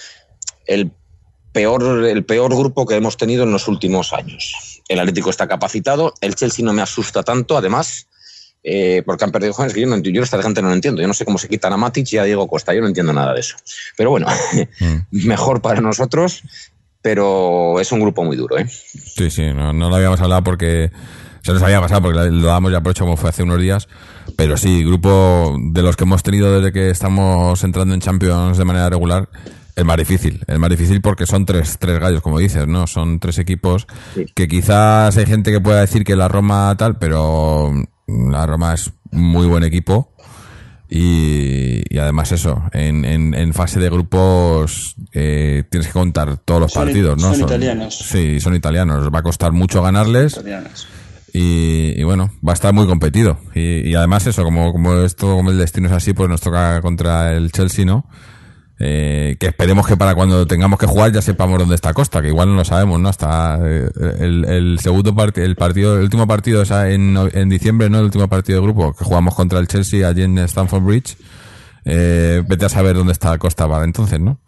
[0.66, 0.92] el
[1.52, 4.77] peor, el peor grupo que hemos tenido en los últimos años.
[4.88, 8.08] El Atlético está capacitado, el Chelsea no me asusta tanto, además,
[8.64, 11.02] eh, porque han perdido jóvenes que yo, no, yo esta gente no lo entiendo.
[11.02, 13.14] Yo no sé cómo se quitan a Matic y a Diego Costa, yo no entiendo
[13.14, 13.56] nada de eso.
[13.96, 14.28] Pero bueno,
[14.80, 15.26] mm.
[15.26, 16.44] mejor para nosotros,
[17.02, 18.58] pero es un grupo muy duro.
[18.58, 18.68] ¿eh?
[18.68, 20.92] Sí, sí, no, lo habíamos hablado porque
[21.44, 23.88] se nos había pasado, porque lo damos ya por hecho como fue hace unos días.
[24.36, 28.66] Pero sí, grupo de los que hemos tenido desde que estamos entrando en Champions de
[28.66, 29.30] manera regular,
[29.78, 32.88] el más difícil, el más difícil porque son tres, tres gallos, como dices, ¿no?
[32.88, 33.86] Son tres equipos
[34.34, 37.72] que quizás hay gente que pueda decir que la Roma tal, pero
[38.08, 40.12] la Roma es muy buen equipo.
[40.90, 47.22] Y, además eso, en, en, fase de grupos eh, tienes que contar todos los partidos,
[47.22, 47.34] ¿no?
[47.34, 47.98] Son, italianos.
[47.98, 49.14] Sí, son italianos.
[49.14, 50.42] Va a costar mucho ganarles.
[51.34, 53.38] Y, bueno, va a estar muy competido.
[53.54, 56.82] Y, y, además eso, como, como esto, como el destino es así, pues nos toca
[56.82, 58.06] contra el Chelsea, ¿no?
[58.80, 62.28] Eh, que esperemos que para cuando tengamos que jugar ya sepamos dónde está Costa, que
[62.28, 63.10] igual no lo sabemos, ¿no?
[63.10, 63.90] Hasta eh,
[64.20, 67.98] el, segundo partido, el partido, el último partido, o sea, en, en, diciembre, ¿no?
[68.00, 71.18] El último partido de grupo, que jugamos contra el Chelsea allí en Stamford Bridge.
[71.86, 74.40] Eh, vete a saber dónde está Costa para entonces, ¿no?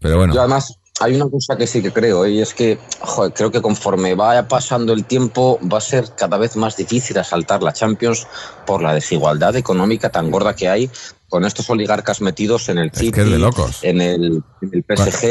[0.00, 0.34] Pero bueno.
[0.34, 3.62] Yo además, hay una cosa que sí que creo, y es que joder, creo que
[3.62, 8.26] conforme vaya pasando el tiempo va a ser cada vez más difícil asaltar la Champions
[8.66, 10.90] por la desigualdad económica tan gorda que hay
[11.32, 13.78] con estos oligarcas metidos en el Es City, que es de locos.
[13.80, 15.24] en el, en el PSG,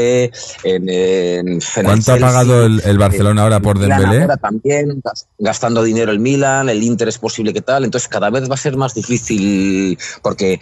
[0.64, 4.26] en, en, en el ¿Cuánto ha pagado el, el Barcelona ahora por Dembélé?
[4.42, 8.50] también gas- gastando dinero el Milan, el Inter es posible que tal, entonces cada vez
[8.50, 10.58] va a ser más difícil porque,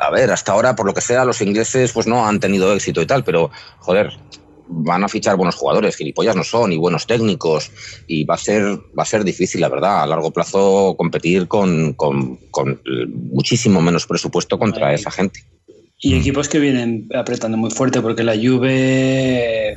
[0.00, 3.02] a ver, hasta ahora por lo que sea los ingleses pues no han tenido éxito
[3.02, 3.50] y tal, pero
[3.80, 4.10] joder,
[4.72, 7.70] van a fichar buenos jugadores, gilipollas no son y buenos técnicos
[8.06, 8.64] y va a ser
[8.98, 12.80] va a ser difícil la verdad a largo plazo competir con, con, con
[13.30, 15.44] muchísimo menos presupuesto contra esa gente.
[16.04, 19.76] Y equipos que vienen apretando muy fuerte, porque la Juve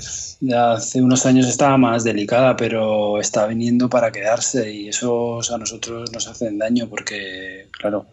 [0.57, 6.11] hace unos años estaba más delicada, pero está viniendo para quedarse y eso a nosotros
[6.11, 8.07] nos hacen daño porque, claro,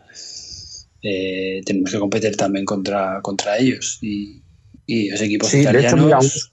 [1.03, 3.99] eh, tenemos que competir también contra, contra ellos.
[4.03, 4.43] Y,
[4.85, 6.52] y los equipos Sí, de hecho, italianos...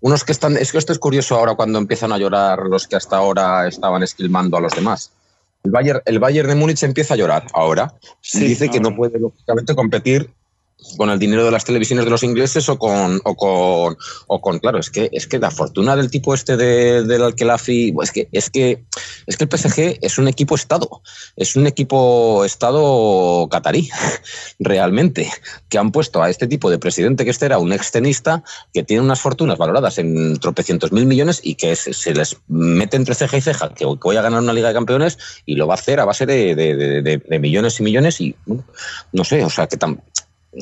[0.00, 0.56] unos, que están.
[0.56, 4.02] Es que esto es curioso ahora cuando empiezan a llorar los que hasta ahora estaban
[4.02, 5.12] esquilmando a los demás.
[5.64, 7.94] El Bayern, el Bayern de Múnich empieza a llorar ahora.
[8.20, 10.30] Sí, dice que no puede, lógicamente, competir
[10.96, 13.96] con el dinero de las televisiones de los ingleses o con, o con,
[14.28, 17.94] o con claro, es que, es que la fortuna del tipo este de, del Alquelafi,
[18.02, 18.84] es que, es que,
[19.26, 21.02] es que el PSG es un equipo Estado,
[21.36, 23.90] es un equipo Estado catarí,
[24.58, 25.30] realmente,
[25.68, 28.42] que han puesto a este tipo de presidente que este era un extenista
[28.72, 33.14] que tiene unas fortunas valoradas en tropecientos mil millones y que se, les mete entre
[33.14, 35.78] ceja y ceja que voy a ganar una Liga de Campeones y lo va a
[35.78, 38.34] hacer a base de, de- millones y millones y
[39.12, 40.00] no sé, o sea que tam-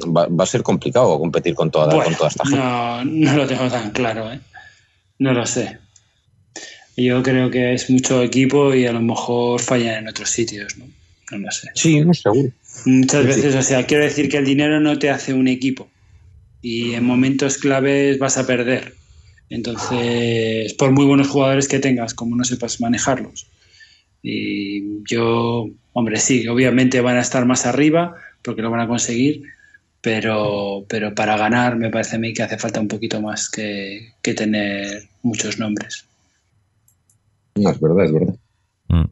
[0.04, 2.58] va, va a ser complicado competir con toda, Bueno, con toda esta gente.
[2.58, 4.40] no, no lo tengo tan claro, ¿eh?
[5.18, 5.78] No lo sé.
[6.96, 10.86] Yo creo que es mucho equipo y a lo mejor fallan en otros sitios, ¿no?
[11.32, 11.68] No lo sé.
[11.74, 12.50] Sí, no seguro.
[12.86, 13.36] Muchas Sí, sí.
[13.42, 15.88] veces, o sea, quiero decir que el dinero no te hace un equipo
[16.62, 18.94] y en momentos claves vas a perder.
[19.50, 23.46] Entonces, por muy buenos jugadores que tengas, como no sepas manejarlos.
[24.22, 29.42] Y yo, hombre, sí, obviamente van a estar más arriba porque lo van a conseguir,
[30.00, 34.12] pero, pero para ganar me parece a mí que hace falta un poquito más que,
[34.22, 36.04] que tener muchos nombres.
[37.56, 38.34] No, es verdad, es verdad.
[38.88, 39.04] Mm.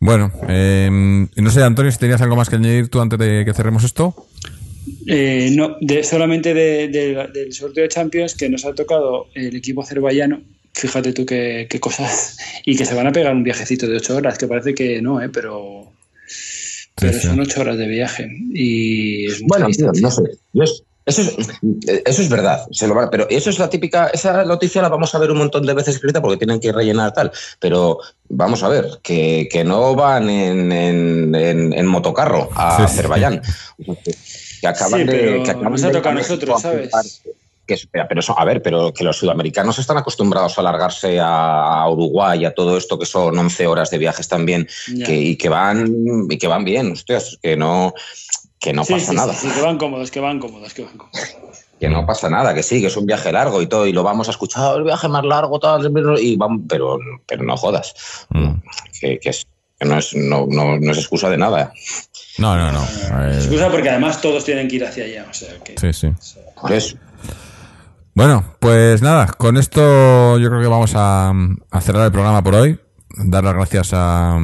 [0.00, 0.88] Bueno, eh,
[1.36, 4.14] no sé, Antonio, si tenías algo más que añadir tú antes de que cerremos esto.
[5.06, 9.54] Eh, no, de, solamente de- de- del sorteo de Champions que nos ha tocado el
[9.56, 10.40] equipo azerbaiyano.
[10.72, 12.38] Fíjate tú qué, qué cosas.
[12.64, 15.20] Y que se van a pegar un viajecito de ocho horas, que parece que no,
[15.20, 15.28] ¿eh?
[15.28, 15.92] pero,
[17.00, 17.26] pero sí.
[17.26, 18.28] son ocho horas de viaje.
[18.52, 20.22] Y es Bueno, tío, no sé.
[20.52, 21.48] Yo es- eso, es,
[22.04, 25.12] eso es verdad, se lo va- pero eso es la típica, esa noticia la vamos
[25.14, 27.98] a ver un montón de veces escrita porque tienen que rellenar tal, pero
[28.28, 32.84] vamos a ver, que, que no van en, en, en- en motocarro a Sí, sí.
[33.00, 33.40] Azerbaiyán.
[34.60, 35.42] Que acaban Sí, de...
[35.42, 36.90] Que acaban nos de tocado a nosotros, a ¿sabes?
[37.70, 41.88] Que, espera, pero eso, a ver, pero que los sudamericanos están acostumbrados a alargarse a,
[41.88, 44.66] Uruguay, a todo esto que son 11 horas de viajes también,
[45.06, 45.86] que, y que van
[46.28, 47.94] y que van bien, hostias, que no,
[48.58, 49.34] que no Sí, pasa sí, nada.
[49.34, 51.36] Sí, sí, que van cómodos, que van cómodos, que van cómodos.
[51.78, 54.02] Que no pasa nada, que sí, que es un viaje largo y todo, y lo
[54.02, 55.88] vamos a escuchar, el viaje más largo, tal,
[56.20, 57.94] y vamos, pero, pero no jodas,
[58.30, 58.54] Mm.
[59.00, 59.46] que, que es,
[59.78, 61.72] que no, es, no, no, no es excusa de nada.
[62.38, 62.82] No, no, no.
[62.82, 65.26] Eh, Excusa porque además todos tienen que ir hacia allá.
[65.30, 66.36] O sea que, sí, sí.
[66.60, 66.96] Por eso.
[68.20, 71.32] Bueno, pues nada, con esto yo creo que vamos a,
[71.80, 72.78] cerrar el programa por hoy.
[73.16, 74.36] Dar las gracias a,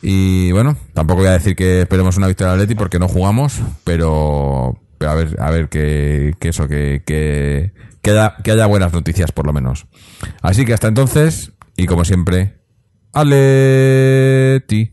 [0.02, 3.60] Y bueno, tampoco voy a decir que esperemos una victoria del Atleti porque no jugamos,
[3.84, 7.72] pero, pero a ver, a ver que, que eso, que, que,
[8.02, 9.86] que haya, que haya buenas noticias por lo menos.
[10.42, 12.60] Así que hasta entonces, y como siempre,
[13.14, 14.92] Aleti.